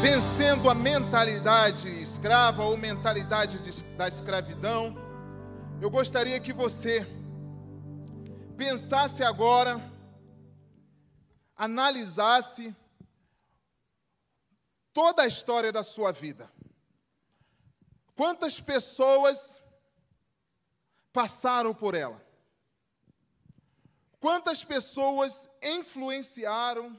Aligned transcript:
vencendo 0.00 0.70
a 0.70 0.74
mentalidade 0.74 1.86
escrava 2.02 2.64
ou 2.64 2.74
mentalidade 2.74 3.58
de, 3.58 3.84
da 3.96 4.08
escravidão, 4.08 4.96
eu 5.78 5.90
gostaria 5.90 6.40
que 6.40 6.54
você 6.54 7.06
pensasse 8.56 9.22
agora, 9.22 9.78
analisasse 11.54 12.74
toda 14.90 15.22
a 15.22 15.26
história 15.26 15.70
da 15.70 15.82
sua 15.82 16.12
vida. 16.12 16.50
Quantas 18.16 18.58
pessoas 18.58 19.60
passaram 21.12 21.74
por 21.74 21.94
ela? 21.94 22.24
Quantas 24.18 24.64
pessoas 24.64 25.50
influenciaram 25.62 26.98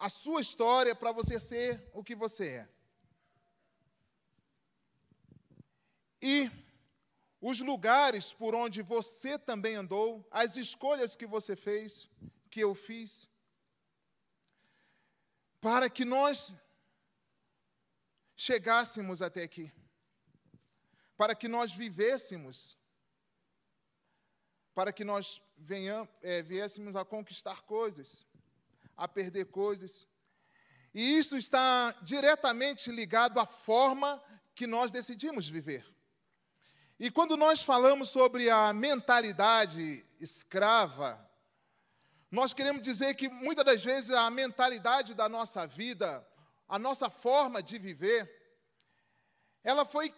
a 0.00 0.08
sua 0.08 0.40
história 0.40 0.94
para 0.94 1.12
você 1.12 1.38
ser 1.38 1.90
o 1.92 2.02
que 2.02 2.14
você 2.14 2.48
é? 2.48 2.68
E 6.22 6.50
os 7.38 7.60
lugares 7.60 8.32
por 8.32 8.54
onde 8.54 8.80
você 8.80 9.38
também 9.38 9.74
andou, 9.74 10.26
as 10.30 10.56
escolhas 10.56 11.14
que 11.14 11.26
você 11.26 11.54
fez, 11.54 12.08
que 12.50 12.60
eu 12.60 12.74
fiz, 12.74 13.28
para 15.60 15.90
que 15.90 16.06
nós 16.06 16.54
chegássemos 18.34 19.20
até 19.20 19.42
aqui, 19.42 19.70
para 21.14 21.34
que 21.34 21.46
nós 21.46 21.72
vivêssemos 21.72 22.80
para 24.74 24.94
que 24.94 25.04
nós 25.04 25.42
venham, 25.58 26.08
é, 26.22 26.42
viéssemos 26.42 26.96
a 26.96 27.04
conquistar 27.04 27.60
coisas, 27.62 28.24
a 29.00 29.08
perder 29.08 29.46
coisas. 29.46 30.06
E 30.92 31.16
isso 31.16 31.34
está 31.38 31.90
diretamente 32.02 32.92
ligado 32.92 33.40
à 33.40 33.46
forma 33.46 34.22
que 34.54 34.66
nós 34.66 34.90
decidimos 34.90 35.48
viver. 35.48 35.86
E 36.98 37.10
quando 37.10 37.34
nós 37.34 37.62
falamos 37.62 38.10
sobre 38.10 38.50
a 38.50 38.74
mentalidade 38.74 40.04
escrava, 40.20 41.18
nós 42.30 42.52
queremos 42.52 42.82
dizer 42.82 43.14
que 43.14 43.30
muitas 43.30 43.64
das 43.64 43.82
vezes 43.82 44.10
a 44.10 44.28
mentalidade 44.30 45.14
da 45.14 45.30
nossa 45.30 45.66
vida, 45.66 46.24
a 46.68 46.78
nossa 46.78 47.08
forma 47.08 47.62
de 47.62 47.78
viver, 47.78 48.30
ela 49.64 49.86
foi 49.86 50.14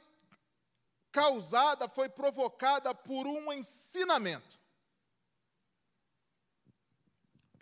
causada, 1.12 1.88
foi 1.88 2.08
provocada 2.08 2.92
por 2.92 3.28
um 3.28 3.52
ensinamento. 3.52 4.58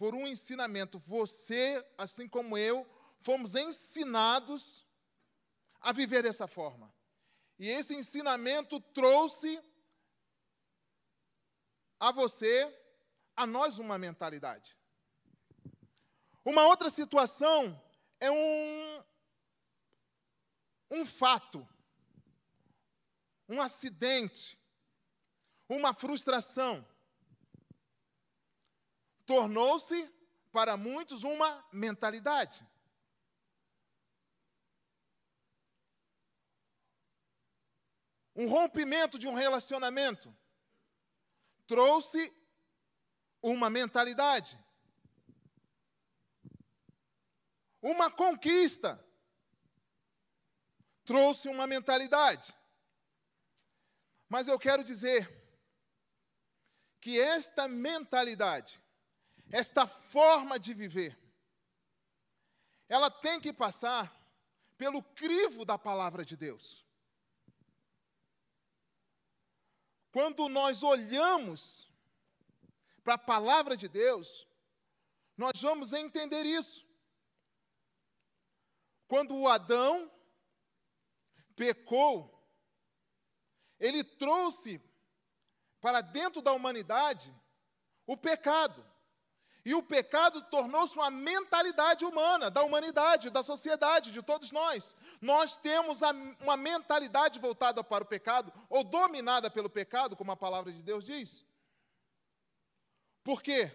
Por 0.01 0.15
um 0.15 0.27
ensinamento. 0.27 0.99
Você, 1.01 1.87
assim 1.99 2.27
como 2.27 2.57
eu, 2.57 2.89
fomos 3.21 3.55
ensinados 3.55 4.83
a 5.83 5.93
viver 5.93 6.23
dessa 6.23 6.47
forma. 6.47 6.91
E 7.59 7.69
esse 7.69 7.95
ensinamento 7.95 8.81
trouxe 8.81 9.61
a 11.99 12.11
você, 12.11 12.75
a 13.37 13.47
nós, 13.47 13.79
uma 13.79 13.99
mentalidade. 13.99 14.75
Uma 16.43 16.65
outra 16.65 16.89
situação 16.89 17.79
é 18.19 18.31
um, 18.31 19.05
um 20.93 21.05
fato 21.05 21.69
um 23.51 23.61
acidente, 23.61 24.57
uma 25.69 25.93
frustração. 25.93 26.87
Tornou-se, 29.31 30.13
para 30.51 30.77
muitos, 30.77 31.23
uma 31.23 31.65
mentalidade. 31.73 32.67
Um 38.35 38.49
rompimento 38.49 39.21
de 39.21 39.29
um 39.29 39.35
relacionamento 39.35 40.37
trouxe 41.69 42.35
uma 43.41 43.71
mentalidade. 43.71 44.59
Uma 47.81 48.11
conquista 48.11 48.99
trouxe 51.05 51.49
uma 51.49 51.69
mentalidade. 51.69 52.53
Mas 54.29 54.49
eu 54.49 54.59
quero 54.59 54.83
dizer 54.83 55.23
que 57.01 57.21
esta 57.21 57.69
mentalidade, 57.69 58.80
esta 59.51 59.87
forma 59.87 60.59
de 60.59 60.73
viver, 60.73 61.19
ela 62.89 63.11
tem 63.11 63.41
que 63.41 63.53
passar 63.53 64.17
pelo 64.77 65.03
crivo 65.03 65.65
da 65.65 65.77
palavra 65.77 66.25
de 66.25 66.37
Deus. 66.37 66.85
Quando 70.13 70.49
nós 70.49 70.83
olhamos 70.83 71.89
para 73.05 73.15
a 73.15 73.19
palavra 73.19 73.77
de 73.77 73.89
Deus, 73.89 74.47
nós 75.37 75.61
vamos 75.61 75.93
entender 75.93 76.45
isso. 76.45 76.87
Quando 79.07 79.37
o 79.37 79.49
Adão 79.49 80.11
pecou, 81.55 82.41
ele 83.79 84.03
trouxe 84.03 84.81
para 85.81 86.01
dentro 86.01 86.43
da 86.43 86.53
humanidade 86.53 87.35
o 88.07 88.17
pecado. 88.17 88.90
E 89.65 89.75
o 89.75 89.83
pecado 89.83 90.43
tornou-se 90.43 90.97
uma 90.97 91.11
mentalidade 91.11 92.05
humana, 92.05 92.51
da 92.51 92.63
humanidade, 92.63 93.29
da 93.29 93.43
sociedade, 93.43 94.13
de 94.13 94.23
todos 94.23 94.51
nós. 94.53 94.97
Nós 95.21 95.57
temos 95.57 96.01
uma 96.41 96.57
mentalidade 96.57 97.39
voltada 97.39 97.85
para 97.85 98.05
o 98.05 98.07
pecado, 98.07 98.53
ou 98.69 98.83
dominada 98.83 99.51
pelo 99.51 99.69
pecado, 99.69 100.17
como 100.17 100.33
a 100.33 100.37
palavra 100.37 100.73
de 100.73 100.83
Deus 100.83 101.05
diz. 101.05 101.45
Por 103.23 103.43
quê? 103.43 103.71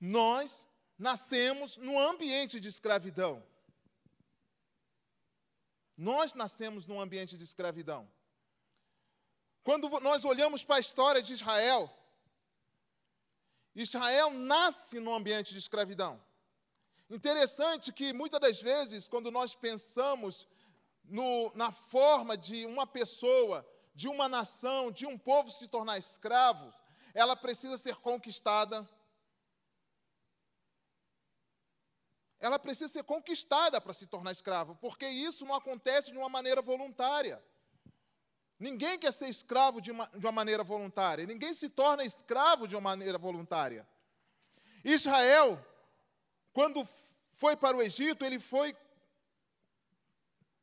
Nós 0.00 0.66
nascemos 0.98 1.76
num 1.76 1.98
ambiente 1.98 2.60
de 2.60 2.68
escravidão. 2.68 3.44
Nós 5.96 6.34
nascemos 6.34 6.86
num 6.86 7.00
ambiente 7.00 7.36
de 7.36 7.44
escravidão. 7.44 8.08
Quando 9.64 9.88
nós 10.00 10.24
olhamos 10.24 10.62
para 10.62 10.76
a 10.76 10.80
história 10.80 11.20
de 11.20 11.32
Israel, 11.32 11.92
Israel 13.76 14.30
nasce 14.30 14.98
num 14.98 15.14
ambiente 15.14 15.52
de 15.52 15.58
escravidão. 15.58 16.18
Interessante 17.10 17.92
que 17.92 18.12
muitas 18.14 18.40
das 18.40 18.60
vezes, 18.60 19.06
quando 19.06 19.30
nós 19.30 19.54
pensamos 19.54 20.48
no, 21.04 21.52
na 21.54 21.70
forma 21.70 22.38
de 22.38 22.64
uma 22.64 22.86
pessoa, 22.86 23.68
de 23.94 24.08
uma 24.08 24.30
nação, 24.30 24.90
de 24.90 25.04
um 25.04 25.18
povo 25.18 25.50
se 25.50 25.68
tornar 25.68 25.98
escravo, 25.98 26.72
ela 27.12 27.36
precisa 27.36 27.76
ser 27.76 27.96
conquistada. 27.96 28.88
Ela 32.40 32.58
precisa 32.58 32.88
ser 32.88 33.04
conquistada 33.04 33.78
para 33.78 33.92
se 33.92 34.06
tornar 34.06 34.32
escravo, 34.32 34.74
porque 34.76 35.06
isso 35.06 35.44
não 35.44 35.54
acontece 35.54 36.10
de 36.10 36.18
uma 36.18 36.30
maneira 36.30 36.62
voluntária. 36.62 37.44
Ninguém 38.58 38.98
quer 38.98 39.12
ser 39.12 39.28
escravo 39.28 39.80
de 39.80 39.90
uma, 39.90 40.06
de 40.08 40.24
uma 40.24 40.32
maneira 40.32 40.64
voluntária. 40.64 41.26
Ninguém 41.26 41.52
se 41.52 41.68
torna 41.68 42.04
escravo 42.04 42.66
de 42.66 42.74
uma 42.74 42.80
maneira 42.80 43.18
voluntária. 43.18 43.86
Israel, 44.82 45.64
quando 46.52 46.86
foi 47.32 47.54
para 47.54 47.76
o 47.76 47.82
Egito, 47.82 48.24
ele 48.24 48.38
foi 48.38 48.74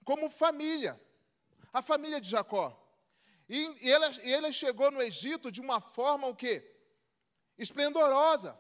como 0.04 0.30
família, 0.30 1.00
a 1.72 1.82
família 1.82 2.20
de 2.20 2.30
Jacó. 2.30 2.80
E 3.48 3.66
ele, 3.82 4.06
ele 4.22 4.52
chegou 4.52 4.90
no 4.90 5.02
Egito 5.02 5.52
de 5.52 5.62
uma 5.62 5.80
forma 5.80 6.28
o 6.28 6.36
quê? 6.36 6.68
Esplendorosa. 7.58 8.60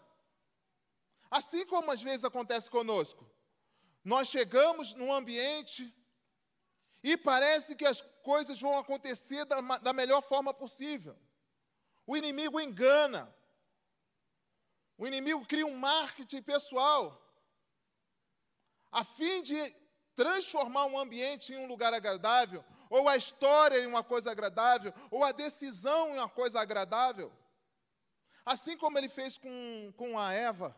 Assim 1.32 1.66
como 1.66 1.92
às 1.92 2.02
vezes 2.02 2.24
acontece 2.24 2.70
conosco. 2.70 3.28
Nós 4.04 4.28
chegamos 4.28 4.94
num 4.94 5.12
ambiente 5.12 5.92
e 7.02 7.18
parece 7.18 7.75
que 7.75 7.86
as 7.86 8.04
coisas 8.24 8.60
vão 8.60 8.78
acontecer 8.78 9.46
da, 9.46 9.60
da 9.80 9.94
melhor 9.94 10.22
forma 10.22 10.54
possível. 10.54 11.16
O 12.08 12.16
inimigo 12.18 12.60
engana. 12.60 13.34
O 14.98 15.06
inimigo 15.06 15.46
cria 15.46 15.66
um 15.66 15.78
marketing 15.78 16.42
pessoal 16.42 17.20
a 18.92 19.04
fim 19.04 19.42
de 19.42 19.58
transformar 20.16 20.86
um 20.86 20.98
ambiente 20.98 21.52
em 21.52 21.58
um 21.58 21.66
lugar 21.66 21.94
agradável, 21.94 22.64
ou 22.90 23.10
a 23.10 23.18
história 23.18 23.80
em 23.80 23.88
uma 23.88 24.04
coisa 24.04 24.31
agradável, 24.31 24.94
ou 25.10 25.24
a 25.24 25.31
decisão 25.31 26.10
em 26.10 26.19
uma 26.19 26.30
coisa 26.30 26.62
agradável. 26.62 27.34
Assim 28.46 28.78
como 28.78 28.98
ele 28.98 29.10
fez 29.10 29.38
com, 29.38 29.94
com 29.98 30.19
a 30.19 30.31
Eva. 30.31 30.78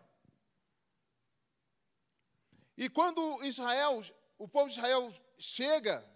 E 2.78 2.90
quando 2.90 3.44
Israel, 3.44 4.02
o 4.38 4.48
povo 4.48 4.70
de 4.70 4.78
Israel 4.78 5.14
chega 5.38 6.08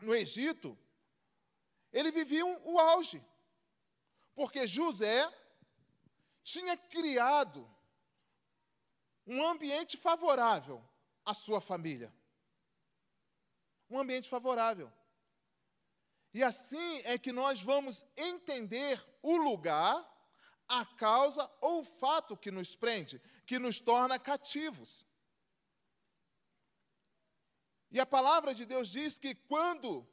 no 0.00 0.14
Egito, 0.14 0.78
ele 1.92 2.10
vivia 2.10 2.44
um, 2.44 2.72
o 2.72 2.78
auge. 2.78 3.22
Porque 4.34 4.66
José 4.66 5.30
tinha 6.42 6.76
criado 6.76 7.68
um 9.26 9.46
ambiente 9.46 9.96
favorável 9.96 10.82
a 11.24 11.34
sua 11.34 11.60
família. 11.60 12.12
Um 13.90 13.98
ambiente 13.98 14.28
favorável. 14.28 14.92
E 16.32 16.42
assim 16.42 17.02
é 17.04 17.18
que 17.18 17.32
nós 17.32 17.60
vamos 17.60 18.04
entender 18.16 19.02
o 19.22 19.36
lugar, 19.36 20.06
a 20.68 20.84
causa 20.84 21.50
ou 21.60 21.80
o 21.80 21.84
fato 21.84 22.36
que 22.36 22.50
nos 22.50 22.76
prende, 22.76 23.20
que 23.46 23.58
nos 23.58 23.80
torna 23.80 24.18
cativos. 24.18 25.06
E 27.90 27.98
a 27.98 28.06
palavra 28.06 28.54
de 28.54 28.66
Deus 28.66 28.88
diz 28.88 29.18
que 29.18 29.34
quando 29.34 30.06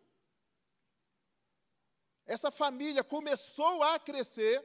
essa 2.26 2.50
família 2.50 3.04
começou 3.04 3.84
a 3.84 4.00
crescer, 4.00 4.64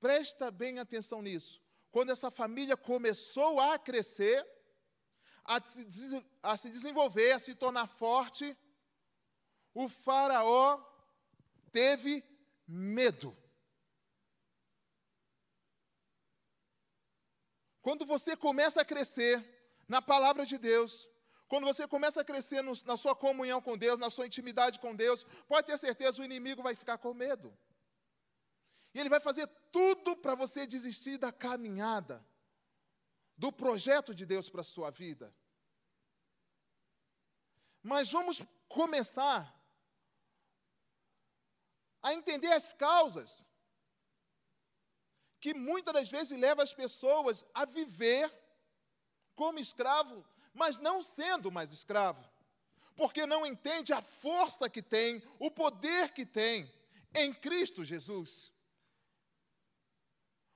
presta 0.00 0.50
bem 0.50 0.78
atenção 0.78 1.22
nisso. 1.22 1.62
Quando 1.90 2.10
essa 2.10 2.30
família 2.30 2.76
começou 2.76 3.60
a 3.60 3.78
crescer, 3.78 4.44
a 5.44 5.60
se, 5.60 6.26
a 6.42 6.56
se 6.56 6.70
desenvolver, 6.70 7.32
a 7.32 7.38
se 7.38 7.54
tornar 7.54 7.86
forte, 7.86 8.56
o 9.72 9.88
Faraó 9.88 10.82
teve 11.70 12.24
medo. 12.66 13.36
Quando 17.82 18.06
você 18.06 18.34
começa 18.34 18.80
a 18.80 18.84
crescer 18.84 19.53
na 19.88 20.00
palavra 20.00 20.44
de 20.46 20.58
Deus, 20.58 21.08
quando 21.48 21.64
você 21.64 21.86
começa 21.86 22.20
a 22.20 22.24
crescer 22.24 22.62
no, 22.62 22.72
na 22.84 22.96
sua 22.96 23.14
comunhão 23.14 23.60
com 23.60 23.76
Deus, 23.76 23.98
na 23.98 24.10
sua 24.10 24.26
intimidade 24.26 24.78
com 24.78 24.94
Deus, 24.94 25.24
pode 25.46 25.66
ter 25.66 25.78
certeza 25.78 26.20
o 26.20 26.24
inimigo 26.24 26.62
vai 26.62 26.74
ficar 26.74 26.98
com 26.98 27.12
medo. 27.12 27.56
E 28.94 29.00
ele 29.00 29.08
vai 29.08 29.20
fazer 29.20 29.46
tudo 29.70 30.16
para 30.16 30.34
você 30.34 30.66
desistir 30.66 31.18
da 31.18 31.32
caminhada, 31.32 32.24
do 33.36 33.52
projeto 33.52 34.14
de 34.14 34.24
Deus 34.24 34.48
para 34.48 34.60
a 34.62 34.64
sua 34.64 34.90
vida. 34.90 35.34
Mas 37.82 38.10
vamos 38.10 38.42
começar 38.68 39.52
a 42.02 42.14
entender 42.14 42.52
as 42.52 42.72
causas 42.72 43.44
que 45.40 45.52
muitas 45.52 45.92
das 45.92 46.10
vezes 46.10 46.38
levam 46.38 46.62
as 46.62 46.72
pessoas 46.72 47.44
a 47.52 47.64
viver 47.64 48.30
como 49.34 49.58
escravo, 49.58 50.24
mas 50.52 50.78
não 50.78 51.02
sendo 51.02 51.50
mais 51.50 51.72
escravo, 51.72 52.24
porque 52.96 53.26
não 53.26 53.44
entende 53.44 53.92
a 53.92 54.00
força 54.00 54.70
que 54.70 54.82
tem, 54.82 55.22
o 55.38 55.50
poder 55.50 56.12
que 56.12 56.24
tem 56.24 56.72
em 57.14 57.32
Cristo 57.32 57.84
Jesus. 57.84 58.52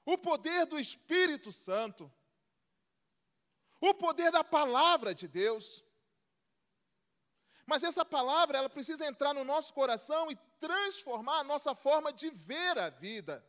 O 0.05 0.17
poder 0.17 0.65
do 0.65 0.79
Espírito 0.79 1.53
Santo, 1.53 2.11
o 3.81 3.93
poder 3.95 4.31
da 4.33 4.43
palavra 4.43 5.15
de 5.15 5.29
Deus. 5.29 5.85
Mas 7.67 7.83
essa 7.83 8.05
palavra, 8.05 8.57
ela 8.57 8.71
precisa 8.71 9.07
entrar 9.07 9.35
no 9.35 9.45
nosso 9.45 9.75
coração 9.75 10.31
e 10.31 10.37
transformar 10.59 11.41
a 11.41 11.45
nossa 11.45 11.75
forma 11.75 12.13
de 12.13 12.31
ver 12.31 12.79
a 12.79 12.89
vida. 12.89 13.45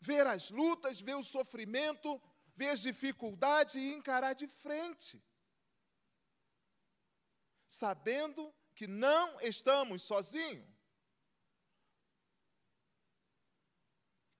Ver 0.00 0.26
as 0.26 0.48
lutas, 0.50 1.00
ver 1.00 1.16
o 1.16 1.22
sofrimento, 1.22 2.22
ver 2.58 2.70
as 2.70 2.80
dificuldades 2.80 3.76
e 3.76 3.92
encarar 3.92 4.32
de 4.32 4.48
frente. 4.48 5.22
Sabendo 7.68 8.52
que 8.74 8.88
não 8.88 9.40
estamos 9.40 10.02
sozinhos. 10.02 10.66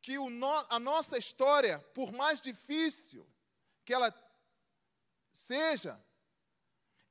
Que 0.03 0.17
no, 0.19 0.53
a 0.69 0.81
nossa 0.81 1.17
história, 1.17 1.79
por 1.95 2.11
mais 2.11 2.41
difícil 2.41 3.25
que 3.85 3.95
ela 3.95 4.13
seja, 5.33 6.05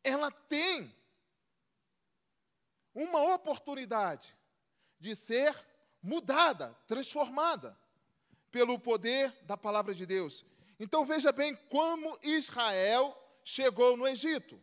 ela 0.03 0.29
tem 0.29 0.93
uma 2.93 3.33
oportunidade 3.33 4.35
de 4.99 5.15
ser 5.15 5.55
mudada, 6.03 6.73
transformada 6.85 7.79
pelo 8.51 8.77
poder 8.77 9.31
da 9.43 9.55
palavra 9.55 9.95
de 9.95 10.05
Deus. 10.05 10.43
Então 10.79 11.05
veja 11.05 11.31
bem 11.31 11.55
como 11.69 12.17
Israel 12.21 13.15
chegou 13.43 13.97
no 13.97 14.07
Egito. 14.07 14.61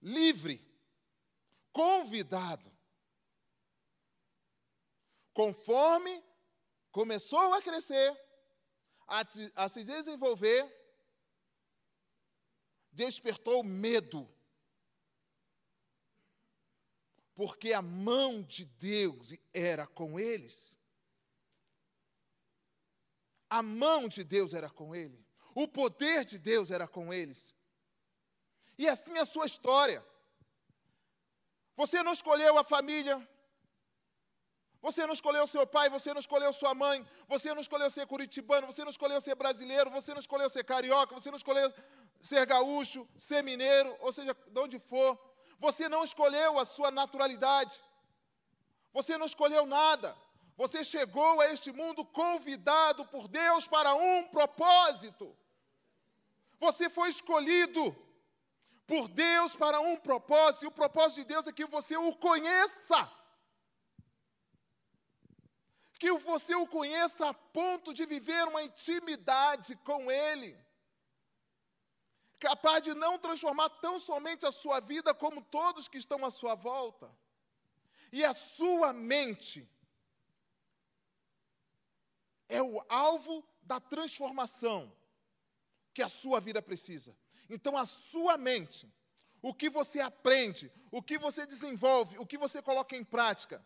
Livre, 0.00 0.64
convidado. 1.72 2.70
Conforme 5.32 6.22
começou 6.92 7.54
a 7.54 7.62
crescer, 7.62 8.16
a, 9.06 9.22
a 9.56 9.68
se 9.68 9.82
desenvolver, 9.82 10.64
despertou 12.92 13.62
medo. 13.64 14.28
Porque 17.34 17.72
a 17.72 17.82
mão 17.82 18.42
de 18.42 18.64
Deus 18.64 19.34
era 19.52 19.86
com 19.86 20.20
eles. 20.20 20.79
A 23.50 23.62
mão 23.62 24.08
de 24.08 24.22
Deus 24.22 24.54
era 24.54 24.70
com 24.70 24.94
ele. 24.94 25.26
O 25.54 25.66
poder 25.66 26.24
de 26.24 26.38
Deus 26.38 26.70
era 26.70 26.86
com 26.86 27.12
eles. 27.12 27.52
E 28.78 28.88
assim 28.88 29.14
é 29.18 29.20
a 29.20 29.24
sua 29.24 29.44
história. 29.44 30.02
Você 31.76 32.02
não 32.02 32.12
escolheu 32.12 32.56
a 32.56 32.62
família. 32.64 33.28
Você 34.80 35.06
não 35.06 35.12
escolheu 35.12 35.46
seu 35.46 35.66
pai, 35.66 35.90
você 35.90 36.14
não 36.14 36.20
escolheu 36.20 36.50
sua 36.54 36.74
mãe, 36.74 37.06
você 37.28 37.52
não 37.52 37.60
escolheu 37.60 37.90
ser 37.90 38.06
curitibano, 38.06 38.66
você 38.66 38.82
não 38.82 38.90
escolheu 38.90 39.20
ser 39.20 39.34
brasileiro, 39.34 39.90
você 39.90 40.14
não 40.14 40.20
escolheu 40.20 40.48
ser 40.48 40.64
carioca, 40.64 41.14
você 41.14 41.30
não 41.30 41.36
escolheu 41.36 41.70
ser 42.18 42.46
gaúcho, 42.46 43.06
ser 43.18 43.42
mineiro, 43.42 43.94
ou 44.00 44.10
seja, 44.10 44.34
de 44.34 44.58
onde 44.58 44.78
for. 44.78 45.18
Você 45.58 45.86
não 45.86 46.02
escolheu 46.02 46.58
a 46.58 46.64
sua 46.64 46.90
naturalidade. 46.90 47.78
Você 48.92 49.18
não 49.18 49.26
escolheu 49.26 49.66
nada. 49.66 50.16
Você 50.60 50.84
chegou 50.84 51.40
a 51.40 51.46
este 51.54 51.72
mundo 51.72 52.04
convidado 52.04 53.02
por 53.06 53.26
Deus 53.26 53.66
para 53.66 53.94
um 53.94 54.24
propósito. 54.28 55.34
Você 56.58 56.90
foi 56.90 57.08
escolhido 57.08 57.84
por 58.86 59.08
Deus 59.08 59.56
para 59.56 59.80
um 59.80 59.96
propósito, 59.96 60.64
e 60.64 60.68
o 60.68 60.78
propósito 60.82 61.20
de 61.20 61.28
Deus 61.32 61.46
é 61.46 61.52
que 61.58 61.64
você 61.64 61.96
o 61.96 62.14
conheça. 62.14 63.10
Que 65.98 66.12
você 66.12 66.54
o 66.54 66.66
conheça 66.66 67.30
a 67.30 67.32
ponto 67.32 67.94
de 67.94 68.04
viver 68.04 68.46
uma 68.46 68.62
intimidade 68.62 69.76
com 69.76 70.10
Ele, 70.10 70.54
capaz 72.38 72.82
de 72.82 72.92
não 72.92 73.18
transformar 73.18 73.70
tão 73.86 73.98
somente 73.98 74.44
a 74.44 74.52
sua 74.52 74.78
vida, 74.78 75.14
como 75.14 75.40
todos 75.40 75.88
que 75.88 75.96
estão 75.96 76.22
à 76.22 76.30
sua 76.30 76.54
volta, 76.54 77.10
e 78.12 78.22
a 78.22 78.34
sua 78.34 78.92
mente 78.92 79.66
é 82.50 82.60
o 82.60 82.84
alvo 82.88 83.42
da 83.62 83.80
transformação 83.80 84.92
que 85.94 86.02
a 86.02 86.08
sua 86.08 86.40
vida 86.40 86.60
precisa. 86.60 87.16
Então, 87.48 87.76
a 87.76 87.86
sua 87.86 88.36
mente, 88.36 88.92
o 89.40 89.54
que 89.54 89.70
você 89.70 90.00
aprende, 90.00 90.70
o 90.90 91.02
que 91.02 91.16
você 91.16 91.46
desenvolve, 91.46 92.18
o 92.18 92.26
que 92.26 92.36
você 92.36 92.60
coloca 92.60 92.96
em 92.96 93.04
prática, 93.04 93.64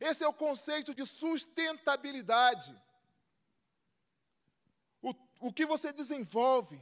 esse 0.00 0.24
é 0.24 0.28
o 0.28 0.32
conceito 0.32 0.94
de 0.94 1.06
sustentabilidade. 1.06 2.74
O, 5.00 5.14
o 5.40 5.52
que 5.52 5.66
você 5.66 5.92
desenvolve, 5.92 6.80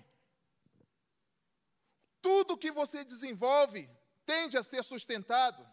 tudo 2.23 2.57
que 2.57 2.71
você 2.71 3.05
desenvolve 3.05 3.91
tende 4.25 4.57
a 4.57 4.63
ser 4.63 4.85
sustentado 4.85 5.67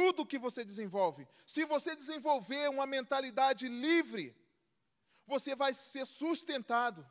tudo 0.00 0.24
que 0.24 0.38
você 0.38 0.64
desenvolve. 0.64 1.28
Se 1.46 1.62
você 1.66 1.94
desenvolver 1.94 2.70
uma 2.70 2.86
mentalidade 2.86 3.68
livre, 3.68 4.34
você 5.26 5.54
vai 5.54 5.74
ser 5.74 6.06
sustentado 6.06 7.06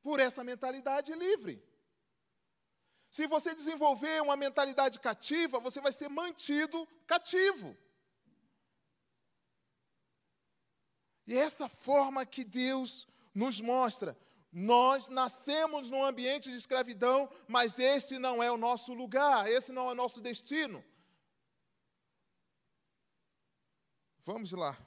por 0.00 0.20
essa 0.20 0.44
mentalidade 0.44 1.12
livre. 1.12 1.60
Se 3.10 3.26
você 3.26 3.52
desenvolver 3.56 4.22
uma 4.22 4.36
mentalidade 4.36 5.00
cativa, 5.00 5.58
você 5.58 5.80
vai 5.80 5.90
ser 5.90 6.08
mantido 6.08 6.86
cativo. 7.08 7.76
E 11.26 11.36
é 11.36 11.40
essa 11.40 11.68
forma 11.68 12.24
que 12.24 12.44
Deus 12.44 13.08
nos 13.34 13.60
mostra. 13.60 14.16
Nós 14.52 15.08
nascemos 15.08 15.90
num 15.90 16.04
ambiente 16.04 16.50
de 16.50 16.56
escravidão, 16.56 17.28
mas 17.48 17.80
esse 17.80 18.16
não 18.16 18.40
é 18.40 18.50
o 18.50 18.56
nosso 18.56 18.94
lugar, 18.94 19.50
esse 19.50 19.72
não 19.72 19.88
é 19.88 19.92
o 19.92 19.96
nosso 19.96 20.20
destino. 20.20 20.84
Vamos 24.24 24.52
lá. 24.52 24.78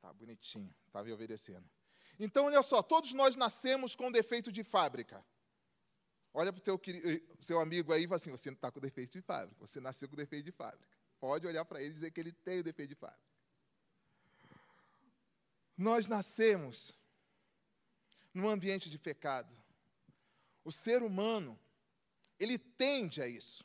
Tá 0.00 0.12
bonitinho, 0.12 0.74
estava 0.86 1.04
me 1.04 1.12
obedecendo. 1.12 1.68
Então, 2.18 2.46
olha 2.46 2.62
só, 2.62 2.82
todos 2.82 3.12
nós 3.14 3.36
nascemos 3.36 3.94
com 3.94 4.10
defeito 4.10 4.50
de 4.50 4.64
fábrica. 4.64 5.24
Olha 6.32 6.52
para 6.52 6.60
o 6.60 6.62
teu 6.62 6.80
seu 7.40 7.60
amigo 7.60 7.92
aí 7.92 8.04
e 8.04 8.06
fala 8.06 8.16
assim: 8.16 8.30
você 8.30 8.50
não 8.50 8.54
está 8.54 8.70
com 8.70 8.80
defeito 8.80 9.12
de 9.12 9.22
fábrica, 9.22 9.56
você 9.58 9.80
nasceu 9.80 10.08
com 10.08 10.16
defeito 10.16 10.44
de 10.44 10.52
fábrica. 10.52 10.86
Pode 11.18 11.46
olhar 11.46 11.64
para 11.64 11.80
ele 11.80 11.90
e 11.90 11.94
dizer 11.94 12.10
que 12.10 12.20
ele 12.20 12.32
tem 12.32 12.60
o 12.60 12.64
defeito 12.64 12.88
de 12.88 12.94
fábrica. 12.94 13.22
Nós 15.76 16.06
nascemos 16.06 16.94
num 18.32 18.48
ambiente 18.48 18.88
de 18.88 18.98
pecado. 18.98 19.54
O 20.64 20.70
ser 20.70 21.02
humano, 21.02 21.58
ele 22.38 22.58
tende 22.58 23.22
a 23.22 23.26
isso. 23.26 23.64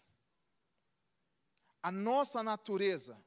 A 1.81 1.91
nossa 1.91 2.41
natureza, 2.41 3.17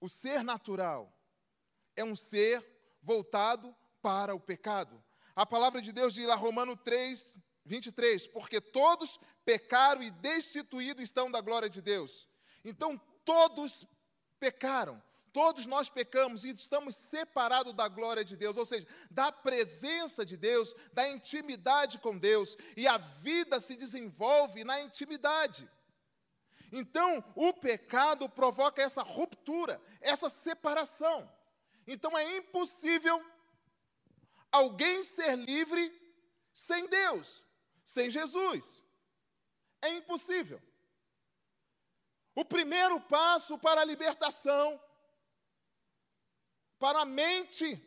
o 0.00 0.08
ser 0.08 0.42
natural, 0.42 1.12
é 1.94 2.04
um 2.04 2.16
ser 2.16 2.64
voltado 3.02 3.74
para 4.00 4.34
o 4.34 4.40
pecado. 4.40 5.02
A 5.34 5.44
palavra 5.44 5.82
de 5.82 5.92
Deus 5.92 6.14
diz 6.14 6.26
lá, 6.26 6.34
Romano 6.34 6.76
3, 6.76 7.38
23, 7.64 8.26
porque 8.28 8.60
todos 8.60 9.20
pecaram 9.44 10.02
e 10.02 10.10
destituídos 10.10 11.04
estão 11.04 11.30
da 11.30 11.40
glória 11.40 11.68
de 11.68 11.82
Deus. 11.82 12.28
Então, 12.64 12.98
todos 13.24 13.86
pecaram, 14.40 15.02
todos 15.38 15.66
nós 15.66 15.88
pecamos 15.88 16.44
e 16.44 16.50
estamos 16.50 16.96
separados 16.96 17.72
da 17.72 17.86
glória 17.86 18.24
de 18.24 18.36
Deus, 18.36 18.56
ou 18.56 18.66
seja, 18.66 18.84
da 19.08 19.30
presença 19.30 20.26
de 20.26 20.36
Deus, 20.36 20.74
da 20.92 21.08
intimidade 21.08 21.98
com 21.98 22.18
Deus, 22.18 22.56
e 22.76 22.88
a 22.88 22.98
vida 22.98 23.60
se 23.60 23.76
desenvolve 23.76 24.64
na 24.64 24.80
intimidade. 24.80 25.70
Então, 26.72 27.24
o 27.36 27.52
pecado 27.52 28.28
provoca 28.28 28.82
essa 28.82 29.00
ruptura, 29.00 29.80
essa 30.00 30.28
separação. 30.28 31.32
Então, 31.86 32.18
é 32.18 32.38
impossível 32.38 33.24
alguém 34.50 35.04
ser 35.04 35.36
livre 35.36 35.88
sem 36.52 36.88
Deus 36.88 37.46
sem 37.84 38.10
Jesus. 38.10 38.82
É 39.80 39.88
impossível. 39.90 40.60
O 42.34 42.44
primeiro 42.44 43.00
passo 43.02 43.56
para 43.56 43.82
a 43.82 43.84
libertação, 43.84 44.80
para 46.78 47.00
a 47.00 47.04
mente 47.04 47.82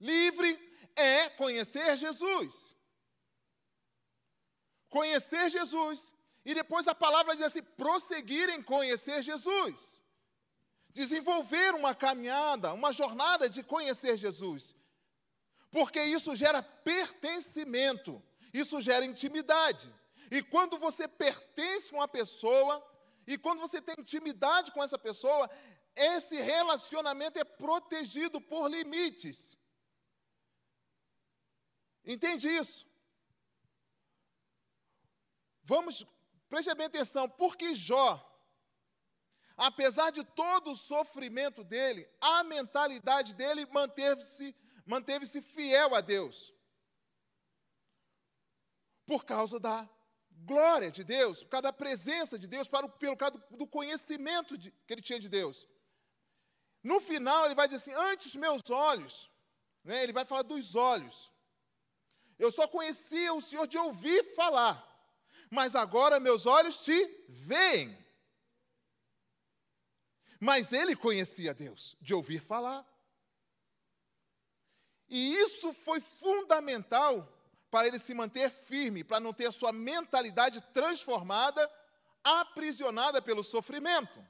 livre, 0.00 0.58
é 0.96 1.28
conhecer 1.30 1.96
Jesus. 1.96 2.76
Conhecer 4.88 5.50
Jesus. 5.50 6.14
E 6.44 6.54
depois 6.54 6.88
a 6.88 6.94
palavra 6.94 7.34
diz 7.34 7.44
assim: 7.44 7.62
prosseguir 7.62 8.48
em 8.50 8.62
conhecer 8.62 9.22
Jesus. 9.22 10.02
Desenvolver 10.88 11.74
uma 11.74 11.94
caminhada, 11.94 12.72
uma 12.72 12.92
jornada 12.92 13.48
de 13.48 13.62
conhecer 13.62 14.16
Jesus 14.16 14.74
porque 15.70 16.02
isso 16.02 16.34
gera 16.34 16.62
pertencimento, 16.62 18.22
isso 18.52 18.80
gera 18.80 19.04
intimidade. 19.04 19.92
E 20.30 20.42
quando 20.42 20.76
você 20.78 21.06
pertence 21.06 21.94
a 21.94 21.98
uma 21.98 22.08
pessoa, 22.08 22.84
e 23.26 23.38
quando 23.38 23.60
você 23.60 23.80
tem 23.80 23.94
intimidade 23.98 24.72
com 24.72 24.82
essa 24.82 24.98
pessoa, 24.98 25.48
esse 25.94 26.40
relacionamento 26.40 27.38
é 27.38 27.44
protegido 27.44 28.40
por 28.40 28.68
limites. 28.68 29.58
Entende 32.04 32.48
isso? 32.48 32.86
Vamos, 35.62 36.06
preste 36.48 36.74
bem 36.74 36.86
atenção, 36.86 37.28
porque 37.28 37.74
Jó, 37.74 38.26
apesar 39.56 40.10
de 40.10 40.24
todo 40.24 40.72
o 40.72 40.76
sofrimento 40.76 41.62
dele, 41.62 42.08
a 42.20 42.42
mentalidade 42.42 43.34
dele 43.34 43.66
manteve-se 43.66 44.54
manteve-se 44.86 45.40
fiel 45.40 45.94
a 45.94 46.00
Deus. 46.00 46.52
Por 49.06 49.24
causa 49.24 49.60
da 49.60 49.88
glória 50.44 50.90
de 50.90 51.04
Deus, 51.04 51.44
por 51.44 51.50
causa 51.50 51.62
da 51.62 51.72
presença 51.72 52.36
de 52.36 52.48
Deus, 52.48 52.68
pelo 52.68 53.16
causa 53.16 53.38
do 53.50 53.66
conhecimento 53.66 54.58
de, 54.58 54.72
que 54.72 54.92
ele 54.92 55.02
tinha 55.02 55.20
de 55.20 55.28
Deus. 55.28 55.68
No 56.82 57.00
final, 57.00 57.44
ele 57.44 57.54
vai 57.54 57.68
dizer 57.68 57.76
assim: 57.76 58.00
Antes 58.10 58.34
meus 58.34 58.62
olhos, 58.70 59.30
né, 59.84 60.02
ele 60.02 60.12
vai 60.12 60.24
falar 60.24 60.42
dos 60.42 60.74
olhos. 60.74 61.30
Eu 62.38 62.50
só 62.50 62.66
conhecia 62.66 63.34
o 63.34 63.40
Senhor 63.40 63.66
de 63.66 63.76
ouvir 63.76 64.34
falar, 64.34 64.82
mas 65.50 65.76
agora 65.76 66.18
meus 66.18 66.46
olhos 66.46 66.78
te 66.78 67.24
veem. 67.28 67.98
Mas 70.38 70.72
ele 70.72 70.96
conhecia 70.96 71.52
Deus 71.52 71.96
de 72.00 72.14
ouvir 72.14 72.40
falar. 72.40 72.86
E 75.06 75.34
isso 75.34 75.72
foi 75.72 76.00
fundamental 76.00 77.30
para 77.70 77.86
ele 77.86 77.98
se 77.98 78.14
manter 78.14 78.50
firme, 78.50 79.04
para 79.04 79.20
não 79.20 79.34
ter 79.34 79.46
a 79.46 79.52
sua 79.52 79.70
mentalidade 79.70 80.60
transformada, 80.72 81.70
aprisionada 82.24 83.20
pelo 83.20 83.42
sofrimento. 83.42 84.24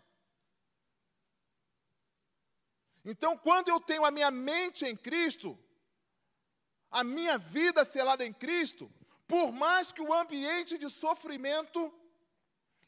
Então, 3.05 3.37
quando 3.37 3.69
eu 3.69 3.81
tenho 3.81 4.05
a 4.05 4.11
minha 4.11 4.31
mente 4.31 4.85
em 4.85 4.97
Cristo, 4.97 5.59
a 6.91 7.03
minha 7.03 7.39
vida 7.39 7.85
selada 7.85 8.25
em 8.25 8.33
Cristo, 8.33 8.91
por 9.27 9.53
mais 9.53 9.93
que 9.93 10.03
o 10.03 10.13
ambiente 10.13 10.77
de 10.77 10.91
sofrimento 10.91 11.93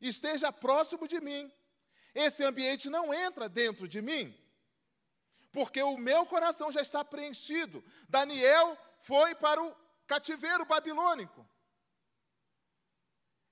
esteja 0.00 0.52
próximo 0.52 1.06
de 1.06 1.20
mim, 1.20 1.50
esse 2.14 2.42
ambiente 2.44 2.90
não 2.90 3.14
entra 3.14 3.48
dentro 3.48 3.88
de 3.88 4.02
mim 4.02 4.36
porque 5.52 5.82
o 5.82 5.98
meu 5.98 6.24
coração 6.24 6.72
já 6.72 6.80
está 6.80 7.04
preenchido. 7.04 7.84
Daniel 8.08 8.76
foi 9.00 9.34
para 9.34 9.62
o 9.62 9.76
cativeiro 10.06 10.64
babilônico. 10.64 11.46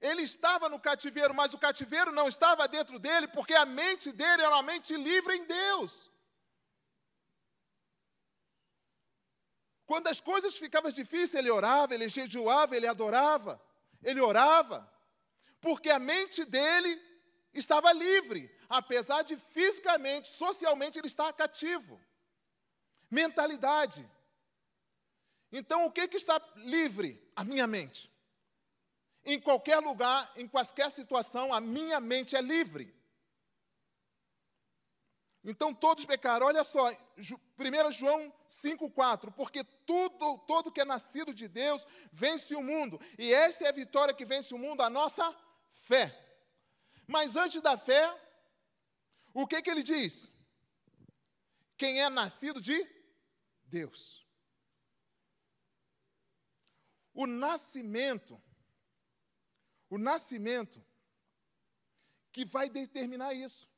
Ele 0.00 0.22
estava 0.22 0.66
no 0.70 0.80
cativeiro, 0.80 1.34
mas 1.34 1.52
o 1.52 1.58
cativeiro 1.58 2.10
não 2.10 2.26
estava 2.26 2.66
dentro 2.66 2.98
dele, 2.98 3.28
porque 3.28 3.54
a 3.54 3.66
mente 3.66 4.10
dele 4.12 4.42
era 4.42 4.56
uma 4.56 4.62
mente 4.62 4.96
livre 4.96 5.36
em 5.36 5.44
Deus. 5.44 6.10
Quando 9.90 10.06
as 10.06 10.20
coisas 10.20 10.54
ficavam 10.54 10.92
difíceis, 10.92 11.34
ele 11.34 11.50
orava, 11.50 11.92
ele 11.92 12.08
jejuava, 12.08 12.76
ele 12.76 12.86
adorava, 12.86 13.60
ele 14.00 14.20
orava, 14.20 14.88
porque 15.60 15.90
a 15.90 15.98
mente 15.98 16.44
dele 16.44 16.92
estava 17.52 17.92
livre, 17.92 18.48
apesar 18.68 19.22
de 19.22 19.36
fisicamente, 19.36 20.28
socialmente 20.28 20.96
ele 20.96 21.08
estar 21.08 21.32
cativo. 21.32 22.00
Mentalidade. 23.10 24.08
Então, 25.50 25.86
o 25.86 25.90
que, 25.90 26.06
que 26.06 26.18
está 26.18 26.40
livre? 26.54 27.20
A 27.34 27.42
minha 27.42 27.66
mente. 27.66 28.08
Em 29.24 29.40
qualquer 29.40 29.80
lugar, 29.80 30.32
em 30.36 30.46
qualquer 30.46 30.88
situação, 30.92 31.52
a 31.52 31.60
minha 31.60 31.98
mente 31.98 32.36
é 32.36 32.40
livre. 32.40 32.94
Então 35.42 35.74
todos 35.74 36.04
pecaram. 36.04 36.46
Olha 36.46 36.62
só, 36.62 36.90
1 36.90 37.92
João 37.92 38.32
5,4. 38.48 39.32
Porque 39.32 39.64
tudo, 39.64 40.38
todo 40.46 40.70
que 40.70 40.80
é 40.80 40.84
nascido 40.84 41.32
de 41.32 41.48
Deus 41.48 41.86
vence 42.12 42.54
o 42.54 42.62
mundo. 42.62 43.00
E 43.18 43.32
esta 43.32 43.64
é 43.64 43.68
a 43.68 43.72
vitória 43.72 44.14
que 44.14 44.24
vence 44.24 44.54
o 44.54 44.58
mundo, 44.58 44.82
a 44.82 44.90
nossa 44.90 45.34
fé. 45.70 46.14
Mas 47.06 47.36
antes 47.36 47.62
da 47.62 47.78
fé, 47.78 48.14
o 49.32 49.46
que, 49.46 49.62
que 49.62 49.70
ele 49.70 49.82
diz? 49.82 50.30
Quem 51.76 52.02
é 52.02 52.10
nascido 52.10 52.60
de 52.60 52.86
Deus. 53.64 54.26
O 57.14 57.26
nascimento, 57.26 58.40
o 59.88 59.96
nascimento 59.96 60.84
que 62.32 62.44
vai 62.44 62.68
determinar 62.68 63.32
isso. 63.32 63.69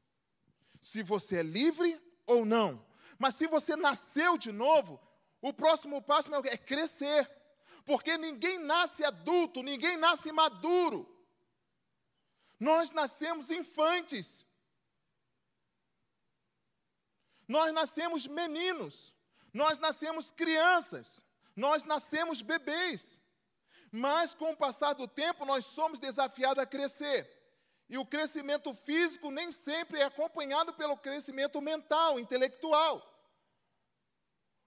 Se 0.83 1.01
você 1.01 1.37
é 1.37 1.43
livre 1.45 1.99
ou 2.27 2.45
não. 2.45 2.85
Mas 3.17 3.37
se 3.37 3.47
você 3.47 3.77
nasceu 3.77 4.37
de 4.37 4.51
novo, 4.51 5.01
o 5.41 5.53
próximo 5.53 6.03
passo 6.03 6.29
é 6.35 6.57
crescer. 6.57 7.31
Porque 7.85 8.19
ninguém 8.19 8.59
nasce 8.59 9.05
adulto, 9.05 9.63
ninguém 9.63 9.97
nasce 9.97 10.33
maduro. 10.33 11.09
Nós 12.59 12.91
nascemos 12.91 13.49
infantes. 13.49 14.45
Nós 17.47 17.73
nascemos 17.73 18.27
meninos. 18.27 19.15
Nós 19.55 19.79
nascemos 19.79 20.33
crianças. 20.33 21.25
Nós 21.55 21.85
nascemos 21.85 22.43
bebês. 22.43 23.21
Mas 23.93 24.35
com 24.35 24.51
o 24.51 24.57
passar 24.57 24.95
do 24.95 25.07
tempo, 25.07 25.45
nós 25.45 25.65
somos 25.65 26.01
desafiados 26.01 26.61
a 26.61 26.67
crescer. 26.67 27.42
E 27.93 27.99
o 27.99 28.07
crescimento 28.07 28.73
físico 28.73 29.31
nem 29.31 29.51
sempre 29.51 30.01
é 30.01 30.05
acompanhado 30.05 30.73
pelo 30.73 30.97
crescimento 30.97 31.61
mental, 31.61 32.19
intelectual. 32.19 33.07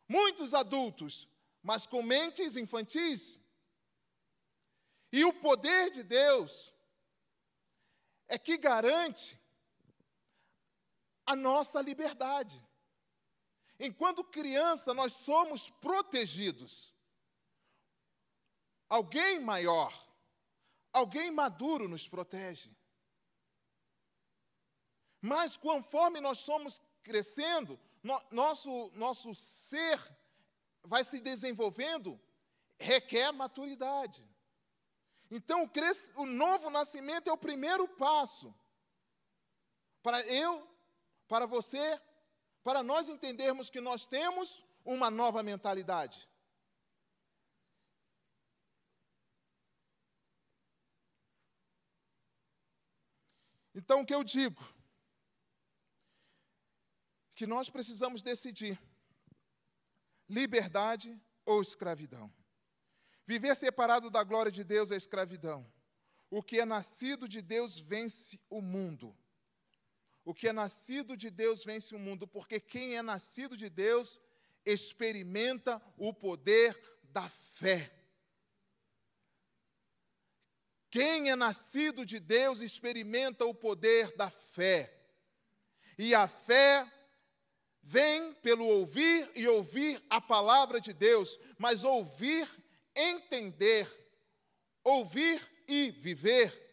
Muitos 0.08 0.54
adultos, 0.54 1.28
mas 1.64 1.88
com 1.88 2.04
mentes 2.04 2.56
infantis. 2.56 3.40
E 5.12 5.26
o 5.26 5.34
poder 5.34 5.90
de 5.90 6.04
Deus 6.04 6.72
é 8.28 8.38
que 8.38 8.60
garante 8.60 9.42
a 11.26 11.36
nossa 11.36 11.82
liberdade. 11.82 12.64
Enquanto 13.80 14.24
criança, 14.24 14.94
nós 14.94 15.14
somos 15.14 15.68
protegidos. 15.68 16.94
alguém 18.88 19.40
maior, 19.40 19.92
alguém 20.94 21.32
maduro 21.32 21.90
nos 21.90 22.08
protege. 22.08 22.70
Mas 25.26 25.58
conforme 25.58 26.22
nós 26.22 26.38
somos 26.38 26.80
crescendo, 27.02 27.80
no, 28.04 28.22
nosso, 28.30 28.92
nosso 28.94 29.34
ser 29.34 30.00
vai 30.84 31.04
se 31.04 31.20
desenvolvendo, 31.20 32.20
requer 32.78 33.32
maturidade. 33.32 34.24
Então, 35.32 35.64
o, 35.64 35.70
cres... 35.70 36.12
o 36.16 36.28
novo 36.28 36.70
nascimento 36.70 37.28
é 37.28 37.34
o 37.34 37.38
primeiro 37.38 37.88
passo 37.88 38.54
para 40.04 40.22
eu, 40.28 40.70
para 41.28 41.48
você, 41.48 42.00
para 42.64 42.84
nós 42.84 43.10
entendermos 43.10 43.72
que 43.72 43.82
nós 43.82 44.06
temos 44.06 44.64
uma 44.86 45.10
nova 45.10 45.42
mentalidade. 45.42 46.30
Então, 53.74 54.02
o 54.02 54.06
que 54.06 54.14
eu 54.14 54.24
digo? 54.24 54.64
Que 57.36 57.46
nós 57.46 57.70
precisamos 57.70 58.24
decidir: 58.24 58.80
liberdade 60.28 61.20
ou 61.46 61.62
escravidão. 61.62 62.34
Viver 63.28 63.56
separado 63.56 64.10
da 64.10 64.24
glória 64.24 64.52
de 64.52 64.64
Deus 64.64 64.92
é 64.92 64.96
escravidão. 64.96 65.66
O 66.30 66.42
que 66.42 66.60
é 66.60 66.66
nascido 66.66 67.28
de 67.28 67.42
Deus 67.42 67.78
vence 67.78 68.40
o 68.50 68.62
mundo. 68.62 69.16
O 70.24 70.34
que 70.34 70.48
é 70.48 70.54
nascido 70.54 71.16
de 71.16 71.30
Deus 71.30 71.64
vence 71.64 71.94
o 71.94 72.00
mundo, 72.00 72.28
porque 72.28 72.60
quem 72.60 72.98
é 72.98 73.02
nascido 73.02 73.56
de 73.56 73.70
Deus 73.70 74.20
experimenta 74.66 75.82
o 75.98 76.12
poder 76.12 76.76
da 77.04 77.30
fé. 77.30 77.92
Quem 80.90 81.30
é 81.30 81.36
nascido 81.36 82.06
de 82.06 82.20
Deus 82.20 82.62
experimenta 82.62 83.46
o 83.46 83.54
poder 83.54 84.16
da 84.16 84.30
fé. 84.30 84.92
E 85.98 86.16
a 86.16 86.28
fé 86.28 86.92
vem 87.86 88.34
pelo 88.36 88.66
ouvir 88.66 89.30
e 89.36 89.48
ouvir 89.48 90.04
a 90.10 90.20
palavra 90.20 90.82
de 90.82 90.92
Deus, 90.92 91.40
mas 91.58 91.84
ouvir, 91.84 92.50
entender, 92.96 93.88
ouvir 94.84 95.40
e 95.68 95.92
viver. 95.92 96.64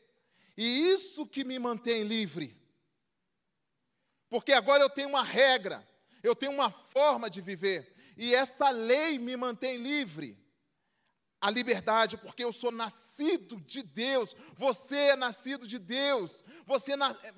E 0.57 0.89
isso 0.91 1.27
que 1.27 1.45
me 1.45 1.59
mantém 1.59 2.03
livre. 2.03 2.57
Porque 4.31 4.53
agora 4.53 4.83
eu 4.83 4.89
tenho 4.89 5.11
uma 5.11 5.23
regra, 5.23 5.87
eu 6.23 6.35
tenho 6.35 6.53
uma 6.53 6.71
forma 6.71 7.29
de 7.29 7.43
viver, 7.43 7.95
e 8.17 8.35
essa 8.35 8.71
lei 8.71 9.19
me 9.19 9.37
mantém 9.37 9.77
livre 9.77 10.42
a 11.43 11.51
liberdade, 11.51 12.17
porque 12.17 12.45
eu 12.45 12.53
sou 12.53 12.71
nascido 12.71 13.61
de 13.63 13.83
Deus, 13.83 14.37
você 14.55 14.97
é 15.09 15.17
nascido 15.17 15.67
de 15.67 15.77
Deus, 15.77 16.45
você 16.65 16.95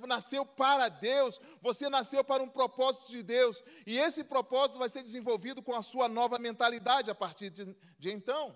nasceu 0.07 0.45
para 0.45 0.91
Deus, 0.91 1.41
você 1.63 1.89
nasceu 1.89 2.23
para 2.23 2.43
um 2.43 2.49
propósito 2.49 3.13
de 3.13 3.23
Deus, 3.23 3.65
e 3.87 3.99
esse 3.99 4.23
propósito 4.23 4.79
vai 4.79 4.91
ser 4.91 5.03
desenvolvido 5.03 5.63
com 5.63 5.75
a 5.75 5.81
sua 5.81 6.07
nova 6.07 6.39
mentalidade 6.39 7.11
a 7.11 7.15
partir 7.15 7.49
de, 7.49 7.75
de 7.99 8.13
então. 8.13 8.55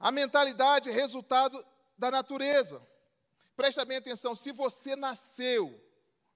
A 0.00 0.10
mentalidade 0.10 0.90
é 0.90 0.92
resultado 0.92 1.64
da 1.96 2.10
natureza. 2.10 2.84
Presta 3.54 3.84
bem 3.84 3.98
atenção: 3.98 4.34
se 4.34 4.50
você 4.50 4.96
nasceu 4.96 5.80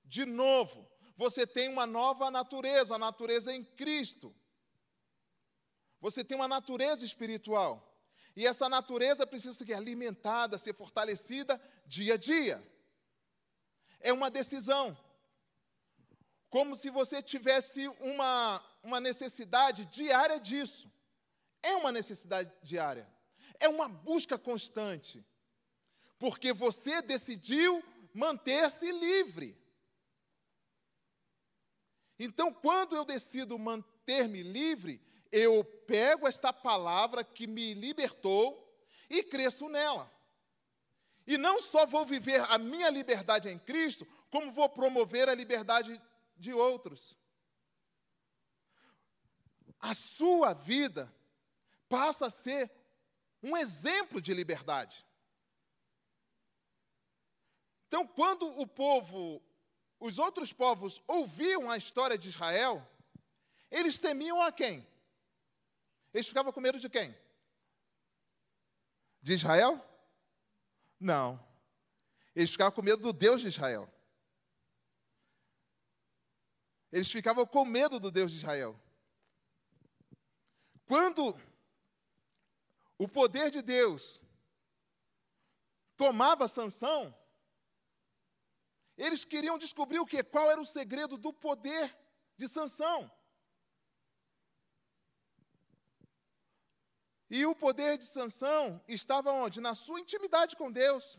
de 0.05 0.25
novo, 0.25 0.89
você 1.17 1.45
tem 1.45 1.69
uma 1.69 1.87
nova 1.87 2.31
natureza, 2.31 2.95
a 2.95 2.99
natureza 2.99 3.53
em 3.53 3.65
Cristo. 3.65 4.33
Você 6.01 6.25
tem 6.25 6.37
uma 6.37 6.49
natureza 6.49 7.05
espiritual. 7.05 7.85
E 8.37 8.47
essa 8.47 8.69
natureza 8.69 9.27
precisa 9.27 9.53
ser 9.53 9.75
alimentada, 9.75 10.59
ser 10.59 10.75
fortalecida 10.75 11.61
dia 11.87 12.15
a 12.15 12.17
dia. 12.17 12.63
É 14.01 14.13
uma 14.13 14.31
decisão. 14.31 14.97
Como 16.49 16.77
se 16.77 16.89
você 16.89 17.21
tivesse 17.21 17.89
uma, 18.01 18.65
uma 18.83 19.01
necessidade 19.01 19.85
diária 19.87 20.39
disso. 20.39 20.91
É 21.63 21.75
uma 21.75 21.91
necessidade 21.91 22.53
diária. 22.63 23.09
É 23.59 23.69
uma 23.69 23.89
busca 23.89 24.39
constante. 24.39 25.25
Porque 26.19 26.53
você 26.53 27.03
decidiu 27.03 27.83
manter-se 28.15 28.91
livre. 28.93 29.57
Então, 32.19 32.53
quando 32.53 32.97
eu 32.97 33.05
decido 33.05 33.59
manter-me 33.59 34.43
livre, 34.43 35.01
eu 35.31 35.65
pego 35.87 36.27
esta 36.27 36.53
palavra 36.53 37.23
que 37.23 37.47
me 37.47 37.75
libertou 37.75 38.65
e 39.09 39.23
cresço 39.23 39.69
nela. 39.69 40.11
E 41.27 41.37
não 41.37 41.61
só 41.61 41.85
vou 41.85 42.07
viver 42.07 42.41
a 42.51 42.57
minha 42.57 42.89
liberdade 42.91 43.49
em 43.49 43.59
Cristo, 43.59 44.07
como 44.31 44.51
vou 44.51 44.69
promover 44.69 45.29
a 45.29 45.35
liberdade 45.35 46.01
de 46.37 46.53
outros. 46.53 47.17
A 49.79 49.95
sua 49.95 50.55
vida 50.55 51.13
passa 51.89 52.27
a 52.27 52.31
ser 52.31 52.71
um 53.43 53.57
exemplo 53.57 54.21
de 54.21 54.33
liberdade. 54.35 55.05
Então, 57.87 58.07
quando 58.07 58.47
o 58.61 58.67
povo, 58.67 59.43
os 59.99 60.19
outros 60.19 60.53
povos 60.53 61.03
ouviam 61.07 61.71
a 61.71 61.77
história 61.77 62.19
de 62.19 62.29
Israel, 62.29 62.87
eles 63.71 63.99
temiam 63.99 64.43
a 64.43 64.53
quem? 64.53 64.87
Eles 66.19 66.27
ficavam 66.27 66.53
com 66.53 66.61
medo 66.61 66.81
de 66.81 66.91
quem? 66.91 67.17
De 69.23 69.35
Israel? 69.35 69.81
Não. 70.99 71.39
Eles 72.35 72.51
ficavam 72.51 72.73
com 72.73 72.83
medo 72.83 73.01
do 73.01 73.13
Deus 73.13 73.41
de 73.41 73.47
Israel. 73.47 73.89
Eles 76.91 77.09
ficavam 77.09 77.47
com 77.47 77.65
medo 77.65 78.01
do 78.01 78.11
Deus 78.11 78.33
de 78.33 78.39
Israel. 78.39 78.77
Quando 80.87 81.41
o 82.99 83.07
poder 83.07 83.53
de 83.53 83.63
Deus 83.63 84.21
tomava 85.97 86.49
Sansão, 86.49 87.17
eles 88.97 89.25
queriam 89.25 89.57
descobrir 89.57 90.01
o 90.01 90.07
que? 90.07 90.25
Qual 90.25 90.51
era 90.51 90.61
o 90.61 90.67
segredo 90.67 91.17
do 91.17 91.33
poder 91.33 91.97
de 92.37 92.49
Sansão. 92.49 93.09
E 97.31 97.45
o 97.45 97.55
poder 97.55 97.99
de 97.99 98.05
Sansão 98.05 98.83
estava 98.89 99.31
onde? 99.33 99.61
Na 99.61 99.75
sua 99.75 100.01
intimidade 100.01 100.57
com 100.57 100.73
Deus, 100.73 101.19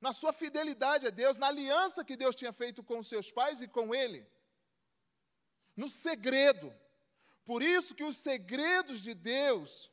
na 0.00 0.12
sua 0.12 0.32
fidelidade 0.32 1.06
a 1.06 1.10
Deus, 1.10 1.36
na 1.36 1.48
aliança 1.48 2.04
que 2.04 2.16
Deus 2.16 2.34
tinha 2.34 2.52
feito 2.52 2.82
com 2.82 3.02
seus 3.02 3.30
pais 3.30 3.60
e 3.60 3.68
com 3.68 3.94
ele. 3.94 4.26
No 5.76 5.88
segredo. 5.88 6.74
Por 7.44 7.62
isso 7.62 7.94
que 7.94 8.02
os 8.04 8.16
segredos 8.16 9.00
de 9.00 9.14
Deus, 9.14 9.90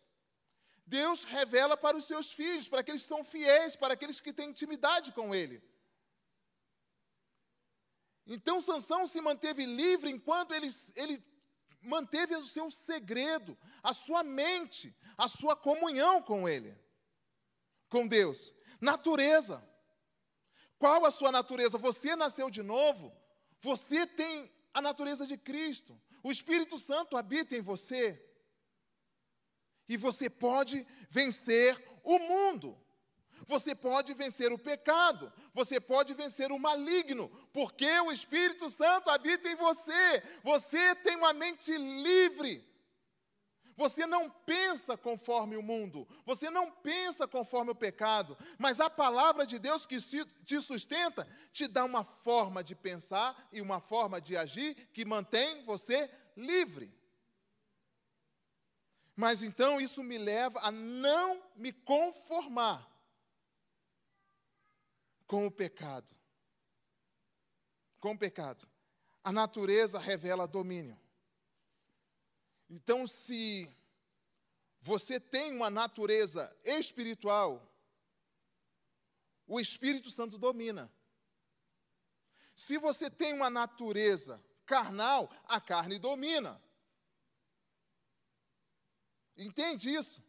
Deus 0.86 1.24
revela 1.24 1.76
para 1.76 1.98
os 1.98 2.06
seus 2.06 2.32
filhos, 2.32 2.70
para 2.70 2.80
aqueles 2.80 3.04
que 3.04 3.10
são 3.10 3.24
fiéis, 3.24 3.76
para 3.76 3.94
aqueles 3.94 4.20
que 4.22 4.34
têm 4.34 4.50
intimidade 4.50 5.12
com 5.12 5.36
ele. 5.36 5.62
Então 8.26 8.62
Sansão 8.62 9.06
se 9.06 9.20
manteve 9.20 9.66
livre 9.66 10.10
enquanto 10.10 10.54
ele, 10.54 10.70
ele 10.96 11.22
manteve 11.84 12.36
o 12.36 12.46
seu 12.46 12.72
segredo, 12.72 13.58
a 13.82 13.94
sua 13.94 14.24
mente, 14.24 14.96
a 15.18 15.28
sua 15.28 15.56
comunhão 15.56 16.22
com 16.22 16.48
Ele, 16.48 16.76
com 17.90 18.08
Deus. 18.08 18.54
Natureza. 18.80 19.68
Qual 20.78 21.06
a 21.06 21.12
sua 21.12 21.32
natureza? 21.32 21.78
Você 21.78 22.16
nasceu 22.16 22.50
de 22.50 22.62
novo, 22.62 23.16
você 23.60 24.06
tem 24.06 24.52
a 24.74 24.82
natureza 24.82 25.26
de 25.26 25.38
Cristo, 25.38 26.00
o 26.24 26.32
Espírito 26.32 26.78
Santo 26.78 27.16
habita 27.16 27.56
em 27.56 27.62
você. 27.62 28.22
E 29.88 29.98
você 29.98 30.30
pode 30.30 30.86
vencer 31.10 31.82
o 32.04 32.18
mundo. 32.18 32.78
Você 33.48 33.76
pode 33.76 34.14
vencer 34.14 34.52
o 34.52 34.58
pecado, 34.58 35.32
você 35.54 35.80
pode 35.80 36.14
vencer 36.14 36.52
o 36.52 36.60
maligno, 36.60 37.30
porque 37.52 37.90
o 38.02 38.12
Espírito 38.12 38.70
Santo 38.70 39.10
habita 39.10 39.50
em 39.50 39.56
você. 39.56 40.24
Você 40.44 40.96
tem 40.96 41.16
uma 41.16 41.34
mente 41.34 41.76
livre. 41.76 42.64
Você 43.76 44.06
não 44.06 44.30
pensa 44.30 44.96
conforme 44.96 45.58
o 45.58 45.64
mundo, 45.64 46.08
você 46.26 46.48
não 46.50 46.70
pensa 46.70 47.28
conforme 47.28 47.72
o 47.72 47.76
pecado, 47.76 48.38
mas 48.60 48.80
a 48.80 48.88
palavra 48.88 49.48
de 49.48 49.58
Deus 49.58 49.84
que 49.86 49.98
te 50.00 50.62
sustenta 50.62 51.28
te 51.52 51.68
dá 51.68 51.84
uma 51.84 52.04
forma 52.04 52.64
de 52.64 52.76
pensar 52.76 53.50
e 53.52 53.62
uma 53.62 53.82
forma 53.82 54.22
de 54.22 54.38
agir 54.38 54.76
que 54.94 55.04
mantém 55.04 55.64
você 55.64 56.08
livre. 56.38 56.94
Mas 59.16 59.42
então 59.42 59.82
isso 59.82 60.04
me 60.04 60.20
leva 60.20 60.60
a 60.62 60.72
não 60.72 61.42
me 61.56 61.72
conformar 61.72 62.93
com 65.34 65.48
o 65.48 65.52
pecado. 65.52 66.16
Com 68.00 68.12
o 68.12 68.20
pecado. 68.20 68.70
A 69.24 69.32
natureza 69.32 69.98
revela 69.98 70.48
domínio. 70.48 70.96
Então, 72.70 73.08
se 73.08 73.68
você 74.80 75.20
tem 75.20 75.52
uma 75.52 75.72
natureza 75.72 76.56
espiritual, 76.64 77.68
o 79.48 79.60
Espírito 79.60 80.12
Santo 80.12 80.38
domina. 80.38 80.94
Se 82.56 82.78
você 82.78 83.10
tem 83.10 83.34
uma 83.34 83.50
natureza 83.50 84.40
carnal, 84.68 85.32
a 85.46 85.60
carne 85.60 85.98
domina. 85.98 86.62
Entende 89.36 89.92
isso? 89.92 90.24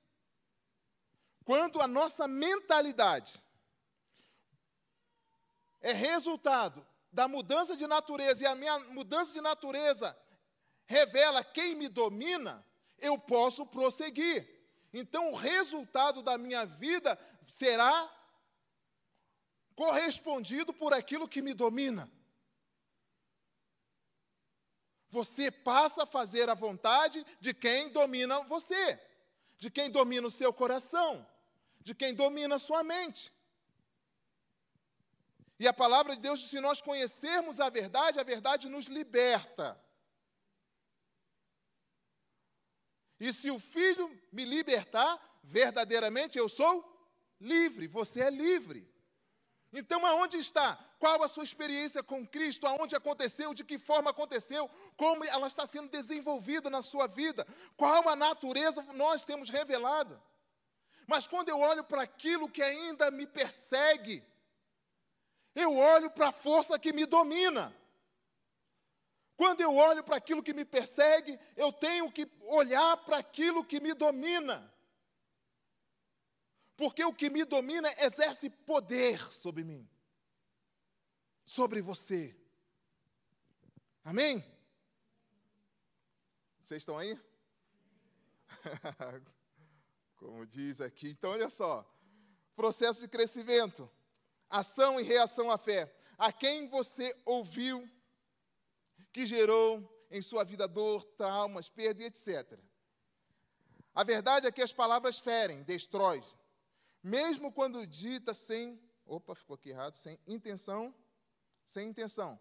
Quando 1.45 1.83
a 1.83 1.87
nossa 1.87 2.27
mentalidade 2.27 3.44
é 5.85 5.93
resultado 5.93 6.85
da 7.13 7.29
mudança 7.29 7.77
de 7.77 7.87
natureza 7.87 8.43
e 8.43 8.47
a 8.47 8.55
minha 8.55 8.79
mudança 8.95 9.35
de 9.35 9.41
natureza 9.43 10.19
revela 10.87 11.45
quem 11.45 11.75
me 11.75 11.89
domina, 11.89 12.65
eu 12.99 13.19
posso 13.19 13.67
prosseguir. 13.67 14.49
Então, 14.95 15.31
o 15.31 15.37
resultado 15.37 16.23
da 16.23 16.39
minha 16.39 16.65
vida 16.65 17.19
será 17.47 18.11
correspondido 19.77 20.73
por 20.73 20.95
aquilo 20.95 21.29
que 21.29 21.43
me 21.43 21.53
domina. 21.53 22.11
Você 25.11 25.51
passa 25.51 26.05
a 26.05 26.07
fazer 26.07 26.49
a 26.49 26.55
vontade 26.55 27.27
de 27.41 27.53
quem 27.53 27.91
domina 27.91 28.41
você, 28.45 28.99
de 29.59 29.71
quem 29.71 29.91
domina 29.91 30.27
o 30.27 30.31
seu 30.31 30.51
coração, 30.51 31.27
de 31.81 31.95
quem 31.95 32.15
domina 32.15 32.55
a 32.55 32.59
sua 32.59 32.83
mente. 32.83 33.31
E 35.59 35.69
a 35.69 35.73
palavra 35.73 36.17
de 36.17 36.23
Deus 36.23 36.41
diz: 36.41 36.51
se 36.51 36.61
nós 36.61 36.81
conhecermos 36.81 37.61
a 37.61 37.69
verdade, 37.69 38.19
a 38.19 38.25
verdade 38.25 38.69
nos 38.69 38.87
liberta. 38.87 39.81
E 43.21 43.33
se 43.33 43.51
o 43.51 43.59
Filho 43.59 44.11
me 44.33 44.45
libertar, 44.45 45.19
verdadeiramente 45.43 46.39
eu 46.39 46.49
sou 46.49 46.85
livre, 47.41 47.87
você 47.87 48.21
é 48.21 48.31
livre. 48.31 48.93
Então, 49.73 50.05
aonde 50.07 50.37
está? 50.37 50.77
Qual 51.01 51.23
a 51.23 51.29
sua 51.29 51.43
experiência 51.43 52.03
com 52.03 52.27
Cristo? 52.27 52.67
Aonde 52.67 52.95
aconteceu? 52.95 53.53
De 53.53 53.65
que 53.65 53.77
forma 53.77 54.11
aconteceu? 54.11 54.71
Como 54.97 55.25
ela 55.25 55.49
está 55.49 55.67
sendo 55.67 55.89
desenvolvida 55.89 56.71
na 56.71 56.81
sua 56.81 57.09
vida? 57.09 57.47
Qual 57.77 58.09
a 58.09 58.15
natureza 58.15 58.83
nós 58.93 59.25
temos 59.25 59.51
revelado? 59.51 60.21
Mas 61.07 61.27
quando 61.27 61.49
eu 61.49 61.59
olho 61.59 61.83
para 61.83 62.03
aquilo 62.03 62.49
que 62.49 62.63
ainda 62.63 63.11
me 63.11 63.27
persegue, 63.27 64.25
eu 65.55 65.77
olho 65.77 66.11
para 66.11 66.29
a 66.29 66.33
força 66.33 66.79
que 66.79 66.93
me 66.93 67.07
domina. 67.07 67.75
Quando 69.37 69.61
eu 69.61 69.75
olho 69.75 70.03
para 70.05 70.17
aquilo 70.17 70.43
que 70.43 70.55
me 70.55 70.65
persegue, 70.65 71.39
eu 71.57 71.73
tenho 71.73 72.11
que 72.11 72.29
olhar 72.43 72.97
para 72.99 73.19
aquilo 73.19 73.65
que 73.65 73.81
me 73.81 73.93
domina. 73.93 74.73
Porque 76.77 77.05
o 77.05 77.15
que 77.15 77.31
me 77.31 77.45
domina 77.45 77.89
exerce 77.99 78.51
poder 78.51 79.21
sobre 79.33 79.63
mim, 79.63 79.89
sobre 81.45 81.81
você. 81.81 82.37
Amém? 84.05 84.45
Vocês 86.61 86.83
estão 86.83 86.99
aí? 86.99 87.21
Como 90.17 90.47
diz 90.47 90.81
aqui. 90.81 91.11
Então, 91.11 91.31
olha 91.31 91.51
só. 91.51 91.89
Processo 92.57 93.01
de 93.01 93.09
crescimento, 93.09 93.91
ação 94.49 95.01
e 95.01 95.03
reação 95.03 95.51
à 95.51 95.59
fé. 95.59 95.93
A 96.17 96.33
quem 96.33 96.69
você 96.69 97.15
ouviu 97.25 97.89
que 99.13 99.27
gerou 99.27 100.07
em 100.11 100.23
sua 100.23 100.45
vida 100.45 100.67
dor, 100.69 101.05
traumas, 101.17 101.69
perda 101.69 102.03
e 102.03 102.07
etc. 102.07 102.59
A 103.95 104.03
verdade 104.03 104.47
é 104.47 104.53
que 104.53 104.63
as 104.63 104.73
palavras 104.73 105.19
ferem, 105.19 105.63
destrói, 105.63 106.23
mesmo 107.03 107.53
quando 107.53 107.87
dita 107.87 108.35
sem, 108.35 108.81
opa, 109.07 109.35
ficou 109.35 109.55
aqui 109.55 109.71
errado, 109.71 109.95
sem 109.95 110.19
intenção, 110.27 110.95
sem 111.67 111.89
intenção. 111.89 112.39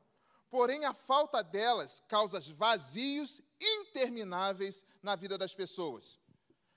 Porém, 0.50 0.86
a 0.86 0.94
falta 0.94 1.44
delas 1.44 2.02
causa 2.08 2.40
vazios 2.54 3.42
intermináveis 3.60 4.86
na 5.02 5.16
vida 5.16 5.38
das 5.38 5.54
pessoas. 5.54 6.20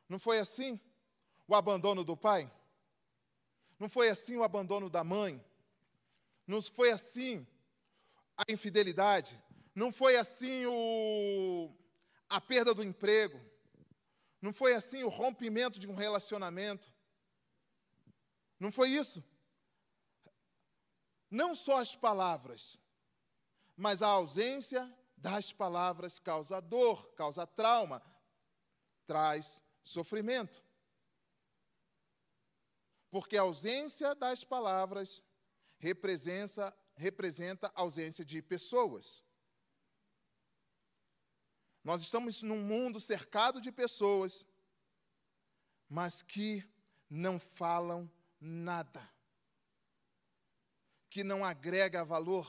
Não 0.08 0.18
foi 0.18 0.38
assim 0.38 0.80
o 1.46 1.54
abandono 1.54 2.02
do 2.02 2.16
pai? 2.16 2.50
Não 3.78 3.88
foi 3.88 4.08
assim 4.08 4.36
o 4.36 4.42
abandono 4.42 4.88
da 4.88 5.04
mãe? 5.04 5.44
Não 6.46 6.62
foi 6.62 6.90
assim 6.90 7.46
a 8.36 8.50
infidelidade? 8.50 9.40
Não 9.74 9.92
foi 9.92 10.16
assim 10.16 10.64
o, 10.66 11.70
a 12.28 12.40
perda 12.40 12.72
do 12.72 12.82
emprego. 12.82 13.40
Não 14.40 14.52
foi 14.52 14.74
assim 14.74 15.02
o 15.02 15.08
rompimento 15.08 15.78
de 15.78 15.88
um 15.88 15.94
relacionamento. 15.94 16.92
Não 18.58 18.72
foi 18.72 18.90
isso. 18.90 19.22
Não 21.30 21.54
só 21.54 21.78
as 21.80 21.94
palavras, 21.94 22.78
mas 23.76 24.02
a 24.02 24.08
ausência 24.08 24.90
das 25.16 25.52
palavras 25.52 26.18
causa 26.18 26.60
dor, 26.60 27.12
causa 27.14 27.46
trauma, 27.46 28.02
traz 29.06 29.62
sofrimento. 29.82 30.62
Porque 33.16 33.38
a 33.38 33.40
ausência 33.40 34.14
das 34.14 34.44
palavras 34.44 35.24
representa, 35.78 36.76
representa 36.94 37.72
ausência 37.74 38.22
de 38.22 38.42
pessoas. 38.42 39.24
Nós 41.82 42.02
estamos 42.02 42.42
num 42.42 42.60
mundo 42.60 43.00
cercado 43.00 43.58
de 43.58 43.72
pessoas, 43.72 44.46
mas 45.88 46.20
que 46.20 46.62
não 47.08 47.38
falam 47.38 48.12
nada, 48.38 49.10
que 51.08 51.24
não 51.24 51.42
agrega 51.42 52.04
valor, 52.04 52.46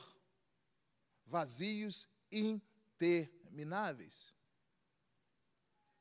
vazios 1.24 2.06
intermináveis. 2.30 4.34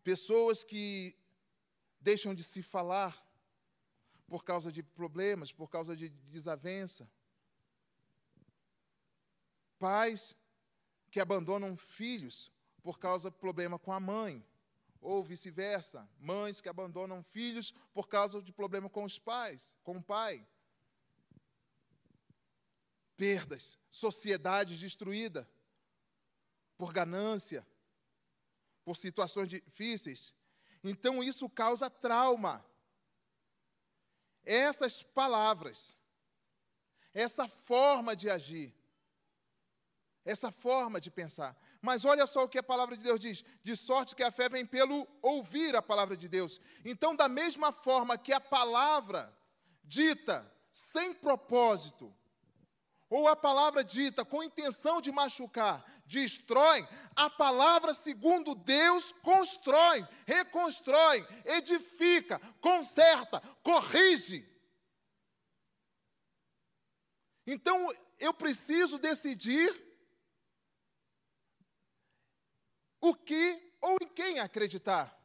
Pessoas 0.03 0.65
que 0.65 1.17
deixam 2.01 2.35
de 2.35 2.43
se 2.43 2.61
falar 2.61 3.25
por 4.27 4.43
causa 4.43 4.71
de 4.71 4.83
problemas, 4.83 5.51
por 5.51 5.69
causa 5.69 5.95
de 5.95 6.09
desavença. 6.09 7.09
Pais 9.79 10.35
que 11.09 11.19
abandonam 11.19 11.77
filhos 11.77 12.51
por 12.83 12.99
causa 12.99 13.29
do 13.29 13.37
problema 13.37 13.79
com 13.79 13.91
a 13.91 13.99
mãe, 13.99 14.45
ou 15.01 15.23
vice-versa, 15.23 16.07
mães 16.19 16.59
que 16.59 16.69
abandonam 16.69 17.23
filhos 17.23 17.73
por 17.93 18.07
causa 18.07 18.41
de 18.41 18.51
problema 18.51 18.89
com 18.89 19.03
os 19.03 19.17
pais, 19.17 19.75
com 19.83 19.97
o 19.97 20.03
pai. 20.03 20.45
Perdas, 23.15 23.79
sociedade 23.89 24.77
destruída 24.77 25.49
por 26.77 26.93
ganância, 26.93 27.65
por 28.83 28.95
situações 28.95 29.49
difíceis. 29.49 30.33
Então 30.83 31.23
isso 31.23 31.49
causa 31.49 31.89
trauma. 31.89 32.63
Essas 34.47 35.03
palavras, 35.03 35.97
essa 37.13 37.49
forma 37.49 38.15
de 38.15 38.29
agir, 38.29 38.73
essa 40.23 40.53
forma 40.53 41.01
de 41.01 41.11
pensar. 41.11 41.53
Mas 41.81 42.05
olha 42.05 42.25
só 42.25 42.45
o 42.45 42.49
que 42.49 42.57
a 42.57 42.63
palavra 42.63 42.95
de 42.95 43.03
Deus 43.03 43.19
diz: 43.19 43.43
de 43.61 43.75
sorte 43.75 44.15
que 44.15 44.23
a 44.23 44.31
fé 44.31 44.47
vem 44.47 44.65
pelo 44.65 45.05
ouvir 45.21 45.75
a 45.75 45.81
palavra 45.81 46.15
de 46.15 46.29
Deus. 46.29 46.61
Então, 46.85 47.13
da 47.13 47.27
mesma 47.27 47.73
forma 47.73 48.17
que 48.17 48.31
a 48.31 48.39
palavra 48.39 49.37
dita 49.83 50.49
sem 50.71 51.13
propósito, 51.13 52.15
ou 53.09 53.27
a 53.27 53.35
palavra 53.35 53.83
dita 53.83 54.25
com 54.25 54.43
intenção 54.43 54.99
de 54.99 55.11
machucar, 55.11 55.85
destrói, 56.05 56.87
a 57.15 57.29
palavra, 57.29 57.93
segundo 57.93 58.53
Deus, 58.53 59.13
constrói, 59.23 60.05
reconstrói, 60.25 61.25
edifica, 61.45 62.39
conserta, 62.59 63.39
corrige. 63.63 64.45
Então, 67.45 67.93
eu 68.19 68.33
preciso 68.33 68.99
decidir 68.99 69.73
o 72.99 73.15
que 73.15 73.73
ou 73.79 73.97
em 74.01 74.07
quem 74.09 74.39
acreditar. 74.39 75.17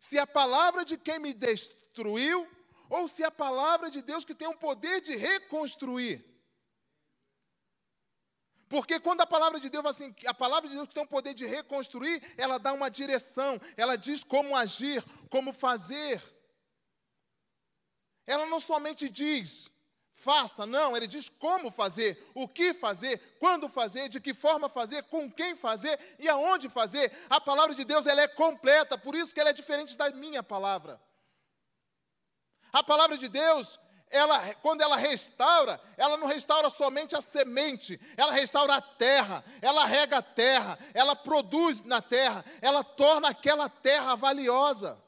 Se 0.00 0.18
a 0.18 0.26
palavra 0.26 0.84
de 0.84 0.96
quem 0.96 1.20
me 1.20 1.32
destruiu 1.32 2.48
ou 2.90 3.06
se 3.06 3.22
a 3.22 3.30
palavra 3.30 3.90
de 3.90 4.02
Deus 4.02 4.24
que 4.24 4.34
tem 4.34 4.48
o 4.48 4.56
poder 4.56 5.00
de 5.00 5.14
reconstruir. 5.14 6.31
Porque 8.72 8.98
quando 8.98 9.20
a 9.20 9.26
palavra 9.26 9.60
de 9.60 9.68
Deus 9.68 9.84
assim, 9.84 10.14
a 10.24 10.32
palavra 10.32 10.66
de 10.66 10.74
Deus 10.74 10.88
tem 10.88 11.02
o 11.02 11.06
poder 11.06 11.34
de 11.34 11.44
reconstruir, 11.44 12.22
ela 12.38 12.56
dá 12.58 12.72
uma 12.72 12.90
direção, 12.90 13.60
ela 13.76 13.96
diz 13.96 14.24
como 14.24 14.56
agir, 14.56 15.04
como 15.28 15.52
fazer. 15.52 16.22
Ela 18.26 18.46
não 18.46 18.58
somente 18.58 19.10
diz, 19.10 19.70
faça, 20.14 20.64
não, 20.64 20.96
ele 20.96 21.06
diz 21.06 21.28
como 21.28 21.70
fazer, 21.70 22.26
o 22.34 22.48
que 22.48 22.72
fazer, 22.72 23.36
quando 23.38 23.68
fazer, 23.68 24.08
de 24.08 24.18
que 24.18 24.32
forma 24.32 24.70
fazer, 24.70 25.02
com 25.02 25.30
quem 25.30 25.54
fazer 25.54 26.00
e 26.18 26.26
aonde 26.26 26.70
fazer. 26.70 27.12
A 27.28 27.38
palavra 27.38 27.74
de 27.74 27.84
Deus 27.84 28.06
ela 28.06 28.22
é 28.22 28.28
completa, 28.28 28.96
por 28.96 29.14
isso 29.14 29.34
que 29.34 29.40
ela 29.40 29.50
é 29.50 29.52
diferente 29.52 29.98
da 29.98 30.08
minha 30.12 30.42
palavra. 30.42 30.98
A 32.72 32.82
palavra 32.82 33.18
de 33.18 33.28
Deus, 33.28 33.78
ela, 34.12 34.54
quando 34.56 34.82
ela 34.82 34.96
restaura, 34.96 35.80
ela 35.96 36.16
não 36.18 36.26
restaura 36.26 36.68
somente 36.68 37.16
a 37.16 37.22
semente, 37.22 37.98
ela 38.16 38.30
restaura 38.30 38.76
a 38.76 38.80
terra, 38.80 39.42
ela 39.60 39.86
rega 39.86 40.18
a 40.18 40.22
terra, 40.22 40.78
ela 40.92 41.16
produz 41.16 41.82
na 41.82 42.02
terra, 42.02 42.44
ela 42.60 42.84
torna 42.84 43.30
aquela 43.30 43.68
terra 43.68 44.14
valiosa. 44.14 45.02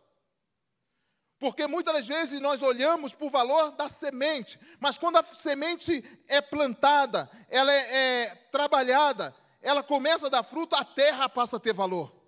Porque 1.38 1.66
muitas 1.66 1.92
das 1.92 2.06
vezes 2.08 2.40
nós 2.40 2.62
olhamos 2.62 3.12
para 3.12 3.26
o 3.26 3.30
valor 3.30 3.72
da 3.72 3.90
semente, 3.90 4.58
mas 4.80 4.96
quando 4.96 5.18
a 5.18 5.22
semente 5.22 6.02
é 6.26 6.40
plantada, 6.40 7.30
ela 7.50 7.70
é, 7.70 8.22
é 8.22 8.34
trabalhada, 8.50 9.34
ela 9.60 9.82
começa 9.82 10.28
a 10.28 10.30
dar 10.30 10.42
fruto, 10.42 10.74
a 10.74 10.84
terra 10.84 11.28
passa 11.28 11.58
a 11.58 11.60
ter 11.60 11.74
valor. 11.74 12.23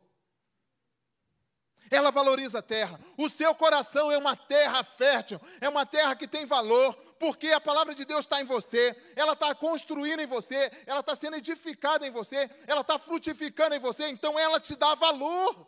Ela 1.90 2.10
valoriza 2.10 2.58
a 2.58 2.62
terra. 2.62 3.00
O 3.16 3.28
seu 3.28 3.54
coração 3.54 4.10
é 4.10 4.18
uma 4.18 4.36
terra 4.36 4.82
fértil, 4.82 5.40
é 5.60 5.68
uma 5.68 5.86
terra 5.86 6.16
que 6.16 6.26
tem 6.26 6.44
valor, 6.44 6.94
porque 7.18 7.48
a 7.48 7.60
palavra 7.60 7.94
de 7.94 8.04
Deus 8.04 8.20
está 8.20 8.40
em 8.40 8.44
você, 8.44 8.96
ela 9.14 9.32
está 9.32 9.54
construindo 9.54 10.20
em 10.20 10.26
você, 10.26 10.70
ela 10.86 11.00
está 11.00 11.14
sendo 11.14 11.36
edificada 11.36 12.06
em 12.06 12.10
você, 12.10 12.50
ela 12.66 12.80
está 12.82 12.98
frutificando 12.98 13.74
em 13.74 13.80
você, 13.80 14.08
então 14.08 14.38
ela 14.38 14.60
te 14.60 14.74
dá 14.74 14.94
valor. 14.94 15.66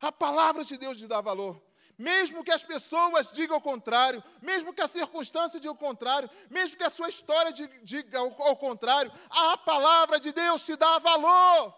A 0.00 0.12
palavra 0.12 0.64
de 0.64 0.76
Deus 0.76 0.96
te 0.96 1.06
dá 1.06 1.20
valor. 1.20 1.60
Mesmo 1.98 2.44
que 2.44 2.52
as 2.52 2.62
pessoas 2.62 3.32
digam 3.32 3.56
o 3.56 3.60
contrário, 3.60 4.22
mesmo 4.40 4.72
que 4.72 4.80
a 4.80 4.86
circunstância 4.86 5.58
diga 5.58 5.72
o 5.72 5.76
contrário, 5.76 6.30
mesmo 6.48 6.76
que 6.76 6.84
a 6.84 6.90
sua 6.90 7.08
história 7.08 7.52
diga 7.82 8.22
o 8.22 8.56
contrário, 8.56 9.12
a 9.28 9.58
palavra 9.58 10.20
de 10.20 10.30
Deus 10.30 10.62
te 10.62 10.76
dá 10.76 11.00
valor. 11.00 11.74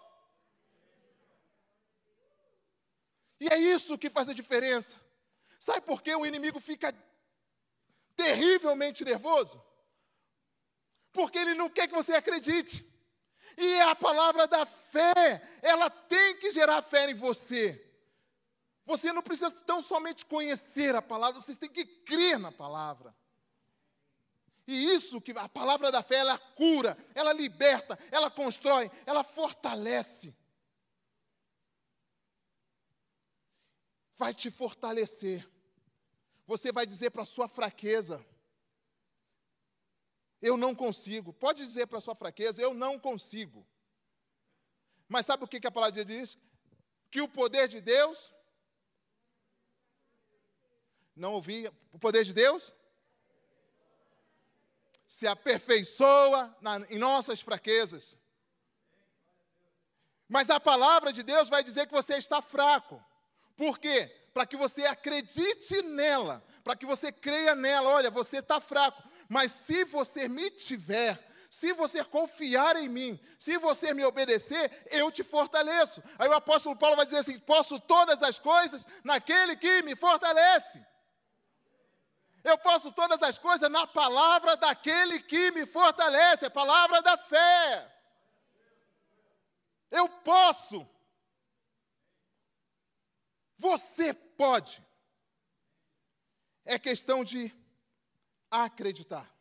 E 3.41 3.47
é 3.47 3.57
isso 3.57 3.97
que 3.97 4.07
faz 4.07 4.29
a 4.29 4.35
diferença. 4.35 4.95
Sabe 5.59 5.81
por 5.81 6.03
que 6.03 6.13
o 6.13 6.27
inimigo 6.27 6.59
fica 6.59 6.93
terrivelmente 8.15 9.03
nervoso? 9.03 9.59
Porque 11.11 11.39
ele 11.39 11.55
não 11.55 11.67
quer 11.67 11.87
que 11.87 11.95
você 11.95 12.13
acredite. 12.13 12.85
E 13.57 13.65
é 13.65 13.81
a 13.89 13.95
palavra 13.95 14.47
da 14.47 14.63
fé, 14.63 15.41
ela 15.63 15.89
tem 15.89 16.37
que 16.37 16.51
gerar 16.51 16.83
fé 16.83 17.09
em 17.09 17.15
você. 17.15 17.83
Você 18.85 19.11
não 19.11 19.23
precisa 19.23 19.49
tão 19.49 19.81
somente 19.81 20.23
conhecer 20.23 20.93
a 20.93 21.01
palavra, 21.01 21.41
você 21.41 21.55
tem 21.55 21.69
que 21.69 21.83
crer 21.83 22.37
na 22.37 22.51
palavra. 22.51 23.11
E 24.67 24.93
isso 24.93 25.19
que 25.19 25.31
a 25.31 25.49
palavra 25.49 25.91
da 25.91 26.03
fé, 26.03 26.17
ela 26.17 26.37
cura, 26.37 26.95
ela 27.15 27.33
liberta, 27.33 27.97
ela 28.11 28.29
constrói, 28.29 28.91
ela 29.03 29.23
fortalece. 29.23 30.31
Vai 34.21 34.35
te 34.35 34.51
fortalecer. 34.51 35.49
Você 36.45 36.71
vai 36.71 36.85
dizer 36.85 37.09
para 37.09 37.23
a 37.23 37.25
sua 37.25 37.47
fraqueza: 37.47 38.23
Eu 40.39 40.55
não 40.55 40.75
consigo. 40.75 41.33
Pode 41.33 41.65
dizer 41.65 41.87
para 41.87 41.97
a 41.97 42.01
sua 42.01 42.13
fraqueza: 42.13 42.61
Eu 42.61 42.71
não 42.71 42.99
consigo. 42.99 43.65
Mas 45.09 45.25
sabe 45.25 45.43
o 45.43 45.47
que 45.47 45.65
a 45.65 45.71
palavra 45.71 46.05
diz? 46.05 46.37
Que 47.09 47.19
o 47.19 47.27
poder 47.27 47.67
de 47.67 47.81
Deus 47.81 48.31
não 51.15 51.33
ouvi 51.33 51.67
o 51.91 51.97
poder 51.97 52.23
de 52.23 52.31
Deus? 52.31 52.75
Se 55.07 55.25
aperfeiçoa 55.25 56.55
na, 56.61 56.77
em 56.91 56.99
nossas 56.99 57.41
fraquezas. 57.41 58.15
Mas 60.29 60.51
a 60.51 60.59
palavra 60.59 61.11
de 61.11 61.23
Deus 61.23 61.49
vai 61.49 61.63
dizer 61.63 61.87
que 61.87 61.91
você 61.91 62.17
está 62.17 62.39
fraco. 62.39 63.03
Por 63.61 63.77
quê? 63.77 64.11
Para 64.33 64.47
que 64.47 64.57
você 64.57 64.83
acredite 64.87 65.83
nela, 65.83 66.43
para 66.63 66.75
que 66.75 66.83
você 66.83 67.11
creia 67.11 67.53
nela. 67.53 67.91
Olha, 67.91 68.09
você 68.09 68.37
está 68.37 68.59
fraco, 68.59 69.03
mas 69.29 69.51
se 69.51 69.85
você 69.85 70.27
me 70.27 70.49
tiver, 70.49 71.23
se 71.47 71.71
você 71.71 72.03
confiar 72.03 72.75
em 72.75 72.89
mim, 72.89 73.19
se 73.37 73.59
você 73.59 73.93
me 73.93 74.03
obedecer, 74.03 74.83
eu 74.89 75.11
te 75.11 75.23
fortaleço. 75.23 76.01
Aí 76.17 76.27
o 76.27 76.33
apóstolo 76.33 76.75
Paulo 76.75 76.95
vai 76.95 77.05
dizer 77.05 77.19
assim: 77.19 77.37
posso 77.37 77.79
todas 77.79 78.23
as 78.23 78.39
coisas 78.39 78.87
naquele 79.03 79.55
que 79.55 79.83
me 79.83 79.95
fortalece. 79.95 80.83
Eu 82.43 82.57
posso 82.57 82.91
todas 82.91 83.21
as 83.21 83.37
coisas 83.37 83.69
na 83.69 83.85
palavra 83.85 84.57
daquele 84.57 85.21
que 85.21 85.51
me 85.51 85.67
fortalece, 85.67 86.47
a 86.47 86.49
palavra 86.49 86.99
da 87.03 87.15
fé. 87.15 87.95
Eu 89.91 90.09
posso. 90.09 90.89
Você 93.61 94.11
pode. 94.11 94.83
É 96.65 96.79
questão 96.79 97.23
de 97.23 97.53
acreditar. 98.49 99.31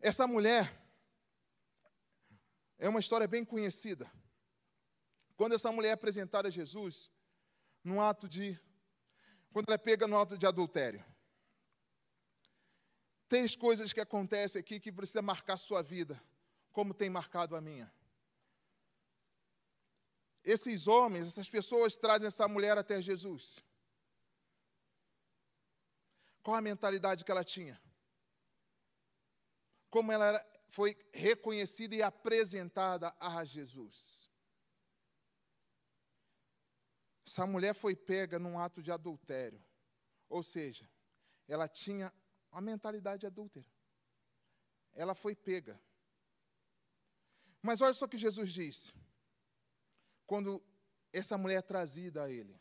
Essa 0.00 0.26
mulher 0.26 0.74
é 2.78 2.88
uma 2.88 2.98
história 2.98 3.28
bem 3.28 3.44
conhecida. 3.44 4.10
Quando 5.36 5.54
essa 5.54 5.70
mulher 5.70 5.90
é 5.90 5.92
apresentada 5.92 6.48
a 6.48 6.50
Jesus, 6.50 7.12
no 7.84 8.00
ato 8.00 8.26
de. 8.26 8.58
Quando 9.52 9.68
ela 9.68 9.74
é 9.74 9.78
pega 9.78 10.06
no 10.06 10.18
ato 10.18 10.38
de 10.38 10.46
adultério. 10.46 11.04
Três 13.28 13.54
coisas 13.54 13.92
que 13.92 14.00
acontecem 14.00 14.58
aqui 14.58 14.80
que 14.80 14.90
precisa 14.90 15.20
marcar 15.20 15.58
sua 15.58 15.82
vida, 15.82 16.22
como 16.72 16.94
tem 16.94 17.10
marcado 17.10 17.54
a 17.54 17.60
minha. 17.60 17.92
Esses 20.44 20.86
homens, 20.86 21.28
essas 21.28 21.48
pessoas 21.48 21.96
trazem 21.96 22.26
essa 22.26 22.48
mulher 22.48 22.76
até 22.76 23.00
Jesus. 23.00 23.62
Qual 26.42 26.56
a 26.56 26.60
mentalidade 26.60 27.24
que 27.24 27.30
ela 27.30 27.44
tinha? 27.44 27.80
Como 29.88 30.10
ela 30.10 30.44
foi 30.68 30.96
reconhecida 31.12 31.94
e 31.94 32.02
apresentada 32.02 33.14
a 33.20 33.44
Jesus. 33.44 34.28
Essa 37.26 37.46
mulher 37.46 37.74
foi 37.74 37.94
pega 37.94 38.38
num 38.38 38.58
ato 38.58 38.82
de 38.82 38.90
adultério. 38.90 39.62
Ou 40.28 40.42
seja, 40.42 40.88
ela 41.46 41.68
tinha 41.68 42.12
uma 42.50 42.60
mentalidade 42.60 43.26
adúltera. 43.26 43.66
Ela 44.94 45.14
foi 45.14 45.34
pega. 45.34 45.80
Mas 47.62 47.80
olha 47.80 47.94
só 47.94 48.06
o 48.06 48.08
que 48.08 48.16
Jesus 48.16 48.52
disse. 48.52 48.92
Quando 50.26 50.62
essa 51.12 51.36
mulher 51.36 51.58
é 51.58 51.62
trazida 51.62 52.24
a 52.24 52.30
ele. 52.30 52.58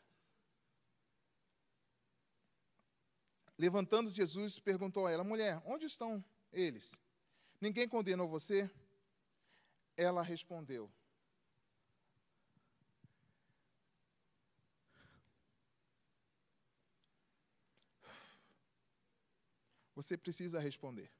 Levantando 3.57 4.09
Jesus, 4.09 4.59
perguntou 4.59 5.07
a 5.07 5.11
ela: 5.11 5.23
Mulher, 5.23 5.61
onde 5.65 5.85
estão 5.85 6.23
eles? 6.51 6.99
Ninguém 7.59 7.87
condenou 7.87 8.27
você? 8.27 8.69
Ela 9.95 10.21
respondeu: 10.21 10.91
Você 19.93 20.17
precisa 20.17 20.59
responder. 20.59 21.11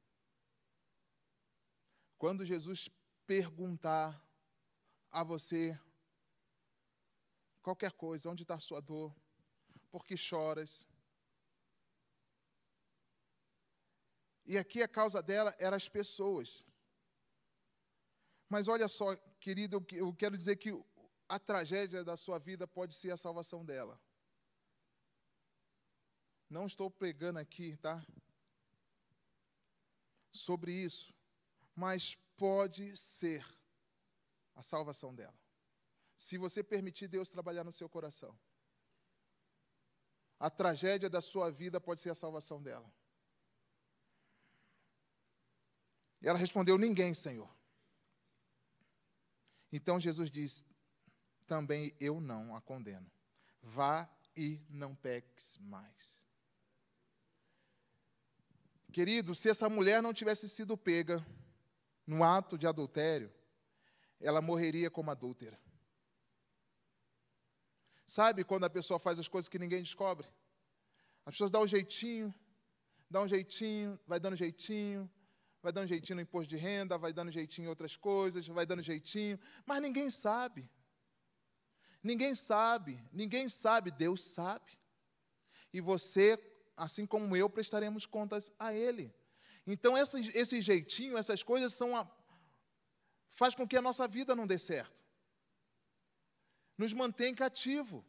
Quando 2.18 2.44
Jesus 2.44 2.90
perguntar 3.28 4.20
a 5.12 5.24
você 5.24 5.80
qualquer 7.62 7.92
coisa, 7.92 8.30
onde 8.30 8.44
está 8.44 8.56
a 8.56 8.60
sua 8.60 8.82
dor, 8.82 9.16
por 9.90 10.06
que 10.06 10.18
choras? 10.18 10.86
E 14.46 14.58
aqui 14.58 14.82
a 14.82 14.88
causa 14.88 15.22
dela 15.22 15.56
eram 15.60 15.78
as 15.78 15.88
pessoas. 15.88 16.66
Mas 18.50 18.68
olha 18.68 18.88
só, 18.88 19.16
querido, 19.40 19.86
eu 19.92 20.14
quero 20.14 20.36
dizer 20.36 20.58
que 20.58 20.72
a 21.30 21.40
tragédia 21.40 22.04
da 22.04 22.18
sua 22.18 22.38
vida 22.38 22.68
pode 22.68 22.94
ser 22.94 23.12
a 23.12 23.18
salvação 23.18 23.64
dela. 23.64 24.00
Não 26.50 26.66
estou 26.66 26.92
pregando 26.92 27.40
aqui, 27.40 27.78
tá? 27.78 28.04
sobre 30.32 30.72
isso, 30.72 31.14
mas 31.76 32.16
pode 32.38 32.96
ser 32.98 33.46
a 34.56 34.64
salvação 34.64 35.14
dela. 35.14 35.38
Se 36.22 36.38
você 36.38 36.64
permitir 36.64 37.08
Deus 37.08 37.32
trabalhar 37.32 37.64
no 37.64 37.72
seu 37.72 37.90
coração, 37.90 38.40
a 40.40 40.52
tragédia 40.52 41.10
da 41.10 41.20
sua 41.20 41.50
vida 41.50 41.82
pode 41.82 42.00
ser 42.00 42.12
a 42.12 42.16
salvação 42.16 42.62
dela. 42.62 42.94
E 46.22 46.28
ela 46.28 46.38
respondeu: 46.38 46.78
Ninguém, 46.78 47.12
Senhor. 47.16 47.52
Então 49.72 50.00
Jesus 50.00 50.30
disse: 50.30 50.64
Também 51.48 51.92
eu 52.00 52.22
não 52.22 52.56
a 52.56 52.62
condeno. 52.62 53.12
Vá 53.60 54.08
e 54.38 54.62
não 54.70 54.94
peques 54.94 55.58
mais. 55.58 56.24
Querido, 58.94 59.34
se 59.34 59.50
essa 59.50 59.68
mulher 59.68 60.04
não 60.04 60.14
tivesse 60.14 60.48
sido 60.48 60.78
pega 60.78 61.26
no 62.06 62.24
ato 62.24 62.60
de 62.60 62.68
adultério, 62.68 63.34
ela 64.20 64.40
morreria 64.40 64.92
como 64.92 65.10
adúltera. 65.10 65.60
Sabe 68.12 68.44
quando 68.44 68.66
a 68.66 68.70
pessoa 68.70 69.00
faz 69.00 69.18
as 69.20 69.30
coisas 69.30 69.48
que 69.48 69.58
ninguém 69.58 69.82
descobre? 69.82 70.28
As 71.26 71.34
pessoas 71.34 71.50
dão 71.50 71.64
um 71.64 71.68
jeitinho, 71.68 72.36
dá 73.10 73.22
um 73.22 73.28
jeitinho, 73.28 73.98
vai 74.06 74.20
dando 74.20 74.36
jeitinho, 74.36 75.10
vai 75.64 75.72
dando 75.72 75.88
jeitinho 75.88 76.18
no 76.18 76.22
imposto 76.22 76.50
de 76.50 76.58
renda, 76.58 76.98
vai 76.98 77.14
dando 77.14 77.32
jeitinho 77.32 77.68
em 77.68 77.70
outras 77.70 77.96
coisas, 77.96 78.46
vai 78.48 78.66
dando 78.66 78.82
jeitinho, 78.82 79.40
mas 79.66 79.82
ninguém 79.82 80.10
sabe. 80.10 80.70
Ninguém 82.04 82.36
sabe, 82.36 83.02
ninguém 83.14 83.48
sabe, 83.48 83.92
Deus 83.92 84.22
sabe. 84.22 84.78
E 85.72 85.80
você, 85.80 86.38
assim 86.76 87.06
como 87.06 87.34
eu, 87.34 87.50
prestaremos 87.50 88.06
contas 88.06 88.52
a 88.60 88.74
Ele. 88.74 89.10
Então, 89.66 89.98
esse, 89.98 90.38
esse 90.38 90.62
jeitinho, 90.62 91.18
essas 91.18 91.44
coisas 91.44 91.72
são 91.72 91.96
a, 91.96 92.06
faz 93.30 93.56
com 93.56 93.66
que 93.66 93.78
a 93.78 93.82
nossa 93.82 94.06
vida 94.06 94.36
não 94.36 94.46
dê 94.46 94.60
certo. 94.60 95.01
Nos 96.82 96.94
mantém 96.94 97.36
cativo, 97.36 98.04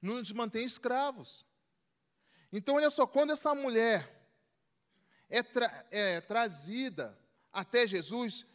nos 0.00 0.32
mantém 0.32 0.64
escravos. 0.64 1.44
Então, 2.50 2.76
olha 2.76 2.88
só, 2.88 3.06
quando 3.06 3.34
essa 3.34 3.54
mulher 3.54 4.30
é, 5.28 5.42
tra 5.42 5.86
é 5.90 6.18
trazida 6.22 7.14
até 7.52 7.86
Jesus, 7.86 8.46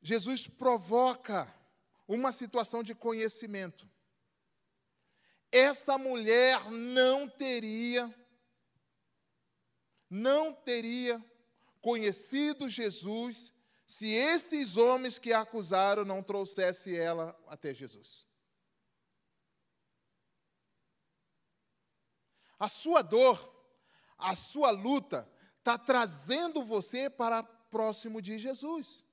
Jesus 0.00 0.46
provoca 0.46 1.52
uma 2.06 2.30
situação 2.30 2.84
de 2.84 2.94
conhecimento. 2.94 3.90
Essa 5.50 5.98
mulher 5.98 6.70
não 6.70 7.28
teria, 7.28 8.14
não 10.08 10.52
teria 10.52 11.20
conhecido 11.80 12.68
Jesus 12.68 13.52
se 13.94 14.08
esses 14.08 14.76
homens 14.76 15.20
que 15.20 15.32
a 15.32 15.42
acusaram 15.42 16.04
não 16.04 16.20
trouxessem 16.20 16.96
ela 16.96 17.40
até 17.46 17.72
Jesus. 17.72 18.26
A 22.58 22.68
sua 22.68 23.02
dor, 23.02 23.38
a 24.18 24.34
sua 24.34 24.72
luta, 24.72 25.30
está 25.60 25.78
trazendo 25.78 26.64
você 26.64 27.08
para 27.08 27.44
próximo 27.44 28.20
de 28.20 28.36
Jesus. 28.36 29.04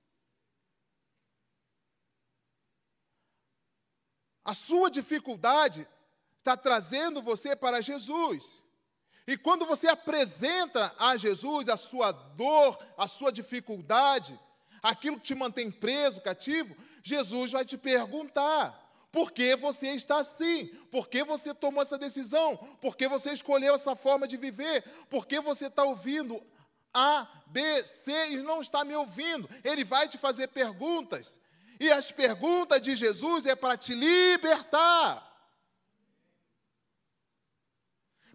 A 4.44 4.56
sua 4.56 4.89
dificuldade 4.89 5.88
está 6.39 6.58
trazendo 6.58 7.22
você 7.22 7.56
para 7.56 7.82
Jesus. 7.82 8.63
E 9.28 9.38
quando 9.38 9.63
você 9.63 9.88
apresenta 9.88 10.91
a 10.98 11.15
Jesus 11.17 11.70
a 11.70 11.78
sua 11.78 12.12
dor, 12.12 12.84
a 12.98 13.08
sua 13.08 13.32
dificuldade, 13.32 14.39
aquilo 14.82 15.17
que 15.17 15.26
te 15.26 15.36
mantém 15.36 15.70
preso, 15.70 16.22
cativo, 16.22 16.76
Jesus 17.04 17.52
vai 17.52 17.65
te 17.65 17.78
perguntar: 17.78 18.82
por 19.12 19.32
que 19.32 19.56
você 19.56 19.89
está 19.89 20.20
assim? 20.20 20.67
Por 20.89 21.10
que 21.10 21.24
você 21.24 21.54
tomou 21.54 21.82
essa 21.82 21.98
decisão? 21.98 22.56
Por 22.80 22.96
que 22.96 23.08
você 23.08 23.34
escolheu 23.34 23.76
essa 23.76 23.96
forma 23.96 24.28
de 24.28 24.38
viver? 24.38 24.84
Por 25.10 25.26
que 25.26 25.39
você 25.41 25.65
está 25.65 25.84
ouvindo 25.84 26.41
A, 26.94 27.28
B, 27.48 27.84
C 27.84 28.30
e 28.32 28.38
não 28.38 28.62
está 28.62 28.86
me 28.86 28.96
ouvindo? 28.96 29.50
Ele 29.63 29.84
vai 29.84 30.08
te 30.08 30.17
fazer 30.17 30.48
perguntas. 30.48 31.41
E 31.78 31.91
as 31.91 32.12
perguntas 32.12 32.82
de 32.82 32.96
Jesus 32.96 33.46
é 33.46 33.56
para 33.56 33.76
te 33.76 33.94
libertar. 33.94 35.28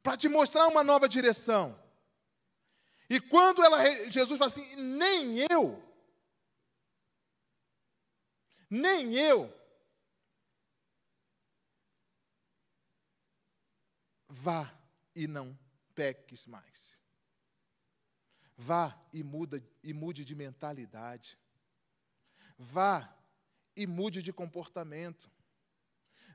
Para 0.02 0.16
te 0.16 0.28
mostrar 0.28 0.66
uma 0.66 0.84
nova 0.84 1.08
direção. 1.08 1.78
E 3.08 3.18
quando 3.18 3.64
ela, 3.64 3.82
Jesus 4.10 4.38
fala 4.38 4.50
assim: 4.50 4.76
nem 4.76 5.46
eu, 5.48 5.82
nem 8.68 9.14
eu 9.14 9.52
Vá 14.46 14.72
e 15.14 15.26
não 15.26 15.58
peques 15.94 16.46
mais. 16.46 17.00
Vá 18.56 18.96
e, 19.12 19.22
muda, 19.22 19.62
e 19.82 19.92
mude 19.92 20.24
de 20.24 20.34
mentalidade. 20.34 21.38
Vá 22.58 23.12
e 23.74 23.86
mude 23.86 24.22
de 24.22 24.32
comportamento. 24.32 25.30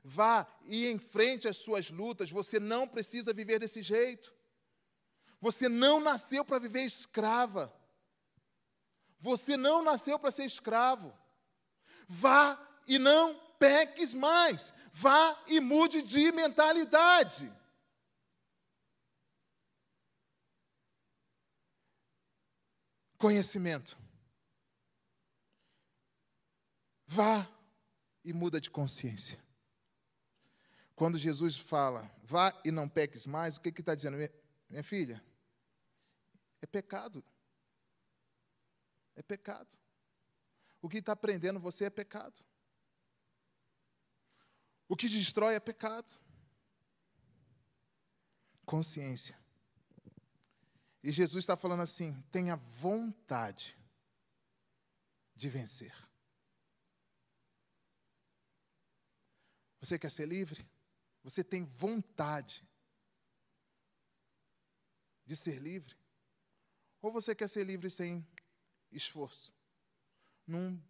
Vá 0.04 0.46
e 0.64 0.88
enfrente 0.88 1.48
as 1.48 1.56
suas 1.56 1.90
lutas. 1.90 2.30
Você 2.30 2.58
não 2.58 2.88
precisa 2.88 3.32
viver 3.32 3.60
desse 3.60 3.82
jeito. 3.82 4.34
Você 5.40 5.68
não 5.68 6.00
nasceu 6.00 6.44
para 6.44 6.58
viver 6.58 6.82
escrava. 6.82 7.72
Você 9.20 9.56
não 9.56 9.82
nasceu 9.82 10.18
para 10.18 10.30
ser 10.30 10.44
escravo. 10.44 11.16
Vá 12.14 12.58
e 12.86 12.98
não 12.98 13.34
peques 13.58 14.12
mais. 14.12 14.74
Vá 14.92 15.42
e 15.48 15.60
mude 15.60 16.02
de 16.02 16.30
mentalidade. 16.30 17.50
conhecimento. 23.16 23.96
Vá 27.06 27.48
e 28.24 28.32
muda 28.32 28.60
de 28.60 28.68
consciência. 28.68 29.38
Quando 30.96 31.16
Jesus 31.16 31.56
fala, 31.56 32.10
vá 32.24 32.52
e 32.64 32.72
não 32.72 32.88
peques 32.88 33.24
mais, 33.24 33.56
o 33.56 33.60
que, 33.60 33.70
que 33.70 33.80
está 33.80 33.94
dizendo? 33.94 34.16
Minha 34.68 34.82
filha, 34.82 35.22
é 36.60 36.66
pecado. 36.66 37.24
É 39.14 39.22
pecado. 39.22 39.81
O 40.82 40.88
que 40.88 40.98
está 40.98 41.14
prendendo 41.14 41.60
você 41.60 41.84
é 41.84 41.90
pecado. 41.90 42.44
O 44.88 44.96
que 44.96 45.08
destrói 45.08 45.54
é 45.54 45.60
pecado. 45.60 46.12
Consciência. 48.66 49.40
E 51.02 51.12
Jesus 51.12 51.42
está 51.42 51.56
falando 51.56 51.82
assim: 51.82 52.20
tenha 52.32 52.56
vontade 52.56 53.78
de 55.36 55.48
vencer. 55.48 55.94
Você 59.80 59.98
quer 59.98 60.10
ser 60.10 60.26
livre? 60.26 60.68
Você 61.22 61.44
tem 61.44 61.64
vontade 61.64 62.68
de 65.24 65.36
ser 65.36 65.60
livre? 65.60 65.96
Ou 67.00 67.12
você 67.12 67.34
quer 67.34 67.48
ser 67.48 67.64
livre 67.64 67.88
sem 67.88 68.26
esforço? 68.90 69.52
Num 70.52 70.80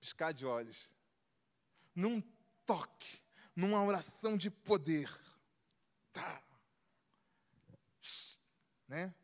piscar 0.00 0.32
de 0.32 0.46
olhos, 0.46 0.90
num 1.94 2.20
toque, 2.64 3.20
numa 3.54 3.82
oração 3.84 4.36
de 4.36 4.50
poder. 4.50 5.10
Tá. 6.12 6.42
Né? 8.88 9.14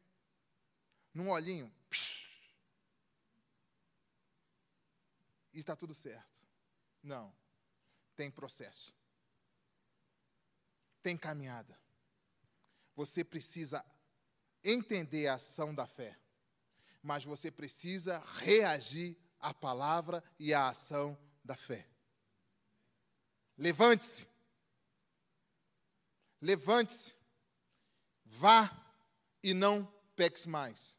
num 1.19 1.31
olhinho. 1.31 1.73
E 5.53 5.59
está 5.59 5.75
tudo 5.75 5.93
certo. 5.93 6.47
Não. 7.03 7.35
Tem 8.15 8.31
processo. 8.31 8.95
Tem 11.03 11.17
caminhada. 11.17 11.77
Você 12.95 13.25
precisa 13.25 13.85
entender 14.63 15.27
a 15.27 15.35
ação 15.35 15.75
da 15.75 15.89
fé. 15.89 16.17
Mas 17.03 17.25
você 17.25 17.51
precisa 17.51 18.21
reagir 18.37 19.17
à 19.41 19.53
palavra 19.55 20.23
e 20.39 20.53
à 20.53 20.69
ação 20.69 21.19
da 21.45 21.57
fé. 21.57 21.87
Levante-se. 23.57 24.27
Levante-se. 26.41 27.15
Vá 28.25 28.71
e 29.43 29.55
não 29.55 29.85
peques 30.15 30.47
mais 30.47 30.99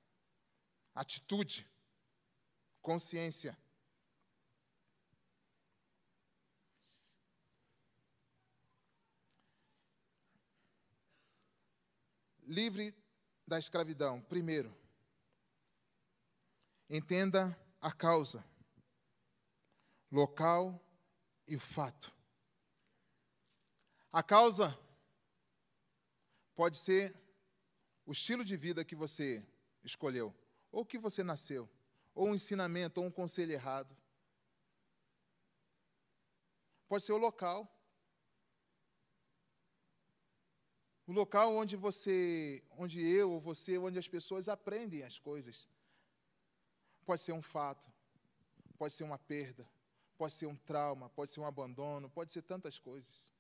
atitude, 1.00 1.66
consciência. 2.82 3.58
Livre 12.44 12.94
da 13.48 13.58
escravidão, 13.58 14.22
primeiro, 14.24 14.76
entenda 16.90 17.58
a 17.82 17.92
causa, 17.92 18.44
local 20.12 20.80
e 21.48 21.56
o 21.56 21.60
fato. 21.60 22.14
A 24.12 24.24
causa 24.24 24.78
pode 26.56 26.78
ser 26.78 27.16
o 28.06 28.12
estilo 28.12 28.44
de 28.44 28.58
vida 28.58 28.84
que 28.84 28.96
você 28.96 29.46
escolheu 29.84 30.36
ou 30.72 30.86
que 30.86 30.98
você 30.98 31.24
nasceu, 31.24 31.70
ou 32.14 32.28
um 32.28 32.36
ensinamento, 32.36 33.02
ou 33.02 33.08
um 33.08 33.12
conselho 33.12 33.52
errado. 33.52 33.96
Pode 36.88 37.04
ser 37.04 37.14
o 37.14 37.18
local. 37.18 37.76
o 41.08 41.12
local 41.12 41.56
onde 41.56 41.76
você, 41.76 42.64
onde 42.78 43.02
eu 43.02 43.32
ou 43.32 43.40
você, 43.40 43.80
onde 43.80 43.98
as 43.98 44.08
pessoas 44.08 44.48
aprendem 44.48 45.02
as 45.02 45.18
coisas. 45.18 45.68
Pode 47.10 47.24
ser 47.24 47.32
um 47.32 47.42
fato, 47.42 47.92
pode 48.78 48.94
ser 48.94 49.04
uma 49.04 49.18
perda, 49.18 49.68
pode 50.16 50.32
ser 50.32 50.46
um 50.46 50.56
trauma, 50.56 51.10
pode 51.10 51.32
ser 51.32 51.40
um 51.40 51.46
abandono, 51.48 52.08
pode 52.08 52.32
ser 52.32 52.44
tantas 52.44 52.78
coisas. 52.78 53.34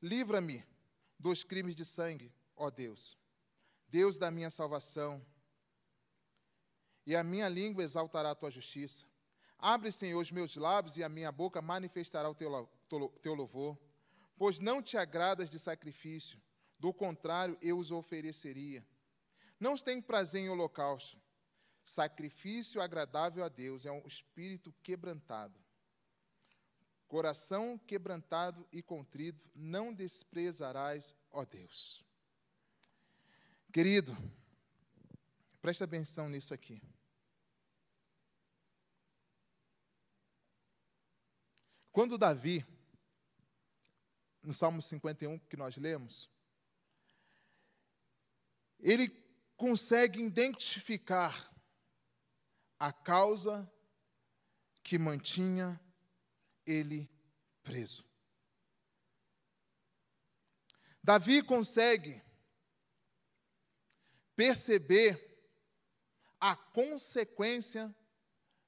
Livra-me 0.00 0.64
dos 1.18 1.42
crimes 1.42 1.74
de 1.74 1.84
sangue, 1.84 2.32
ó 2.54 2.70
Deus, 2.70 3.18
Deus 3.88 4.16
da 4.16 4.30
minha 4.30 4.50
salvação, 4.50 5.20
e 7.04 7.16
a 7.16 7.24
minha 7.24 7.48
língua 7.48 7.82
exaltará 7.82 8.30
a 8.30 8.36
tua 8.36 8.52
justiça. 8.52 9.04
Abre, 9.58 9.90
Senhor, 9.90 10.20
os 10.20 10.30
meus 10.30 10.54
lábios 10.54 10.96
e 10.96 11.02
a 11.02 11.08
minha 11.08 11.32
boca 11.32 11.60
manifestará 11.60 12.30
o 12.30 12.36
teu, 12.36 12.68
teu 13.20 13.34
louvor, 13.34 13.76
pois 14.36 14.60
não 14.60 14.80
te 14.80 14.96
agradas 14.96 15.50
de 15.50 15.58
sacrifício, 15.58 16.40
do 16.78 16.94
contrário, 16.94 17.58
eu 17.60 17.76
os 17.80 17.90
ofereceria. 17.90 18.86
Não 19.58 19.76
tem 19.76 20.00
prazer 20.00 20.42
em 20.42 20.50
holocausto. 20.50 21.26
Sacrifício 21.88 22.82
agradável 22.82 23.42
a 23.42 23.48
Deus 23.48 23.86
é 23.86 23.90
um 23.90 24.06
espírito 24.06 24.74
quebrantado. 24.82 25.58
Coração 27.08 27.78
quebrantado 27.78 28.68
e 28.70 28.82
contrito, 28.82 29.50
não 29.54 29.94
desprezarás, 29.94 31.14
ó 31.32 31.46
Deus. 31.46 32.04
Querido, 33.72 34.14
presta 35.62 35.84
atenção 35.84 36.28
nisso 36.28 36.52
aqui. 36.52 36.82
Quando 41.90 42.18
Davi, 42.18 42.66
no 44.42 44.52
Salmo 44.52 44.82
51 44.82 45.38
que 45.38 45.56
nós 45.56 45.78
lemos, 45.78 46.28
ele 48.78 49.08
consegue 49.56 50.20
identificar 50.22 51.56
a 52.78 52.92
causa 52.92 53.70
que 54.82 54.98
mantinha 54.98 55.80
ele 56.66 57.08
preso. 57.62 58.04
Davi 61.02 61.42
consegue 61.42 62.22
perceber 64.36 65.28
a 66.40 66.54
consequência 66.54 67.94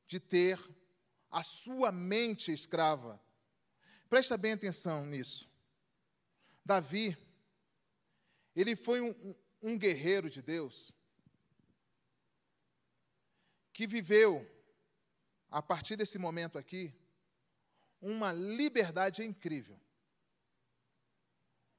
de 0.06 0.18
ter 0.18 0.58
a 1.30 1.42
sua 1.42 1.92
mente 1.92 2.50
escrava. 2.50 3.22
Presta 4.08 4.36
bem 4.36 4.52
atenção 4.52 5.06
nisso. 5.06 5.48
Davi, 6.64 7.16
ele 8.56 8.74
foi 8.74 9.00
um, 9.00 9.34
um, 9.62 9.78
guerreiro 9.78 10.28
de 10.28 10.42
Deus 10.42 10.92
que 13.80 13.86
viveu, 13.86 14.46
a 15.48 15.62
partir 15.62 15.96
desse 15.96 16.18
momento 16.18 16.58
aqui, 16.58 16.94
uma 17.98 18.30
liberdade 18.30 19.24
incrível. 19.24 19.80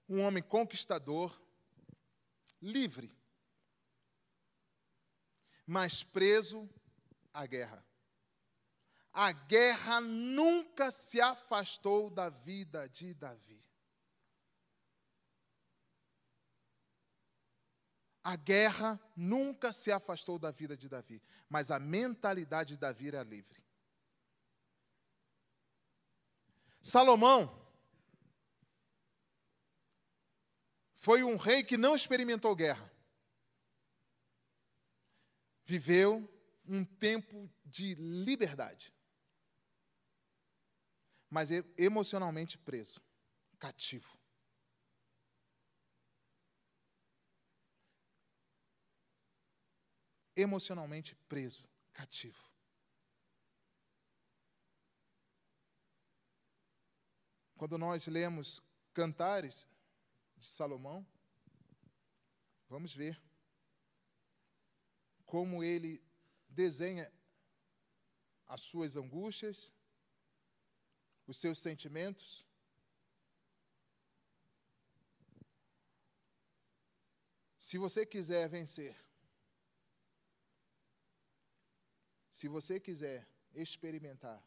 Um 0.10 0.22
homem 0.22 0.42
conquistador, 0.42 1.40
livre, 2.60 3.16
mas 5.64 6.04
preso 6.04 6.68
à 7.32 7.46
guerra. 7.46 7.86
A 9.14 9.32
guerra 9.32 10.02
nunca 10.02 10.90
se 10.90 11.22
afastou 11.22 12.10
da 12.10 12.30
vida 12.30 12.90
de 12.90 13.14
Davi. 13.14 13.61
A 18.24 18.36
guerra 18.36 19.00
nunca 19.16 19.74
se 19.74 19.92
afastou 19.92 20.38
da 20.38 20.52
vida 20.52 20.78
de 20.78 20.88
Davi, 20.88 21.22
mas 21.50 21.72
a 21.72 21.80
mentalidade 21.80 22.74
de 22.74 22.80
Davi 22.80 23.08
era 23.08 23.24
livre. 23.24 23.64
Salomão 26.82 27.60
foi 30.94 31.24
um 31.24 31.36
rei 31.36 31.64
que 31.64 31.78
não 31.78 31.96
experimentou 31.96 32.56
guerra. 32.56 32.92
Viveu 35.66 36.30
um 36.64 36.86
tempo 36.86 37.52
de 37.66 37.96
liberdade, 37.96 38.94
mas 41.28 41.50
emocionalmente 41.76 42.58
preso, 42.58 43.02
cativo. 43.58 44.21
Emocionalmente 50.42 51.14
preso, 51.30 51.70
cativo. 51.94 52.50
Quando 57.56 57.78
nós 57.78 58.08
lemos 58.08 58.60
Cantares 58.92 59.68
de 60.36 60.48
Salomão, 60.48 61.06
vamos 62.68 62.92
ver 62.92 63.22
como 65.28 65.64
ele 65.64 66.04
desenha 66.50 67.14
as 68.48 68.62
suas 68.62 68.96
angústias, 68.96 69.72
os 71.28 71.38
seus 71.38 71.60
sentimentos. 71.60 72.44
Se 77.60 77.78
você 77.78 78.08
quiser 78.08 78.50
vencer, 78.50 79.11
se 82.42 82.48
você 82.48 82.80
quiser 82.80 83.28
experimentar 83.54 84.44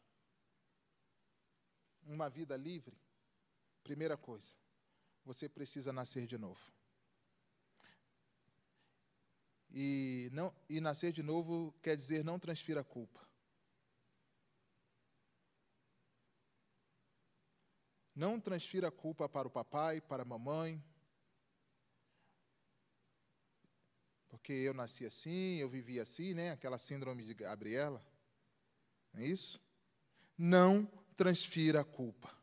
uma 2.03 2.29
vida 2.29 2.57
livre, 2.57 2.99
primeira 3.85 4.17
coisa, 4.17 4.49
você 5.23 5.47
precisa 5.47 5.93
nascer 5.93 6.27
de 6.27 6.37
novo. 6.37 6.59
E, 9.71 10.29
não, 10.33 10.53
e 10.67 10.81
nascer 10.81 11.13
de 11.13 11.23
novo 11.23 11.73
quer 11.81 11.95
dizer 11.95 12.21
não 12.21 12.37
transfira 12.37 12.81
a 12.81 12.83
culpa. 12.83 13.25
Não 18.13 18.41
transfira 18.41 18.89
a 18.89 18.91
culpa 18.91 19.29
para 19.29 19.47
o 19.47 19.51
papai, 19.51 20.01
para 20.01 20.23
a 20.23 20.25
mamãe. 20.25 20.83
Porque 24.35 24.51
eu 24.51 24.73
nasci 24.73 25.05
assim, 25.05 25.55
eu 25.55 25.69
vivi 25.69 25.97
assim, 25.97 26.33
né? 26.33 26.51
Aquela 26.51 26.77
síndrome 26.77 27.23
de 27.23 27.33
Gabriela. 27.33 28.05
Não 29.13 29.21
é 29.21 29.25
isso? 29.25 29.61
Não 30.37 30.85
transfira 31.15 31.79
a 31.79 31.85
culpa. 31.85 32.37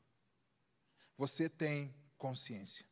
Você 1.18 1.50
tem 1.50 1.94
consciência. 2.16 2.86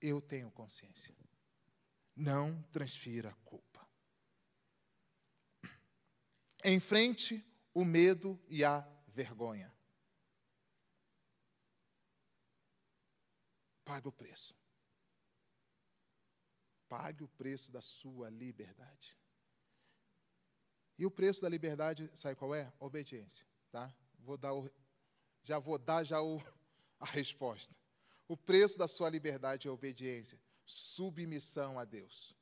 Eu 0.00 0.20
tenho 0.20 0.50
consciência. 0.50 1.14
Não 2.16 2.60
transfira 2.64 3.30
a 3.30 3.34
culpa. 3.44 3.88
Enfrente 6.64 7.42
o 7.72 7.84
medo 7.84 8.38
e 8.48 8.64
a 8.64 8.80
vergonha. 9.06 9.72
Pague 13.84 14.08
o 14.08 14.12
preço. 14.12 14.59
Pague 16.90 17.22
o 17.22 17.28
preço 17.28 17.70
da 17.70 17.80
sua 17.80 18.28
liberdade. 18.28 19.16
E 20.98 21.06
o 21.06 21.10
preço 21.10 21.40
da 21.40 21.48
liberdade, 21.48 22.10
sabe 22.14 22.34
qual 22.34 22.52
é? 22.52 22.70
Obediência, 22.80 23.46
tá? 23.70 23.94
Vou 24.18 24.36
dar 24.36 24.52
o, 24.52 24.68
já 25.44 25.60
vou 25.60 25.78
dar 25.78 26.02
já 26.02 26.20
o, 26.20 26.42
a 26.98 27.06
resposta. 27.06 27.72
O 28.26 28.36
preço 28.36 28.76
da 28.76 28.88
sua 28.88 29.08
liberdade 29.08 29.68
é 29.68 29.70
obediência, 29.70 30.36
submissão 30.66 31.78
a 31.78 31.84
Deus. 31.84 32.36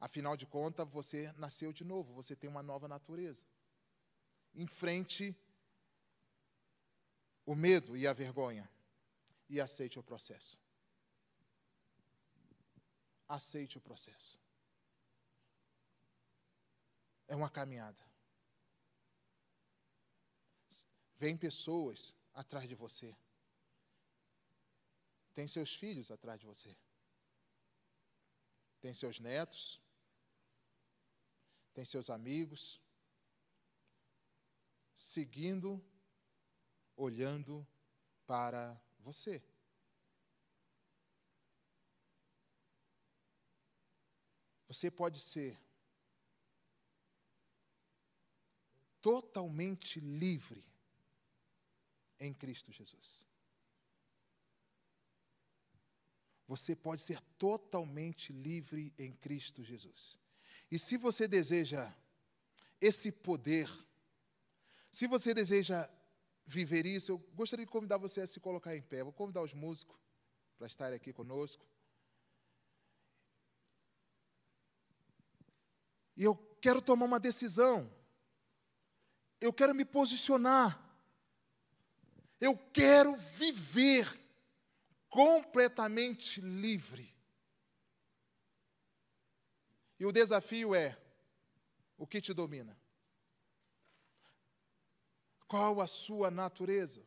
Afinal 0.00 0.36
de 0.36 0.44
contas, 0.44 0.88
você 0.88 1.32
nasceu 1.38 1.72
de 1.72 1.84
novo, 1.84 2.12
você 2.12 2.34
tem 2.34 2.50
uma 2.50 2.62
nova 2.62 2.88
natureza. 2.88 3.46
Enfrente 4.52 5.32
o 7.46 7.54
medo 7.54 7.96
e 7.96 8.04
a 8.04 8.12
vergonha 8.12 8.68
e 9.48 9.60
aceite 9.60 9.96
o 9.96 10.02
processo. 10.02 10.58
Aceite 13.38 13.78
o 13.78 13.80
processo. 13.80 14.38
É 17.26 17.34
uma 17.34 17.48
caminhada. 17.48 18.04
Vem 21.16 21.34
pessoas 21.34 22.14
atrás 22.34 22.68
de 22.68 22.74
você. 22.74 23.16
Tem 25.34 25.48
seus 25.48 25.74
filhos 25.74 26.10
atrás 26.10 26.38
de 26.38 26.44
você. 26.44 26.76
Tem 28.82 28.92
seus 28.92 29.18
netos. 29.18 29.80
Tem 31.72 31.86
seus 31.86 32.10
amigos. 32.10 32.82
Seguindo, 34.94 35.82
olhando 36.94 37.66
para 38.26 38.78
você. 38.98 39.42
Você 44.72 44.90
pode 44.90 45.20
ser 45.20 45.60
totalmente 49.02 50.00
livre 50.00 50.64
em 52.18 52.32
Cristo 52.32 52.72
Jesus. 52.72 53.26
Você 56.48 56.74
pode 56.74 57.02
ser 57.02 57.20
totalmente 57.38 58.32
livre 58.32 58.94
em 58.96 59.12
Cristo 59.12 59.62
Jesus. 59.62 60.18
E 60.70 60.78
se 60.78 60.96
você 60.96 61.28
deseja 61.28 61.94
esse 62.80 63.12
poder, 63.12 63.70
se 64.90 65.06
você 65.06 65.34
deseja 65.34 65.86
viver 66.46 66.86
isso, 66.86 67.12
eu 67.12 67.18
gostaria 67.34 67.66
de 67.66 67.70
convidar 67.70 67.98
você 67.98 68.22
a 68.22 68.26
se 68.26 68.40
colocar 68.40 68.74
em 68.74 68.80
pé. 68.80 69.04
Vou 69.04 69.12
convidar 69.12 69.42
os 69.42 69.52
músicos 69.52 70.00
para 70.56 70.66
estarem 70.66 70.96
aqui 70.96 71.12
conosco. 71.12 71.62
E 76.16 76.24
eu 76.24 76.34
quero 76.60 76.82
tomar 76.82 77.06
uma 77.06 77.20
decisão. 77.20 77.92
Eu 79.40 79.52
quero 79.52 79.74
me 79.74 79.84
posicionar. 79.84 80.80
Eu 82.40 82.56
quero 82.56 83.16
viver 83.16 84.20
completamente 85.08 86.40
livre. 86.40 87.14
E 89.98 90.06
o 90.06 90.12
desafio 90.12 90.74
é: 90.74 90.98
o 91.96 92.06
que 92.06 92.20
te 92.20 92.34
domina? 92.34 92.76
Qual 95.46 95.80
a 95.80 95.86
sua 95.86 96.30
natureza? 96.30 97.06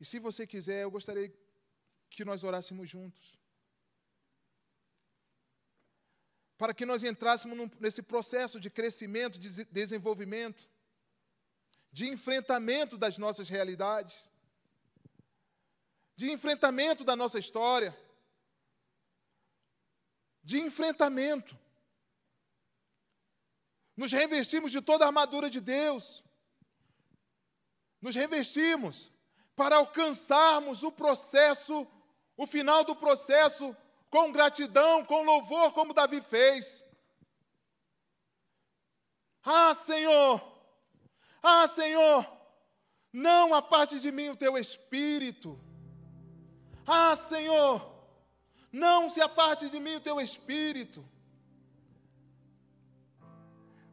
E 0.00 0.04
se 0.04 0.18
você 0.18 0.44
quiser, 0.46 0.82
eu 0.82 0.90
gostaria 0.90 1.32
que 2.14 2.24
nós 2.24 2.44
orássemos 2.44 2.88
juntos. 2.88 3.38
Para 6.56 6.72
que 6.74 6.86
nós 6.86 7.02
entrássemos 7.02 7.70
nesse 7.80 8.02
processo 8.02 8.60
de 8.60 8.70
crescimento, 8.70 9.38
de 9.38 9.64
desenvolvimento 9.64 10.68
de 11.92 12.08
enfrentamento 12.08 12.96
das 12.96 13.18
nossas 13.18 13.48
realidades, 13.48 14.30
de 16.16 16.30
enfrentamento 16.30 17.04
da 17.04 17.14
nossa 17.14 17.38
história, 17.38 17.96
de 20.42 20.58
enfrentamento. 20.58 21.58
Nos 23.94 24.10
revestimos 24.10 24.72
de 24.72 24.80
toda 24.80 25.04
a 25.04 25.08
armadura 25.08 25.50
de 25.50 25.60
Deus, 25.60 26.24
nos 28.00 28.14
revestimos 28.14 29.12
para 29.54 29.76
alcançarmos 29.76 30.82
o 30.82 30.90
processo, 30.90 31.86
o 32.42 32.46
final 32.46 32.82
do 32.82 32.96
processo, 32.96 33.76
com 34.10 34.32
gratidão, 34.32 35.04
com 35.04 35.22
louvor, 35.22 35.72
como 35.72 35.94
Davi 35.94 36.20
fez. 36.20 36.84
Ah, 39.44 39.72
Senhor, 39.74 40.40
ah, 41.40 41.66
Senhor, 41.68 42.26
não 43.12 43.54
aparte 43.54 44.00
de 44.00 44.10
mim 44.10 44.28
o 44.30 44.36
teu 44.36 44.58
espírito. 44.58 45.58
Ah, 46.84 47.14
Senhor, 47.14 47.76
não 48.72 49.08
se 49.08 49.20
aparte 49.20 49.68
de 49.68 49.78
mim 49.78 49.96
o 49.96 50.00
teu 50.00 50.20
espírito. 50.20 51.04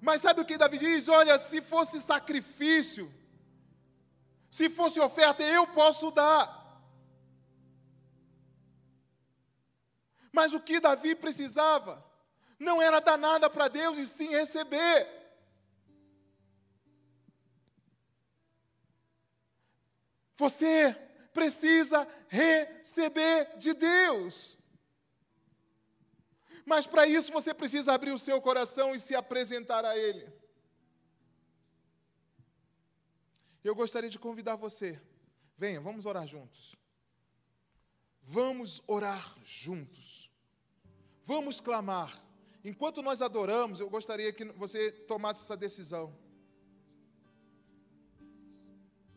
Mas 0.02 0.22
sabe 0.22 0.42
o 0.42 0.46
que 0.46 0.58
Davi 0.58 0.80
diz? 0.80 1.08
Olha, 1.08 1.38
se 1.38 1.62
fosse 1.62 2.00
sacrifício, 2.02 3.14
se 4.50 4.70
fosse 4.70 5.00
oferta, 5.00 5.44
eu 5.44 5.68
posso 5.68 6.10
dar. 6.10 6.59
Mas 10.32 10.54
o 10.54 10.60
que 10.60 10.80
Davi 10.80 11.16
precisava 11.16 12.04
não 12.60 12.82
era 12.82 13.00
dar 13.00 13.18
nada 13.18 13.50
para 13.50 13.68
Deus 13.68 13.98
e 13.98 14.06
sim 14.06 14.30
receber. 14.30 15.08
Você 20.36 20.94
precisa 21.34 22.08
receber 22.28 23.58
de 23.58 23.74
Deus. 23.74 24.58
Mas 26.66 26.86
para 26.88 27.08
isso 27.08 27.32
você 27.32 27.54
precisa 27.54 27.94
abrir 27.94 28.12
o 28.12 28.20
seu 28.20 28.42
coração 28.42 28.94
e 28.94 29.00
se 29.00 29.16
apresentar 29.16 29.84
a 29.84 29.98
Ele. 29.98 30.32
Eu 33.64 33.76
gostaria 33.76 34.10
de 34.10 34.18
convidar 34.18 34.56
você. 34.56 35.02
Venha, 35.58 35.82
vamos 35.82 36.06
orar 36.06 36.26
juntos. 36.26 36.79
Vamos 38.32 38.84
orar 38.86 39.36
juntos. 39.44 40.32
Vamos 41.26 41.60
clamar. 41.60 42.24
Enquanto 42.64 43.02
nós 43.02 43.24
adoramos, 43.24 43.80
eu 43.80 43.90
gostaria 43.90 44.32
que 44.32 44.46
você 44.46 44.92
tomasse 44.92 45.42
essa 45.42 45.58
decisão 45.58 46.16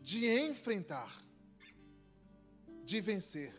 de 0.01 0.27
enfrentar, 0.27 1.15
de 2.87 3.03
vencer. 3.03 3.55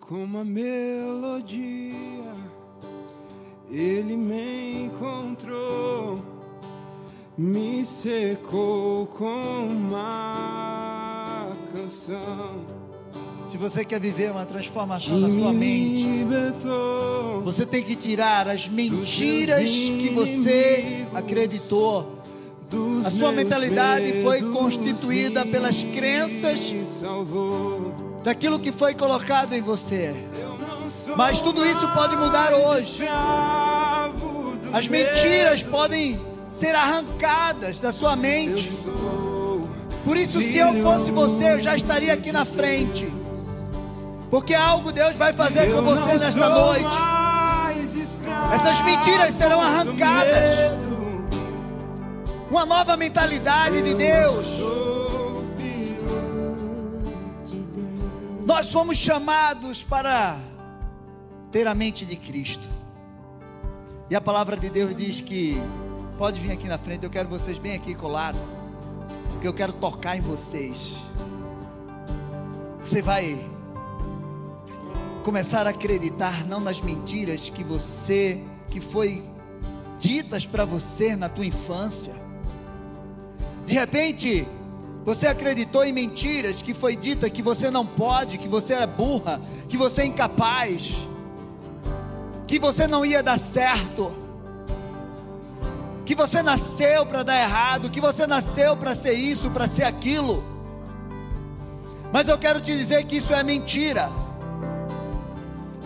Como 0.00 0.36
a 0.36 0.44
melodia, 0.44 1.96
ele 3.70 4.16
me 4.16 4.84
encontrou, 4.84 6.22
me 7.36 7.84
secou 7.84 9.06
com 9.06 9.66
uma 9.66 11.52
canção 11.72 12.76
se 13.46 13.56
você 13.56 13.84
quer 13.84 14.00
viver 14.00 14.32
uma 14.32 14.44
transformação 14.44 15.18
na 15.18 15.30
sua 15.30 15.52
mente, 15.52 16.26
você 17.44 17.64
tem 17.64 17.80
que 17.80 17.94
tirar 17.94 18.48
as 18.48 18.66
mentiras 18.68 19.70
que 19.70 20.08
você 20.12 21.06
acreditou. 21.14 22.20
A 23.04 23.10
sua 23.10 23.30
mentalidade 23.30 24.20
foi 24.24 24.42
constituída 24.42 25.46
pelas 25.46 25.84
crenças 25.84 26.74
daquilo 28.24 28.58
que 28.58 28.72
foi 28.72 28.94
colocado 28.94 29.52
em 29.52 29.62
você. 29.62 30.12
Mas 31.14 31.40
tudo 31.40 31.64
isso 31.64 31.86
pode 31.88 32.16
mudar 32.16 32.52
hoje. 32.52 33.06
As 34.72 34.88
mentiras 34.88 35.62
podem 35.62 36.20
ser 36.50 36.74
arrancadas 36.74 37.78
da 37.78 37.92
sua 37.92 38.16
mente. 38.16 38.72
Por 40.04 40.16
isso, 40.16 40.40
se 40.40 40.56
eu 40.56 40.82
fosse 40.82 41.10
você, 41.10 41.52
eu 41.52 41.60
já 41.60 41.76
estaria 41.76 42.12
aqui 42.12 42.32
na 42.32 42.44
frente. 42.44 43.12
Porque 44.30 44.54
algo 44.54 44.92
Deus 44.92 45.14
vai 45.14 45.32
fazer 45.32 45.72
com 45.72 45.82
você 45.82 46.14
nesta 46.14 46.48
noite. 46.48 46.96
Essas 48.54 48.80
mentiras 48.82 49.34
serão 49.34 49.60
arrancadas. 49.60 50.76
Uma 52.50 52.64
nova 52.64 52.96
mentalidade 52.96 53.82
de 53.82 53.94
Deus. 53.94 54.46
Nós 58.44 58.70
fomos 58.72 58.96
chamados 58.96 59.82
para 59.82 60.36
ter 61.56 61.66
a 61.66 61.74
mente 61.74 62.04
de 62.04 62.16
Cristo. 62.16 62.68
E 64.10 64.14
a 64.14 64.20
palavra 64.20 64.58
de 64.58 64.68
Deus 64.68 64.94
diz 64.94 65.22
que 65.22 65.56
pode 66.18 66.38
vir 66.38 66.52
aqui 66.52 66.68
na 66.68 66.76
frente, 66.76 67.04
eu 67.04 67.08
quero 67.08 67.30
vocês 67.30 67.56
bem 67.56 67.72
aqui 67.72 67.94
colados, 67.94 68.38
porque 69.30 69.48
eu 69.48 69.54
quero 69.54 69.72
tocar 69.72 70.18
em 70.18 70.20
vocês. 70.20 70.96
Você 72.78 73.00
vai 73.00 73.42
começar 75.24 75.66
a 75.66 75.70
acreditar 75.70 76.46
não 76.46 76.60
nas 76.60 76.82
mentiras 76.82 77.48
que 77.48 77.64
você 77.64 78.38
que 78.68 78.78
foi 78.78 79.24
ditas 79.98 80.44
para 80.44 80.66
você 80.66 81.16
na 81.16 81.30
tua 81.30 81.46
infância. 81.46 82.14
De 83.64 83.72
repente, 83.72 84.46
você 85.06 85.26
acreditou 85.26 85.82
em 85.86 85.92
mentiras 85.94 86.60
que 86.60 86.74
foi 86.74 86.94
dita 86.94 87.30
que 87.30 87.40
você 87.40 87.70
não 87.70 87.86
pode, 87.86 88.36
que 88.36 88.46
você 88.46 88.74
é 88.74 88.86
burra, 88.86 89.40
que 89.70 89.78
você 89.78 90.02
é 90.02 90.04
incapaz, 90.04 91.08
que 92.46 92.58
você 92.58 92.86
não 92.86 93.04
ia 93.04 93.22
dar 93.22 93.38
certo, 93.38 94.14
que 96.04 96.14
você 96.14 96.42
nasceu 96.42 97.04
para 97.04 97.22
dar 97.22 97.40
errado, 97.40 97.90
que 97.90 98.00
você 98.00 98.26
nasceu 98.26 98.76
para 98.76 98.94
ser 98.94 99.14
isso, 99.14 99.50
para 99.50 99.66
ser 99.66 99.84
aquilo. 99.84 100.44
Mas 102.12 102.28
eu 102.28 102.38
quero 102.38 102.60
te 102.60 102.76
dizer 102.76 103.04
que 103.04 103.16
isso 103.16 103.34
é 103.34 103.42
mentira 103.42 104.10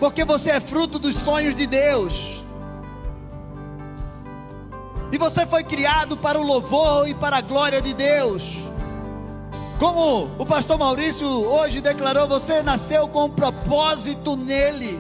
porque 0.00 0.24
você 0.24 0.50
é 0.50 0.60
fruto 0.60 0.98
dos 0.98 1.14
sonhos 1.14 1.54
de 1.54 1.66
Deus. 1.66 2.42
E 5.12 5.18
você 5.18 5.46
foi 5.46 5.62
criado 5.62 6.16
para 6.16 6.40
o 6.40 6.42
louvor 6.42 7.06
e 7.06 7.12
para 7.12 7.36
a 7.36 7.40
glória 7.42 7.82
de 7.82 7.92
Deus. 7.92 8.56
Como 9.78 10.30
o 10.38 10.46
pastor 10.46 10.78
Maurício 10.78 11.28
hoje 11.28 11.82
declarou, 11.82 12.26
você 12.26 12.62
nasceu 12.62 13.08
com 13.08 13.26
um 13.26 13.30
propósito 13.30 14.36
nele. 14.36 14.98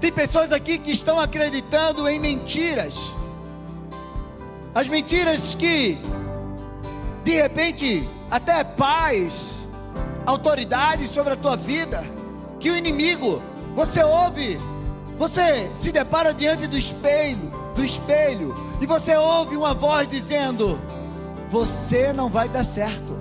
Tem 0.00 0.12
pessoas 0.12 0.52
aqui 0.52 0.78
que 0.78 0.90
estão 0.90 1.18
acreditando 1.18 2.08
em 2.08 2.20
mentiras. 2.20 3.14
As 4.74 4.88
mentiras 4.88 5.54
que, 5.54 5.98
de 7.24 7.32
repente, 7.32 8.08
até 8.30 8.62
paz, 8.62 9.58
autoridade 10.26 11.08
sobre 11.08 11.32
a 11.32 11.36
tua 11.36 11.56
vida, 11.56 12.04
que 12.60 12.70
o 12.70 12.76
inimigo, 12.76 13.40
você 13.74 14.02
ouve, 14.02 14.58
você 15.18 15.70
se 15.74 15.90
depara 15.90 16.34
diante 16.34 16.66
do 16.66 16.76
espelho, 16.76 17.50
do 17.74 17.82
espelho, 17.82 18.54
e 18.80 18.86
você 18.86 19.16
ouve 19.16 19.56
uma 19.56 19.72
voz 19.72 20.06
dizendo: 20.06 20.78
Você 21.50 22.12
não 22.12 22.28
vai 22.28 22.48
dar 22.48 22.64
certo. 22.64 23.16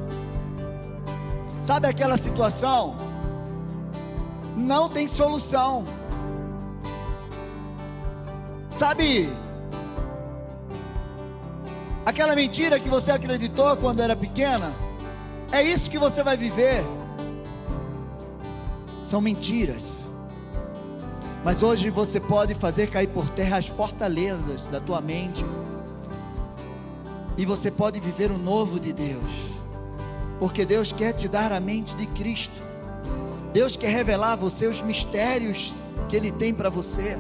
Sabe 1.62 1.88
aquela 1.88 2.18
situação? 2.18 2.96
Não 4.58 4.90
tem 4.90 5.08
solução. 5.08 5.86
Sabe? 8.76 9.30
Aquela 12.06 12.36
mentira 12.36 12.78
que 12.78 12.90
você 12.90 13.10
acreditou 13.10 13.78
quando 13.78 14.02
era 14.02 14.18
pequena, 14.18 14.74
é 15.50 15.64
isso 15.64 15.90
que 15.90 15.98
você 15.98 16.22
vai 16.22 16.36
viver. 16.36 16.84
São 19.06 19.22
mentiras. 19.22 20.10
Mas 21.42 21.64
hoje 21.64 21.90
você 21.90 22.20
pode 22.20 22.54
fazer 22.54 22.88
cair 22.88 23.08
por 23.08 23.30
terra 23.30 23.56
as 23.56 23.68
fortalezas 23.68 24.68
da 24.68 24.82
tua 24.82 25.00
mente. 25.00 25.46
E 27.38 27.46
você 27.46 27.72
pode 27.72 28.02
viver 28.02 28.30
o 28.30 28.38
novo 28.38 28.78
de 28.78 28.92
Deus. 28.92 29.52
Porque 30.38 30.66
Deus 30.66 30.92
quer 30.92 31.14
te 31.14 31.30
dar 31.30 31.54
a 31.54 31.62
mente 31.62 31.96
de 31.96 32.08
Cristo. 32.08 32.62
Deus 33.54 33.78
quer 33.78 33.92
revelar 33.92 34.34
a 34.34 34.36
você 34.36 34.68
os 34.68 34.82
mistérios 34.82 35.74
que 36.10 36.16
Ele 36.18 36.30
tem 36.30 36.54
para 36.54 36.70
você. 36.70 37.18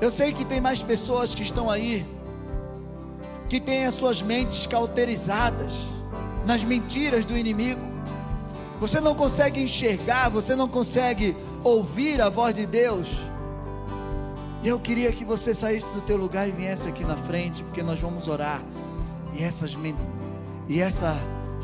Eu 0.00 0.12
sei 0.12 0.32
que 0.32 0.44
tem 0.44 0.60
mais 0.60 0.80
pessoas 0.80 1.34
que 1.34 1.42
estão 1.42 1.68
aí, 1.68 2.06
que 3.48 3.58
têm 3.58 3.84
as 3.84 3.94
suas 3.94 4.22
mentes 4.22 4.64
cauterizadas 4.64 5.88
nas 6.46 6.62
mentiras 6.62 7.24
do 7.24 7.36
inimigo. 7.36 7.80
Você 8.80 9.00
não 9.00 9.12
consegue 9.12 9.60
enxergar, 9.60 10.28
você 10.28 10.54
não 10.54 10.68
consegue 10.68 11.36
ouvir 11.64 12.22
a 12.22 12.28
voz 12.28 12.54
de 12.54 12.64
Deus. 12.64 13.18
E 14.62 14.68
eu 14.68 14.78
queria 14.78 15.10
que 15.10 15.24
você 15.24 15.52
saísse 15.52 15.90
do 15.90 16.00
teu 16.00 16.16
lugar 16.16 16.48
e 16.48 16.52
viesse 16.52 16.88
aqui 16.88 17.04
na 17.04 17.16
frente, 17.16 17.64
porque 17.64 17.82
nós 17.82 17.98
vamos 17.98 18.28
orar. 18.28 18.62
E 19.34 19.42
essas, 19.42 19.76
e 20.68 20.80
essas 20.80 21.16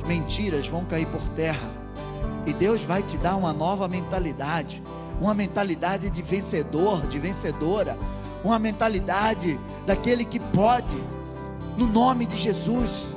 mentiras 0.08 0.66
vão 0.66 0.84
cair 0.84 1.06
por 1.06 1.22
terra. 1.28 1.70
E 2.46 2.52
Deus 2.52 2.82
vai 2.82 3.02
te 3.04 3.16
dar 3.16 3.36
uma 3.36 3.52
nova 3.52 3.86
mentalidade, 3.86 4.82
uma 5.20 5.34
mentalidade 5.34 6.10
de 6.10 6.20
vencedor, 6.20 7.06
de 7.06 7.20
vencedora 7.20 7.96
uma 8.44 8.58
mentalidade 8.58 9.58
daquele 9.86 10.24
que 10.24 10.38
pode, 10.38 11.02
no 11.78 11.86
nome 11.86 12.26
de 12.26 12.36
Jesus, 12.36 13.16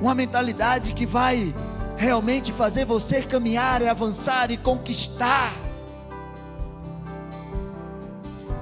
uma 0.00 0.14
mentalidade 0.14 0.94
que 0.94 1.04
vai 1.04 1.54
realmente 1.96 2.52
fazer 2.52 2.86
você 2.86 3.22
caminhar 3.22 3.82
e 3.82 3.88
avançar 3.88 4.50
e 4.50 4.56
conquistar, 4.56 5.52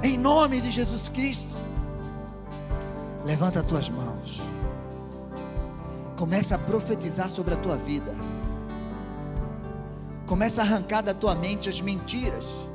em 0.03 0.19
nome 0.19 0.61
de 0.61 0.71
Jesus 0.71 1.09
Cristo. 1.09 1.57
Levanta 3.25 3.61
as 3.61 3.67
tuas 3.67 3.89
mãos. 3.89 4.41
Começa 6.17 6.57
a 6.57 6.59
profetizar 6.59 7.29
sobre 7.29 7.55
a 7.55 7.57
tua 7.57 7.77
vida. 7.77 8.15
Começa 10.27 10.61
a 10.61 10.65
arrancar 10.65 11.03
da 11.03 11.15
tua 11.15 11.35
mente 11.35 11.69
as 11.69 11.81
mentiras 11.81 12.69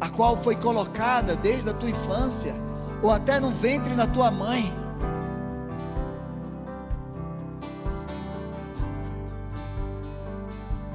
a 0.00 0.08
qual 0.08 0.36
foi 0.36 0.56
colocada 0.56 1.36
desde 1.36 1.70
a 1.70 1.72
tua 1.72 1.90
infância, 1.90 2.54
ou 3.02 3.10
até 3.10 3.40
no 3.40 3.50
ventre 3.50 3.94
da 3.94 4.06
tua 4.06 4.30
mãe. 4.30 4.72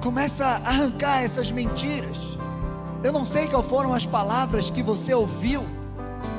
Começa 0.01 0.45
a 0.45 0.55
arrancar 0.55 1.23
essas 1.23 1.51
mentiras. 1.51 2.37
Eu 3.03 3.11
não 3.11 3.25
sei 3.25 3.47
quais 3.47 3.65
foram 3.65 3.93
as 3.93 4.05
palavras 4.05 4.69
que 4.69 4.81
você 4.81 5.13
ouviu. 5.13 5.65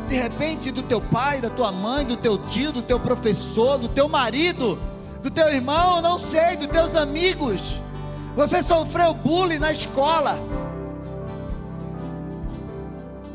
De 0.08 0.16
repente, 0.16 0.70
do 0.70 0.82
teu 0.82 1.00
pai, 1.00 1.40
da 1.40 1.48
tua 1.48 1.72
mãe, 1.72 2.04
do 2.04 2.16
teu 2.16 2.38
tio, 2.38 2.72
do 2.72 2.82
teu 2.82 2.98
professor, 2.98 3.78
do 3.78 3.88
teu 3.88 4.08
marido, 4.08 4.78
do 5.22 5.30
teu 5.30 5.48
irmão, 5.48 6.02
não 6.02 6.18
sei, 6.18 6.56
dos 6.56 6.66
teus 6.66 6.94
amigos. 6.94 7.80
Você 8.36 8.62
sofreu 8.62 9.14
bullying 9.14 9.58
na 9.58 9.72
escola 9.72 10.38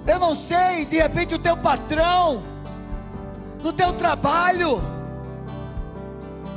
eu 0.08 0.18
não 0.18 0.34
sei, 0.34 0.86
de 0.86 0.98
repente 0.98 1.36
o 1.36 1.40
teu 1.40 1.58
patrão, 1.58 2.42
no 3.62 3.74
teu 3.74 3.92
trabalho, 3.92 4.82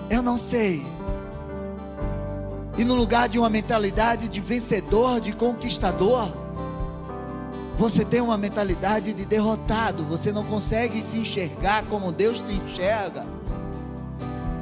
eu 0.08 0.22
não 0.22 0.38
sei. 0.38 0.86
E 2.78 2.84
no 2.84 2.94
lugar 2.94 3.28
de 3.28 3.38
uma 3.38 3.50
mentalidade 3.50 4.28
de 4.28 4.40
vencedor, 4.40 5.20
de 5.20 5.32
conquistador, 5.32 6.30
você 7.76 8.04
tem 8.04 8.20
uma 8.20 8.38
mentalidade 8.38 9.12
de 9.12 9.24
derrotado, 9.24 10.04
você 10.04 10.30
não 10.30 10.44
consegue 10.44 11.02
se 11.02 11.18
enxergar 11.18 11.84
como 11.86 12.12
Deus 12.12 12.40
te 12.40 12.52
enxerga. 12.52 13.26